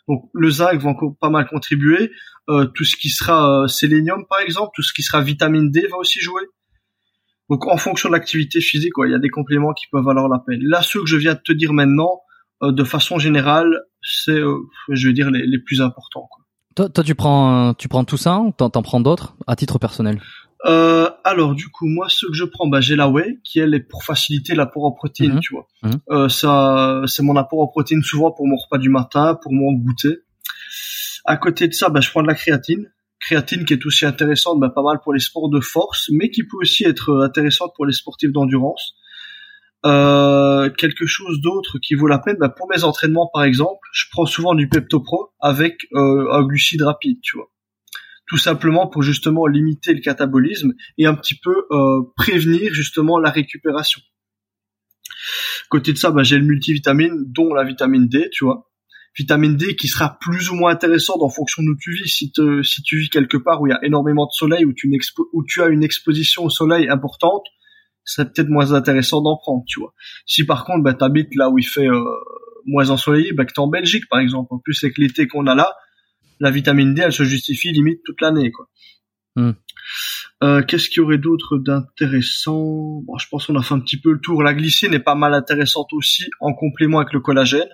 [0.09, 2.11] Donc le zinc va encore pas mal contribuer.
[2.49, 5.87] Euh, tout ce qui sera euh, sélénium par exemple, tout ce qui sera vitamine D
[5.91, 6.43] va aussi jouer.
[7.51, 10.39] Donc en fonction de l'activité physique, il y a des compléments qui peuvent valoir la
[10.39, 10.61] peine.
[10.63, 12.21] Là, ceux que je viens de te dire maintenant,
[12.63, 14.41] euh, de façon générale, c'est,
[14.91, 16.29] je vais dire, les, les plus importants.
[16.31, 16.45] Quoi.
[16.77, 20.21] Toi, toi, tu prends, tu prends tout ça ou t'en prends d'autres à titre personnel?
[20.67, 23.75] Euh, alors du coup moi ce que je prends bah j'ai la whey qui elle
[23.75, 25.41] est pour faciliter l'apport en protéines mhm.
[25.41, 26.01] tu vois mhm.
[26.11, 29.73] euh, ça c'est mon apport en protéines souvent pour mon repas du matin pour mon
[29.73, 30.19] goûter
[31.25, 34.61] à côté de ça bah je prends de la créatine créatine qui est aussi intéressante
[34.61, 37.87] bah, pas mal pour les sports de force mais qui peut aussi être intéressante pour
[37.87, 38.95] les sportifs d'endurance
[39.87, 44.05] euh, quelque chose d'autre qui vaut la peine bah, pour mes entraînements par exemple je
[44.11, 47.49] prends souvent du Pepto-Pro avec euh, un glucide rapide tu vois
[48.29, 53.31] tout simplement pour justement limiter le catabolisme et un petit peu euh, prévenir justement la
[53.31, 54.03] récupération.
[55.71, 58.68] Côté de ça, bah, j'ai le multivitamine, dont la vitamine D, tu vois.
[59.19, 62.09] Vitamine D qui sera plus ou moins intéressante en fonction d'où tu vis.
[62.09, 62.33] Si,
[62.63, 64.89] si tu vis quelque part où il y a énormément de soleil, où tu,
[65.33, 67.43] où tu as une exposition au soleil importante,
[68.05, 69.93] c'est peut-être moins intéressant d'en prendre, tu vois.
[70.25, 72.01] Si par contre, bah, tu habites là où il fait euh,
[72.65, 74.49] moins ensoleillé, bah, que tu en Belgique, par exemple.
[74.51, 75.75] En plus, avec l'été qu'on a là,
[76.39, 78.69] la vitamine D, elle se justifie limite toute l'année, quoi.
[79.35, 79.53] Hmm.
[80.43, 83.03] Euh, Qu'est-ce qu'il y aurait d'autre d'intéressant?
[83.03, 84.43] Bon, Je pense qu'on a fait un petit peu le tour.
[84.43, 87.69] La glycine est pas mal intéressante aussi en complément avec le collagène.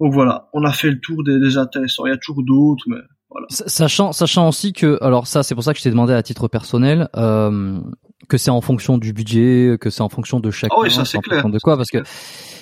[0.00, 2.06] Donc voilà, on a fait le tour des, des intéressants.
[2.06, 2.98] Il y a toujours d'autres, mais
[3.30, 3.46] voilà.
[3.50, 6.48] Sachant, sachant aussi que, alors ça, c'est pour ça que je t'ai demandé à titre
[6.48, 7.80] personnel, euh,
[8.28, 10.70] que c'est en fonction du budget, que c'est en fonction de chaque.
[10.74, 11.48] Ah oui, ça c'est clair.
[11.48, 12.02] De quoi Parce que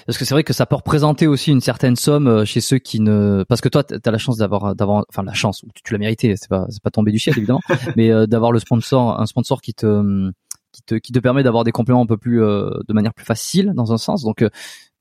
[0.07, 2.79] parce que c'est vrai que ça peut représenter aussi une certaine somme euh, chez ceux
[2.79, 5.83] qui ne parce que toi tu as la chance d'avoir d'avoir enfin la chance tu,
[5.83, 7.61] tu l'as mérité c'est pas c'est pas tombé du ciel évidemment
[7.97, 10.31] mais euh, d'avoir le sponsor un sponsor qui te
[10.73, 13.25] qui te qui te permet d'avoir des compléments un peu plus euh, de manière plus
[13.25, 14.45] facile dans un sens donc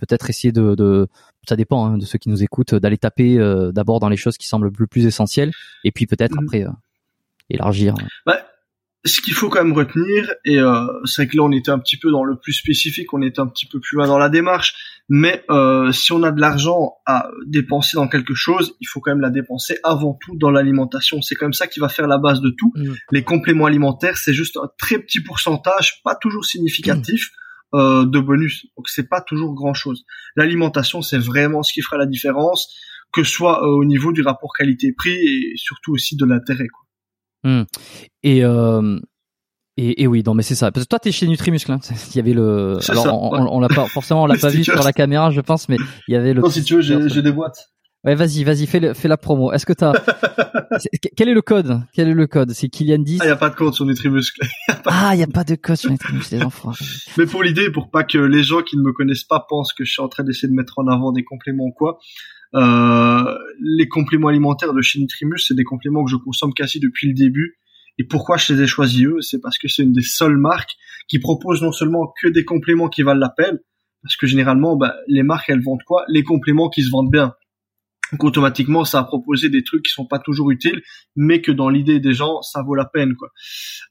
[0.01, 1.07] peut-être essayer de, de
[1.47, 3.37] ça dépend hein, de ceux qui nous écoutent d'aller taper
[3.73, 5.51] d'abord dans les choses qui semblent le plus essentielles
[5.83, 6.43] et puis peut-être mmh.
[6.43, 6.65] après
[7.49, 7.95] élargir
[8.25, 8.41] bah,
[9.03, 11.97] ce qu'il faut quand même retenir, et euh, c'est que là on était un petit
[11.97, 15.01] peu dans le plus spécifique, on était un petit peu plus loin dans la démarche,
[15.09, 19.11] mais euh, si on a de l'argent à dépenser dans quelque chose, il faut quand
[19.11, 21.21] même la dépenser avant tout dans l'alimentation.
[21.21, 22.71] C'est comme ça qui va faire la base de tout.
[22.75, 22.93] Mmh.
[23.11, 27.31] Les compléments alimentaires, c'est juste un très petit pourcentage, pas toujours significatif.
[27.73, 30.03] Euh, de bonus, donc c'est pas toujours grand chose.
[30.35, 32.75] L'alimentation, c'est vraiment ce qui fera la différence,
[33.13, 36.67] que ce soit au niveau du rapport qualité-prix et surtout aussi de l'intérêt.
[36.67, 37.49] Quoi.
[37.49, 37.63] Mmh.
[38.23, 38.99] Et, euh,
[39.77, 40.71] et, et oui, non, mais c'est ça.
[40.71, 41.71] Parce que toi, t'es chez Nutrimuscle.
[41.71, 41.79] Hein.
[42.13, 42.77] Il y avait le.
[42.89, 45.69] Alors, on, on, l'a pas forcément, on l'a pas vu sur la caméra, je pense,
[45.69, 45.77] mais
[46.07, 46.41] il y avait le.
[46.41, 47.69] Non, si tu veux, j'ai des boîtes.
[48.03, 49.51] Ouais, vas-y, vas-y, fais, fais la promo.
[49.51, 49.93] Est-ce que t'as
[51.15, 51.81] quel est le code?
[51.93, 52.51] Quel est le code?
[52.51, 54.41] C'est Kylian 10 Ah, y a pas de code sur Nutrimuscle.
[54.85, 56.71] ah, y a pas de code sur Nutrimuscle, les enfants.
[57.17, 59.83] Mais pour l'idée, pour pas que les gens qui ne me connaissent pas pensent que
[59.83, 61.99] je suis en train d'essayer de mettre en avant des compléments ou quoi,
[62.55, 67.07] euh, les compléments alimentaires de chez Nutrimus, c'est des compléments que je consomme quasi depuis
[67.07, 67.57] le début.
[67.99, 69.21] Et pourquoi je les ai choisis eux?
[69.21, 70.75] C'est parce que c'est une des seules marques
[71.07, 73.59] qui propose non seulement que des compléments qui valent la peine,
[74.01, 76.03] parce que généralement, bah, les marques, elles vendent quoi?
[76.07, 77.35] Les compléments qui se vendent bien.
[78.11, 80.81] Donc automatiquement, ça a proposé des trucs qui sont pas toujours utiles,
[81.15, 83.15] mais que dans l'idée des gens, ça vaut la peine.
[83.15, 83.29] quoi.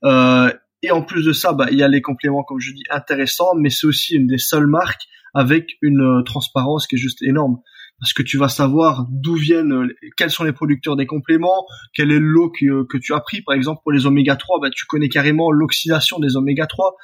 [0.04, 0.52] Euh,
[0.82, 3.54] et en plus de ça, bah, il y a les compléments, comme je dis, intéressants,
[3.56, 5.02] mais c'est aussi une des seules marques
[5.34, 7.58] avec une euh, transparence qui est juste énorme
[8.00, 12.10] parce que tu vas savoir d'où viennent, euh, quels sont les producteurs des compléments, quel
[12.10, 13.42] est l'eau que, euh, que, tu as pris.
[13.42, 16.96] Par exemple, pour les oméga 3, bah, tu connais carrément l'oxydation des oméga 3.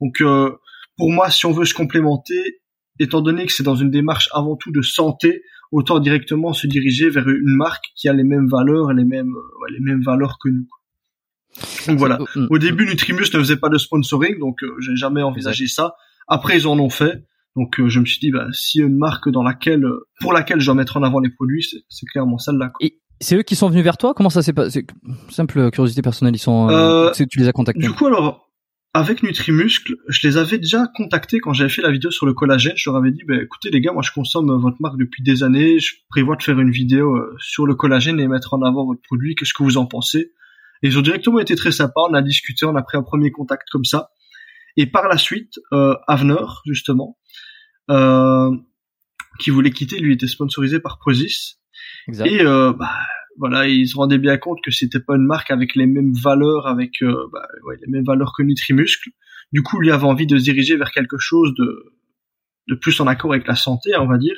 [0.00, 0.50] Donc, euh,
[0.96, 2.60] pour moi, si on veut se complémenter,
[2.98, 5.42] étant donné que c'est dans une démarche avant tout de santé,
[5.72, 9.34] autant directement se diriger vers une marque qui a les mêmes valeurs, les mêmes,
[9.70, 10.68] les mêmes valeurs que nous.
[11.86, 12.18] Donc voilà.
[12.50, 15.94] Au début, Nutrimus ne faisait pas de sponsoring, donc j'ai jamais envisagé ça.
[16.26, 17.24] Après, ils en ont fait.
[17.56, 19.84] Donc euh, je me suis dit, bah, a une marque dans laquelle,
[20.20, 22.72] pour laquelle je dois mettre en avant les produits, c'est clairement celle-là.
[22.80, 24.14] Et c'est eux qui sont venus vers toi?
[24.14, 24.86] Comment ça s'est passé
[25.28, 26.68] Simple curiosité personnelle, ils sont.
[26.70, 27.82] Euh, euh tu les as contactés?
[27.82, 28.47] Du coup, alors,
[28.98, 32.72] avec Nutrimuscle, je les avais déjà contactés quand j'avais fait la vidéo sur le collagène.
[32.76, 35.44] Je leur avais dit, bah, écoutez les gars, moi je consomme votre marque depuis des
[35.44, 35.78] années.
[35.78, 39.00] Je prévois de faire une vidéo euh, sur le collagène et mettre en avant votre
[39.02, 39.36] produit.
[39.36, 40.32] Qu'est-ce que vous en pensez?
[40.82, 42.00] Et ils ont directement été très sympas.
[42.10, 44.10] On a discuté, on a pris un premier contact comme ça.
[44.76, 47.18] Et par la suite, euh, Avner, justement,
[47.90, 48.50] euh,
[49.38, 51.60] qui voulait quitter, lui était sponsorisé par Prozis.
[52.08, 52.26] Exact.
[52.26, 52.90] Et euh, bah,
[53.38, 56.66] voilà, ils se rendaient bien compte que c'était pas une marque avec les mêmes valeurs,
[56.66, 57.46] avec euh, bah,
[57.80, 59.10] les mêmes valeurs que Nutrimuscle.
[59.52, 63.32] Du coup, lui avait envie de se diriger vers quelque chose de, plus en accord
[63.32, 64.36] avec la santé, on va dire.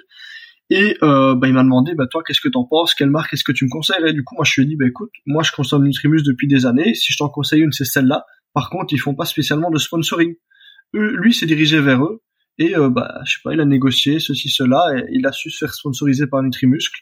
[0.69, 2.95] Et euh, bah, il m'a demandé, bah, toi, qu'est-ce que t'en penses?
[2.95, 4.07] Quelle marque est-ce que tu me conseilles?
[4.07, 6.47] Et du coup, moi, je lui ai dit, bah, écoute, moi, je consomme Nutrimus depuis
[6.47, 6.95] des années.
[6.95, 8.25] Si je t'en conseille une, c'est celle-là.
[8.53, 10.35] Par contre, ils font pas spécialement de sponsoring.
[10.93, 12.23] Lui, s'est dirigé vers eux.
[12.59, 15.51] Et euh, bah, je sais pas, il a négocié ceci, cela, et il a su
[15.51, 17.01] se faire sponsoriser par Nutrimuscle,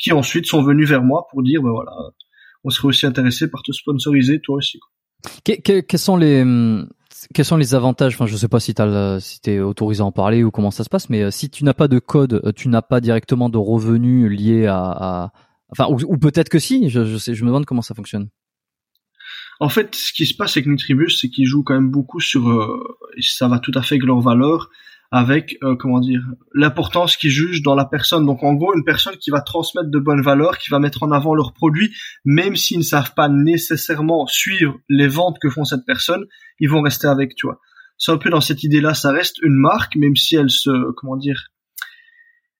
[0.00, 1.92] qui ensuite sont venus vers moi pour dire, bah voilà,
[2.64, 4.78] on serait aussi intéressé par te sponsoriser, toi aussi.
[5.44, 6.88] Que, que, quels sont les hum,
[7.34, 8.14] quels sont les avantages?
[8.14, 8.82] Enfin, je sais pas si tu
[9.20, 11.64] si es autorisé à en parler ou comment ça se passe, mais euh, si tu
[11.64, 15.32] n'as pas de code, euh, tu n'as pas directement de revenus liés à, à
[15.70, 16.88] enfin, ou, ou peut-être que si.
[16.88, 18.28] Je, je sais, je me demande comment ça fonctionne.
[19.60, 22.48] En fait, ce qui se passe avec Nutribus, c'est qu'ils jouent quand même beaucoup sur,
[22.48, 22.80] euh,
[23.20, 24.70] ça va tout à fait avec leur valeur,
[25.10, 26.22] avec euh, comment dire
[26.54, 28.26] l'importance qu'ils jugent dans la personne.
[28.26, 31.12] Donc en gros, une personne qui va transmettre de bonnes valeurs, qui va mettre en
[31.12, 31.94] avant leurs produits,
[32.24, 36.26] même s'ils ne savent pas nécessairement suivre les ventes que font cette personne,
[36.60, 37.60] ils vont rester avec, tu vois.
[37.96, 41.16] C'est un peu dans cette idée-là, ça reste une marque, même si elle se, comment
[41.16, 41.48] dire,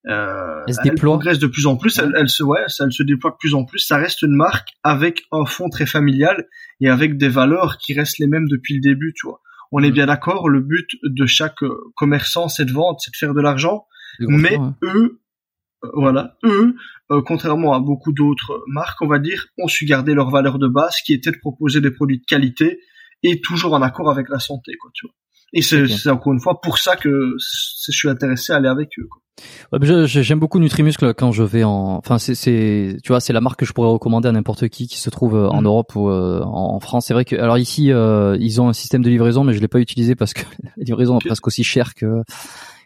[0.08, 0.92] euh, elle se déploie.
[0.92, 3.36] Elle progresse de plus en plus, elle, elle, se, ouais, ça, elle se déploie de
[3.36, 3.78] plus en plus.
[3.78, 6.48] Ça reste une marque avec un fond très familial
[6.80, 9.40] et avec des valeurs qui restent les mêmes depuis le début, tu vois
[9.72, 13.16] on est bien d'accord, le but de chaque euh, commerçant, c'est de vendre, c'est de
[13.16, 13.86] faire de l'argent.
[14.20, 15.20] Mais eux,
[15.84, 16.74] euh, voilà, eux,
[17.10, 20.66] euh, contrairement à beaucoup d'autres marques, on va dire, ont su garder leur valeur de
[20.66, 22.80] base, qui était de proposer des produits de qualité
[23.22, 25.14] et toujours en accord avec la santé, quoi, tu vois.
[25.52, 29.06] Et c'est encore une fois pour ça que je suis intéressé à aller avec eux.
[29.10, 29.22] Quoi.
[30.06, 33.66] J'aime beaucoup Nutrimuscle quand je vais en, enfin c'est, tu vois, c'est la marque que
[33.66, 35.66] je pourrais recommander à n'importe qui qui se trouve euh, en mm.
[35.66, 37.06] Europe ou euh, en France.
[37.06, 39.68] C'est vrai que, alors ici, euh, ils ont un système de livraison, mais je l'ai
[39.68, 40.42] pas utilisé parce que
[40.76, 42.22] la livraison est presque aussi chère que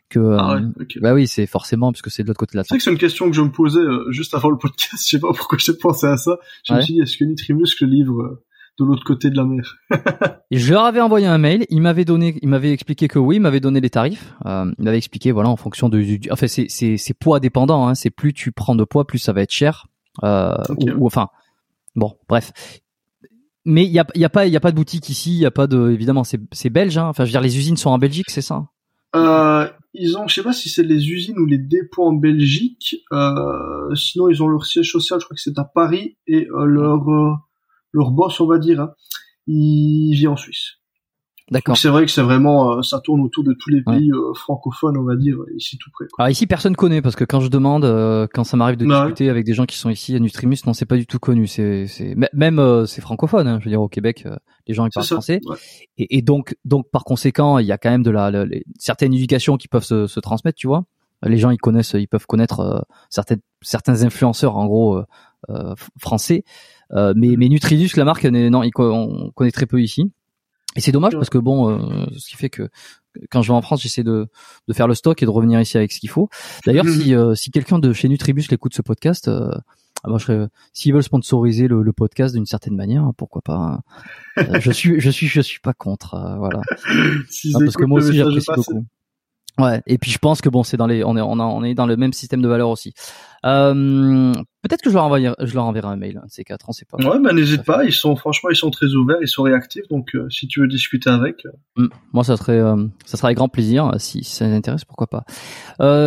[0.08, 0.36] que.
[0.38, 0.60] Ah
[1.00, 2.64] Bah oui, c'est forcément parce que c'est de l'autre côté de la.
[2.64, 3.80] C'est que c'est une question que je me posais
[4.10, 5.02] juste avant le podcast.
[5.04, 6.38] Je sais pas pourquoi j'ai pensé à ça.
[6.64, 8.40] Je me suis dit, est-ce que Nutrimuscle livre
[8.82, 9.76] de l'autre côté de la mer.
[10.50, 11.64] je leur avais envoyé un mail.
[11.70, 14.34] Il m'avait donné, il m'avait expliqué que oui, il m'avait donné les tarifs.
[14.46, 17.86] Euh, il m'avait expliqué, voilà, en fonction de, du, enfin, c'est, c'est, c'est poids dépendant.
[17.86, 19.86] Hein, c'est plus tu prends de poids, plus ça va être cher.
[20.22, 20.54] Euh,
[20.98, 21.28] ou, enfin,
[21.96, 22.52] bon, bref.
[23.64, 25.32] Mais il y a, y a pas, il y a pas de boutique ici.
[25.32, 26.98] Il y a pas de, évidemment, c'est, c'est belge.
[26.98, 27.06] Hein.
[27.06, 28.64] Enfin, je veux dire, les usines sont en Belgique, c'est ça.
[29.14, 32.96] Euh, ils ont, je sais pas si c'est les usines ou les dépôts en Belgique.
[33.12, 35.20] Euh, sinon, ils ont leur siège social.
[35.20, 37.06] Je crois que c'est à Paris et euh, leur
[37.92, 38.92] leur boss, on va dire, hein,
[39.46, 40.78] il vit en Suisse.
[41.50, 41.76] D'accord.
[41.76, 44.96] C'est vrai que c'est vraiment, euh, ça tourne autour de tous les pays euh, francophones,
[44.96, 46.06] on va dire, ici tout près.
[46.06, 46.24] Quoi.
[46.24, 49.28] Alors ici, personne connaît parce que quand je demande, euh, quand ça m'arrive de discuter
[49.28, 51.46] avec des gens qui sont ici à Nutrimus, non, c'est pas du tout connu.
[51.46, 53.46] C'est, c'est même c'est francophone.
[53.46, 54.26] Hein, je veux dire, au Québec,
[54.66, 55.40] les gens ils parlent français.
[55.98, 58.46] Et, et, donc, donc par conséquent, il y a quand même de la,
[58.78, 60.84] certaines éducations qui peuvent se, se, transmettre, tu vois.
[61.24, 65.02] Les gens ils connaissent, ils peuvent connaître certaines certains influenceurs en gros
[65.98, 66.44] français.
[66.94, 70.10] Euh, mais, mais Nutrilus, la marque, non, on connaît très peu ici.
[70.74, 72.68] Et c'est dommage parce que bon, euh, ce qui fait que
[73.30, 74.28] quand je vais en France, j'essaie de,
[74.68, 76.30] de faire le stock et de revenir ici avec ce qu'il faut.
[76.66, 79.50] D'ailleurs, si, euh, si quelqu'un de chez Nutribus l'écoute ce podcast, euh,
[80.02, 83.82] ah ben, je s'ils veulent sponsoriser le, le podcast d'une certaine manière, hein, pourquoi pas.
[84.36, 84.58] Hein.
[84.60, 86.62] je suis, je suis, je suis pas contre, voilà.
[86.66, 88.86] parce que moi aussi j'apprécie beaucoup.
[89.58, 91.74] Ouais, et puis je pense que bon, c'est dans les, on est, on, on est
[91.74, 92.94] dans le même système de valeur aussi.
[93.44, 94.32] Euh,
[94.62, 96.20] peut-être que je leur enverrai, je leur enverrai un mail.
[96.22, 96.96] Hein, ces quatre, on sait pas.
[96.98, 97.84] Ouais, bah n'hésite pas.
[97.84, 99.88] Ils sont, franchement, ils sont très ouverts, ils sont réactifs.
[99.88, 101.44] Donc, euh, si tu veux discuter avec.
[101.46, 101.50] Euh.
[101.84, 101.88] Mm.
[102.12, 103.90] moi, ça serait, euh, ça serait avec grand plaisir.
[103.98, 105.24] Si, si ça les intéresse, pourquoi pas.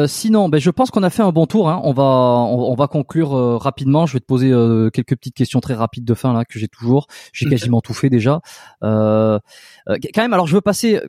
[0.08, 1.70] sinon, ben, je pense qu'on a fait un bon tour.
[1.70, 1.82] Hein.
[1.84, 3.32] On va, on, on va conclure
[3.62, 4.06] rapidement.
[4.06, 4.50] Je vais te poser
[4.94, 7.08] quelques petites questions très rapides de fin là que j'ai toujours.
[7.34, 8.40] J'ai quasiment tout fait déjà.
[8.82, 9.42] quand
[10.18, 11.02] même, alors je veux passer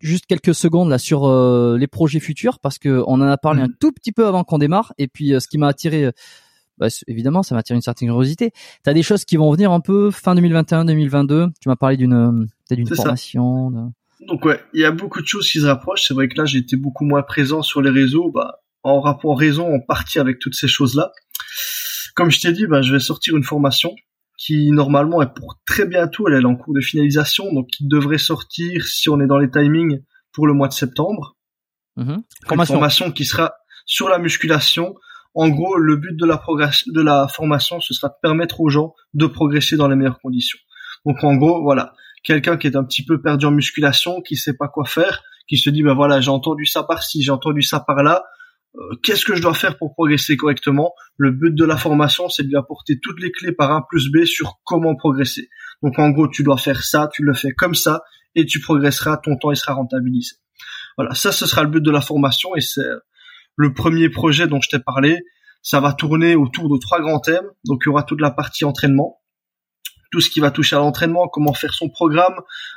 [0.00, 1.28] juste quelques secondes là sur
[1.76, 3.64] les projets futurs parce que on en a parlé mm.
[3.64, 4.94] un tout petit peu avant qu'on démarre.
[4.98, 6.12] Et puis, ce qui m'a attiré, euh,
[6.78, 8.52] bah, évidemment, ça m'a attiré une certaine curiosité.
[8.84, 11.48] Tu as des choses qui vont venir un peu fin 2021, 2022.
[11.60, 13.92] Tu m'as parlé d'une euh, d'une formation.
[14.26, 16.06] Donc ouais, il y a beaucoup de choses qui se rapprochent.
[16.08, 19.38] C'est vrai que là, j'ai été beaucoup moins présent sur les réseaux, bah, en rapport
[19.38, 21.12] raison, en partie avec toutes ces choses-là.
[22.14, 23.94] Comme je t'ai dit, bah, je vais sortir une formation
[24.38, 28.18] qui normalement est pour très bientôt, elle est en cours de finalisation, donc qui devrait
[28.18, 30.00] sortir si on est dans les timings
[30.32, 31.36] pour le mois de septembre.
[31.96, 32.18] Mmh.
[32.52, 33.54] Une formation qui sera
[33.84, 34.94] sur la musculation,
[35.34, 36.42] en gros, le but de la,
[36.86, 40.58] de la formation, ce sera de permettre aux gens de progresser dans les meilleures conditions.
[41.06, 41.92] Donc en gros, voilà,
[42.24, 45.56] quelqu'un qui est un petit peu perdu en musculation, qui sait pas quoi faire, qui
[45.56, 48.24] se dit ben voilà, j'ai entendu ça par-ci, j'ai entendu ça par-là,
[48.76, 50.92] euh, qu'est-ce que je dois faire pour progresser correctement?
[51.16, 54.10] Le but de la formation, c'est de lui apporter toutes les clés par 1 plus
[54.10, 55.48] B sur comment progresser.
[55.82, 58.02] Donc en gros, tu dois faire ça, tu le fais comme ça,
[58.34, 60.36] et tu progresseras, ton temps il sera rentabilisé.
[60.96, 62.82] Voilà, ça ce sera le but de la formation et c'est
[63.58, 65.18] le premier projet dont je t'ai parlé,
[65.62, 67.46] ça va tourner autour de trois grands thèmes.
[67.66, 69.20] Donc il y aura toute la partie entraînement,
[70.12, 72.36] tout ce qui va toucher à l'entraînement, comment faire son programme,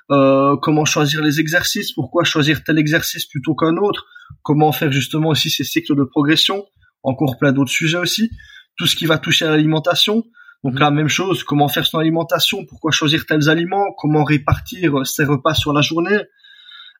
[0.10, 4.08] euh, comment choisir les exercices, pourquoi choisir tel exercice plutôt qu'un autre,
[4.41, 6.66] comment faire justement aussi ces cycles de progression,
[7.03, 8.32] encore plein d'autres sujets aussi,
[8.76, 10.24] tout ce qui va toucher à l'alimentation.
[10.64, 15.26] Donc la même chose, comment faire son alimentation, pourquoi choisir tels aliments, comment répartir ses
[15.26, 16.18] repas sur la journée.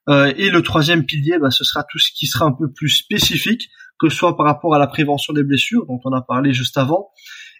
[0.08, 2.88] Euh, et le troisième pilier, bah, ce sera tout ce qui sera un peu plus
[2.88, 3.68] spécifique,
[3.98, 6.76] que ce soit par rapport à la prévention des blessures, dont on a parlé juste
[6.76, 7.10] avant,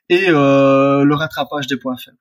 [0.09, 2.17] et euh, le rattrapage des points faibles.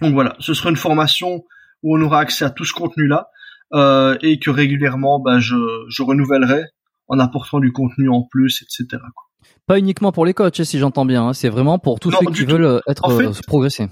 [0.00, 1.44] Donc voilà, ce sera une formation
[1.82, 3.28] où on aura accès à tout ce contenu-là
[3.74, 5.56] euh, et que régulièrement, bah, je,
[5.88, 6.64] je renouvellerai
[7.08, 9.02] en apportant du contenu en plus, etc.
[9.66, 11.28] Pas uniquement pour les coachs, si j'entends bien.
[11.28, 11.32] Hein.
[11.32, 13.88] c'est vraiment pour tous ceux qui veulent être en progresser.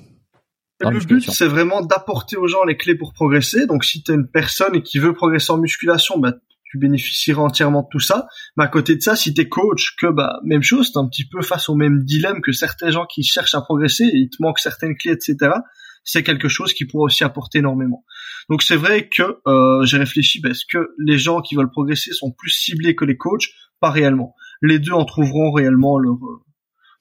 [0.81, 3.67] Le but, c'est vraiment d'apporter aux gens les clés pour progresser.
[3.67, 6.35] Donc, si tu es une personne qui veut progresser en musculation, bah,
[6.65, 8.27] tu bénéficieras entièrement de tout ça.
[8.57, 11.27] Mais à côté de ça, si t'es coach, que bah même chose, t'es un petit
[11.27, 14.37] peu face au même dilemme que certains gens qui cherchent à progresser et il te
[14.41, 15.53] manque certaines clés, etc
[16.07, 18.05] c'est quelque chose qui pourrait aussi apporter énormément.
[18.49, 22.31] Donc c'est vrai que euh, j'ai réfléchi, parce que les gens qui veulent progresser sont
[22.31, 23.49] plus ciblés que les coachs
[23.81, 24.35] Pas réellement.
[24.63, 26.17] Les deux en trouveront réellement leur,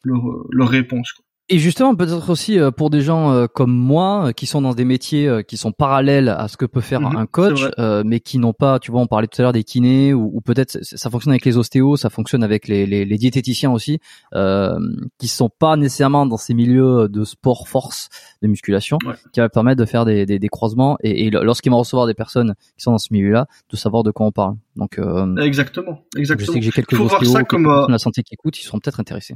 [0.04, 0.22] leur,
[0.52, 1.14] leur réponse.
[1.14, 1.25] Quoi.
[1.48, 4.74] Et justement, peut-être aussi euh, pour des gens euh, comme moi, euh, qui sont dans
[4.74, 7.62] des métiers qui sont parallèles à ce que peut faire mhm, un coach,
[8.04, 10.80] mais qui n'ont pas, tu vois, on parlait tout à l'heure des kinés, ou, peut-être
[10.82, 14.00] ça fonctionne avec les ostéos, ça fonctionne avec les, les, les diététiciens aussi,
[14.34, 14.78] euh,
[15.20, 18.10] qui sont pas nécessairement dans ces milieux de sport force,
[18.42, 18.98] de musculation,
[19.32, 22.16] qui va permettre de faire des, des, des croisements, et, et lorsqu'ils vont recevoir des
[22.16, 24.56] personnes qui sont dans ce milieu-là, de savoir de quoi on parle.
[24.76, 25.00] Donc,
[25.40, 26.48] exactement, exactement.
[26.48, 29.36] Je sais que j'ai quelques ostéos, comme, la santé qui écoutent, ils seront peut-être intéressés.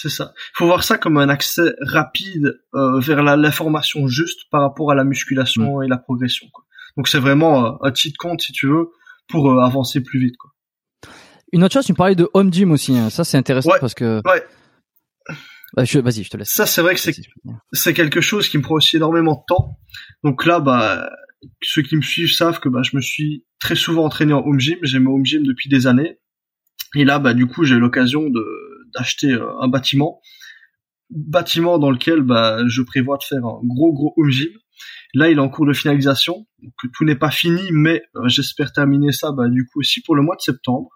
[0.00, 0.32] C'est ça.
[0.36, 4.94] Il faut voir ça comme un accès rapide euh, vers l'information juste par rapport à
[4.94, 5.82] la musculation mm.
[5.82, 6.46] et la progression.
[6.52, 6.64] Quoi.
[6.96, 8.90] Donc c'est vraiment euh, un cheat compte si tu veux
[9.28, 10.36] pour euh, avancer plus vite.
[10.36, 10.52] Quoi.
[11.52, 12.96] Une autre chose, tu me parlais de home gym aussi.
[12.96, 13.10] Hein.
[13.10, 14.22] Ça c'est intéressant parce que.
[14.24, 14.46] Ouais.
[15.74, 16.48] Bah, vas-y, je te laisse.
[16.48, 17.16] Ça c'est vrai que c'est
[17.72, 19.80] c'est quelque chose qui me prend aussi énormément de temps.
[20.22, 21.10] Donc là, bah
[21.60, 24.60] ceux qui me suivent savent que bah je me suis très souvent entraîné en home
[24.60, 24.78] gym.
[24.82, 26.20] J'ai mon home gym depuis des années.
[26.94, 30.20] Et là, bah du coup, j'ai eu l'occasion de d'acheter euh, un bâtiment,
[31.10, 34.50] bâtiment dans lequel bah, je prévois de faire un gros gros home gym.
[35.14, 38.72] Là, il est en cours de finalisation, donc tout n'est pas fini, mais euh, j'espère
[38.72, 40.90] terminer ça bah, du coup aussi pour le mois de septembre.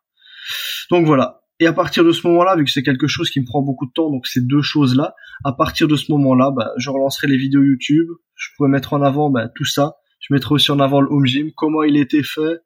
[0.90, 1.40] Donc voilà.
[1.60, 3.86] Et à partir de ce moment-là, vu que c'est quelque chose qui me prend beaucoup
[3.86, 5.14] de temps, donc ces deux choses-là,
[5.44, 9.02] à partir de ce moment-là, bah, je relancerai les vidéos YouTube, je pourrais mettre en
[9.02, 12.00] avant bah, tout ça, je mettrai aussi en avant le home gym, comment il a
[12.00, 12.58] été fait,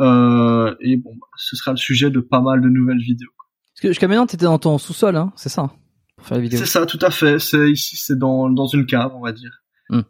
[0.00, 3.30] euh, et bon, bah, ce sera le sujet de pas mal de nouvelles vidéos.
[3.74, 5.72] Parce que jusqu'à maintenant, t'étais dans ton sous-sol, hein, c'est ça,
[6.16, 6.60] pour faire la vidéo.
[6.60, 7.40] C'est ça, tout à fait.
[7.40, 9.64] C'est ici, c'est dans dans une cave, on va dire.
[9.90, 10.02] Hmm.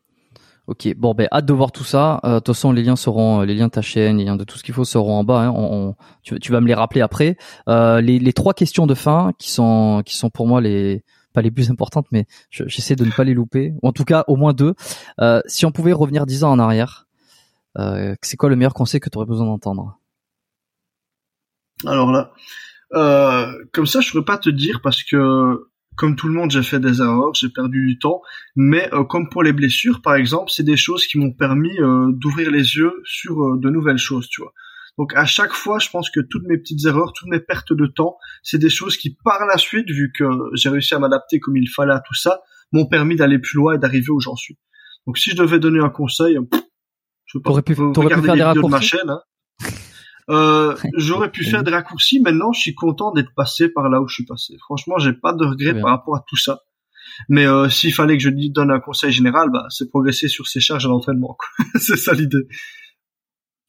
[0.66, 2.20] Ok, bon ben hâte de voir tout ça.
[2.24, 4.36] Euh, de toute façon, les liens seront, euh, les liens de ta chaîne, les liens
[4.36, 5.44] de tout ce qu'il faut seront en bas.
[5.44, 5.50] Hein.
[5.54, 7.38] On, tu, tu, vas me les rappeler après.
[7.68, 11.40] Euh, les, les trois questions de fin qui sont qui sont pour moi les pas
[11.40, 13.72] les plus importantes, mais j'essaie de ne pas les louper.
[13.82, 14.74] Ou en tout cas, au moins deux.
[15.20, 17.06] Euh, si on pouvait revenir dix ans en arrière,
[18.22, 19.98] c'est quoi le meilleur conseil que tu aurais besoin d'entendre?
[21.84, 22.32] Alors là,
[22.94, 26.62] euh, comme ça, je pourrais pas te dire parce que comme tout le monde, j'ai
[26.62, 28.20] fait des erreurs, j'ai perdu du temps.
[28.56, 32.08] Mais euh, comme pour les blessures, par exemple, c'est des choses qui m'ont permis euh,
[32.12, 34.52] d'ouvrir les yeux sur de nouvelles choses, tu vois.
[34.98, 37.86] Donc à chaque fois, je pense que toutes mes petites erreurs, toutes mes pertes de
[37.86, 41.56] temps, c'est des choses qui, par la suite, vu que j'ai réussi à m'adapter comme
[41.56, 42.40] il fallait à tout ça,
[42.72, 44.56] m'ont permis d'aller plus loin et d'arriver où j'en suis.
[45.06, 46.38] Donc si je devais donner un conseil,
[47.26, 49.10] je peux pas pu, pu faire les vidéos de ma chaîne.
[49.10, 49.20] Hein.
[50.30, 52.20] Euh, j'aurais pu faire des raccourcis.
[52.20, 54.56] Maintenant, je suis content d'être passé par là où je suis passé.
[54.60, 56.60] Franchement, j'ai pas de regrets par rapport à tout ça.
[57.28, 60.60] Mais euh, s'il fallait que je donne un conseil général, bah, c'est progresser sur ses
[60.60, 61.36] charges à l'entraînement.
[61.76, 62.46] c'est ça l'idée.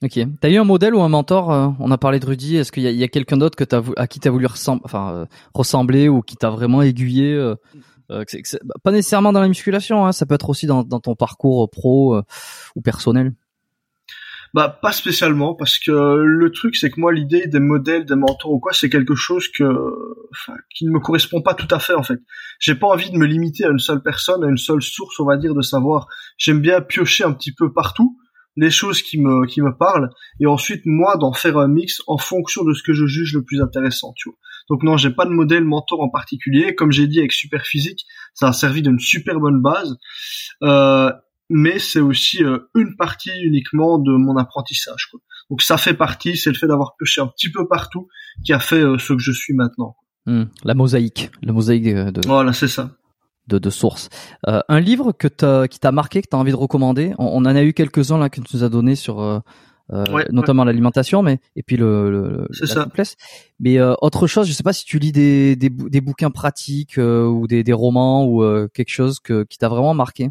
[0.03, 0.19] Ok.
[0.41, 2.57] T'as eu un modèle ou un mentor euh, On a parlé de Rudy.
[2.57, 5.25] Est-ce qu'il y a, quelqu'un d'autre que t'as à qui t'as voulu ressembler, enfin euh,
[5.53, 7.55] ressembler ou qui t'a vraiment aiguillé euh,
[8.09, 8.23] bah,
[8.83, 10.05] Pas nécessairement dans la musculation.
[10.05, 12.21] Hein, ça peut être aussi dans, dans ton parcours pro
[12.75, 13.33] ou personnel.
[14.55, 18.53] Bah pas spécialement parce que le truc c'est que moi l'idée des modèles, des mentors
[18.53, 19.65] ou quoi, c'est quelque chose que
[20.31, 22.21] enfin, qui ne me correspond pas tout à fait en fait.
[22.61, 25.25] J'ai pas envie de me limiter à une seule personne, à une seule source, on
[25.25, 26.07] va dire de savoir.
[26.37, 28.17] J'aime bien piocher un petit peu partout
[28.55, 30.09] les choses qui me qui me parlent
[30.39, 33.43] et ensuite moi d'en faire un mix en fonction de ce que je juge le
[33.43, 34.37] plus intéressant, tu vois.
[34.69, 36.75] Donc non, j'ai pas de modèle mentor en particulier.
[36.75, 39.97] Comme j'ai dit avec Super Physique, ça a servi d'une super bonne base.
[40.63, 41.11] Euh,
[41.49, 45.07] mais c'est aussi euh, une partie uniquement de mon apprentissage.
[45.11, 45.19] Quoi.
[45.49, 48.07] Donc ça fait partie, c'est le fait d'avoir pêché un petit peu partout
[48.43, 49.95] qui a fait euh, ce que je suis maintenant.
[50.27, 50.45] Hmm.
[50.63, 52.21] la mosaïque, la mosaïque de.
[52.25, 52.91] Voilà, c'est ça.
[53.47, 54.09] De, de sources.
[54.47, 55.27] Euh, un livre que
[55.67, 57.13] qui t'a marqué, que t'as envie de recommander?
[57.19, 59.43] On, en a eu quelques uns là que tu nous as donné sur
[60.31, 62.83] notamment l'alimentation, mais et puis le, le la ça.
[62.85, 63.17] souplesse.
[63.59, 67.45] Mais autre chose, je sais pas si tu lis des des, des bouquins pratiques ou
[67.45, 70.29] des, des romans ou quelque chose que qui t'a vraiment marqué.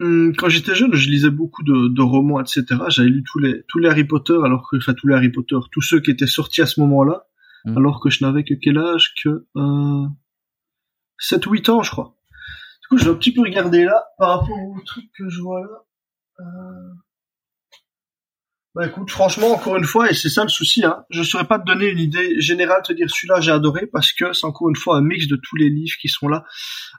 [0.00, 2.64] Hum, quand j'étais jeune, je lisais beaucoup de, de romans, etc.
[2.88, 5.56] J'avais lu tous les tous les Harry Potter, alors que enfin tous les Harry Potter,
[5.70, 7.26] tous ceux qui étaient sortis à ce moment-là,
[7.66, 7.76] hum.
[7.76, 10.06] alors que je n'avais que quel âge que euh,
[11.18, 12.16] 7 8 ans, je crois.
[12.82, 15.40] Du coup, je vais un petit peu regarder là par rapport au truc que je
[15.40, 15.84] vois là.
[16.40, 16.94] Euh...
[18.72, 21.58] Bah écoute, franchement, encore une fois, et c'est ça le souci, hein, je saurais pas
[21.58, 24.76] te donner une idée générale, te dire celui-là j'ai adoré, parce que c'est encore une
[24.76, 26.44] fois un mix de tous les livres qui sont là.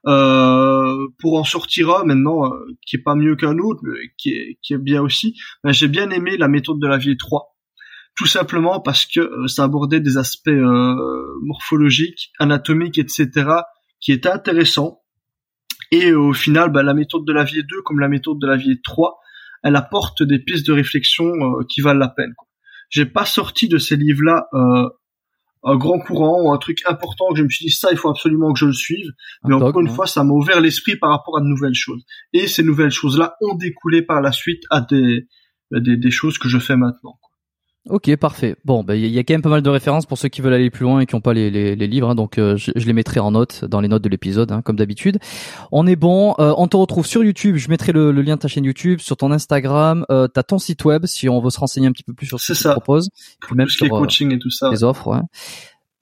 [0.06, 4.32] Euh, pour en sortir un maintenant, euh, qui est pas mieux qu'un autre, mais qui
[4.32, 7.56] est, qui est bien aussi, ben, j'ai bien aimé la méthode de la vie 3.
[8.18, 13.30] Tout simplement parce que euh, ça abordait des aspects euh, morphologiques, anatomiques, etc.,
[14.02, 15.04] qui étaient intéressants.
[15.92, 18.58] Et au final, ben, la méthode de la vie 2, comme la méthode de la
[18.58, 19.22] vie 3,
[19.64, 22.34] elle apporte des pistes de réflexion euh, qui valent la peine.
[22.90, 24.90] J'ai pas sorti de ces livres-là euh,
[25.64, 28.10] un grand courant ou un truc important que je me suis dit ça il faut
[28.10, 29.12] absolument que je le suive.
[29.44, 32.04] Mais encore une fois ça m'a ouvert l'esprit par rapport à de nouvelles choses.
[32.34, 35.28] Et ces nouvelles choses là ont découlé par la suite à des
[35.72, 37.18] des, des choses que je fais maintenant
[37.90, 38.56] Ok, parfait.
[38.64, 40.54] Bon, bah, il y a quand même pas mal de références pour ceux qui veulent
[40.54, 42.72] aller plus loin et qui n'ont pas les, les, les, livres, hein, donc euh, je,
[42.76, 45.18] les mettrai en note dans les notes de l'épisode, hein, comme d'habitude.
[45.72, 46.36] On est bon.
[46.38, 47.56] Euh, on te retrouve sur YouTube.
[47.56, 50.06] Je mettrai le, lien de ta chaîne YouTube, sur ton Instagram.
[50.12, 52.40] Euh, T'as ton site web si on veut se renseigner un petit peu plus sur
[52.40, 53.10] ce que tu proposes.
[53.42, 54.70] Puis même sur les euh, coaching et tout ça.
[54.70, 55.08] Les offres.
[55.08, 55.22] Ouais.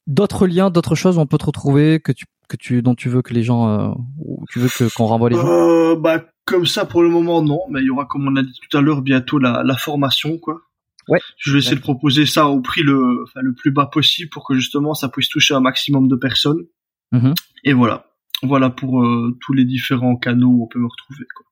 [0.06, 3.08] D'autres liens, d'autres choses où on peut te retrouver que tu que tu dont tu
[3.10, 5.96] veux que les gens, ou tu veux que qu'on renvoie les gens?
[5.96, 8.60] bah comme ça pour le moment non, mais il y aura comme on a dit
[8.68, 10.62] tout à l'heure bientôt la, la formation quoi
[11.10, 11.20] Ouais.
[11.38, 14.48] Je vais essayer de proposer ça au prix le, enfin, le plus bas possible pour
[14.48, 16.64] que justement ça puisse toucher un maximum de personnes.
[17.12, 17.34] Mm-hmm.
[17.66, 18.06] Et voilà.
[18.44, 21.26] Voilà pour euh, tous les différents canaux où on peut me retrouver.
[21.36, 21.46] Quoi.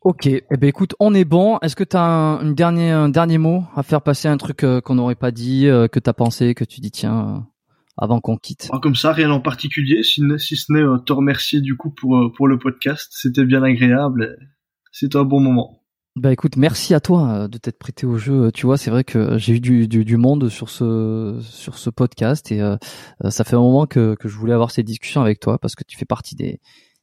[0.00, 1.58] Ok, eh ben écoute, on est bon.
[1.60, 4.64] Est-ce que tu as un, une dernier, un dernier mot à faire passer, un truc
[4.64, 7.46] euh, qu'on n'aurait pas dit, euh, que tu as pensé, que tu dis tiens,
[7.96, 8.68] avant qu'on quitte?
[8.72, 12.32] Ah, Comme ça, rien en particulier, si, si ce n'est te remercier du coup pour,
[12.36, 13.12] pour le podcast.
[13.14, 14.36] C'était bien agréable.
[14.90, 15.81] C'était un bon moment.
[16.14, 18.52] Bah écoute, merci à toi euh, de t'être prêté au jeu.
[18.52, 22.60] Tu vois, c'est vrai que j'ai eu du, monde sur ce sur ce podcast et
[22.60, 22.76] euh,
[23.30, 25.84] ça fait un moment que, que je voulais avoir ces discussions avec toi parce que
[25.84, 26.60] tu fais partie des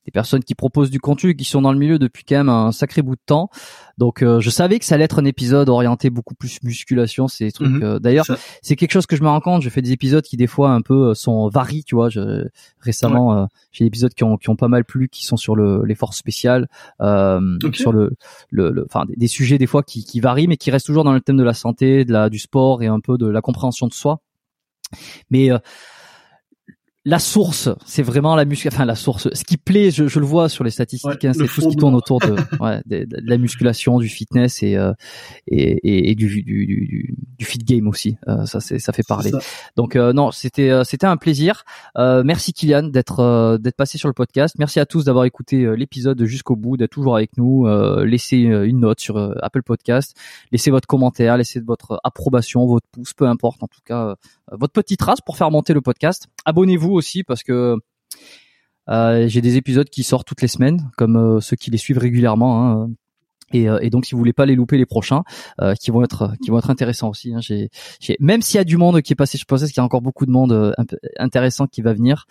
[0.09, 2.71] des personnes qui proposent du contenu, qui sont dans le milieu depuis quand même un
[2.71, 3.51] sacré bout de temps.
[3.99, 7.51] Donc euh, je savais que ça allait être un épisode orienté beaucoup plus musculation, des
[7.51, 7.69] trucs.
[7.69, 7.83] Mhm.
[7.83, 8.25] Euh, d'ailleurs,
[8.63, 9.61] c'est quelque chose que je me rends compte.
[9.61, 12.09] Je fais des épisodes qui des fois un peu euh, sont varis, tu vois.
[12.09, 12.47] Je,
[12.79, 15.83] récemment, j'ai des épisodes qui ont qui ont pas mal plu, qui sont sur le
[15.85, 16.67] l'effort spécial,
[16.99, 18.11] sur le
[18.49, 21.13] le, enfin des, des, sujets des fois qui, qui varient, mais qui restent toujours dans
[21.13, 23.85] le thème de la santé, de la du sport et un peu de la compréhension
[23.85, 24.21] de soi.
[25.29, 25.51] Mais
[27.09, 28.77] la source, c'est vraiment la musculation.
[28.77, 29.29] Enfin, la source.
[29.33, 31.75] Ce qui plaît, je, je le vois sur les statistiques, hein, c'est tout ce qui
[31.75, 34.93] tourne autour de, ouais, de, la musculation, du fitness et euh,
[35.47, 38.17] et, et, du, du, du, du, fit game aussi.
[38.27, 39.31] Euh, ça, c'est ça fait parler.
[39.75, 41.63] Donc euh, non, c'était euh, c'était un plaisir.
[41.97, 44.55] merci Kylian d'être d'être passé sur le podcast.
[44.59, 47.65] Merci à tous d'avoir écouté l'épisode jusqu'au bout, d'être toujours avec nous.
[48.03, 50.15] laissez une note sur Apple Podcast,
[50.51, 53.63] laissez votre commentaire, laissez votre approbation, votre pouce, peu importe.
[53.63, 54.15] En tout cas,
[54.51, 56.27] votre petite trace pour faire monter le podcast.
[56.45, 57.77] Abonnez-vous aussi parce que
[58.89, 61.99] euh, j'ai des épisodes qui sortent toutes les semaines, comme euh, ceux qui les suivent
[61.99, 62.83] régulièrement.
[62.83, 62.89] Hein.
[63.51, 65.23] Et, euh, et, donc, si vous voulez pas les louper les prochains,
[65.79, 67.33] qui vont être qui vont être intéressants aussi.
[67.33, 67.39] Hein.
[67.41, 67.69] J'ai,
[68.19, 70.03] même s'il y a du monde qui est passé, je pense qu'il y a encore
[70.03, 70.75] beaucoup de monde
[71.17, 72.27] intéressant qui va venir.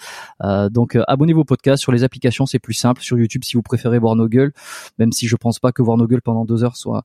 [0.71, 3.03] Donc, abonnez-vous au podcast sur les applications, c'est plus simple.
[3.03, 4.53] Sur YouTube, si vous préférez voir nos gueules,
[5.01, 7.03] même si je pense pas que voir nos gueules pendant deux heures soit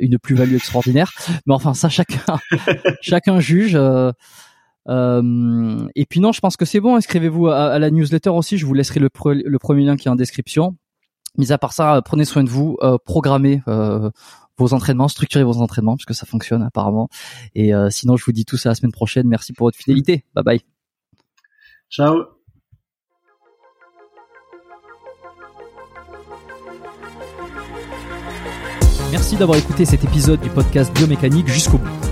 [0.00, 1.12] une plus-value extraordinaire.
[1.46, 2.40] Mais enfin, ça, chacun
[3.00, 3.78] chacun juge.
[4.88, 6.96] Euh, et puis non, je pense que c'est bon.
[6.96, 8.58] Inscrivez-vous à, la newsletter aussi.
[8.58, 10.76] Je vous laisserai le, le, premier lien qui est en description.
[11.38, 14.10] Mis à part ça, prenez soin de vous, euh, programmez euh,
[14.58, 17.08] vos entraînements, structurez vos entraînements parce que ça fonctionne apparemment.
[17.54, 19.26] Et euh, sinon, je vous dis tout ça la semaine prochaine.
[19.26, 20.24] Merci pour votre fidélité.
[20.34, 20.60] Bye bye.
[21.90, 22.24] Ciao.
[29.10, 32.11] Merci d'avoir écouté cet épisode du podcast Biomécanique jusqu'au bout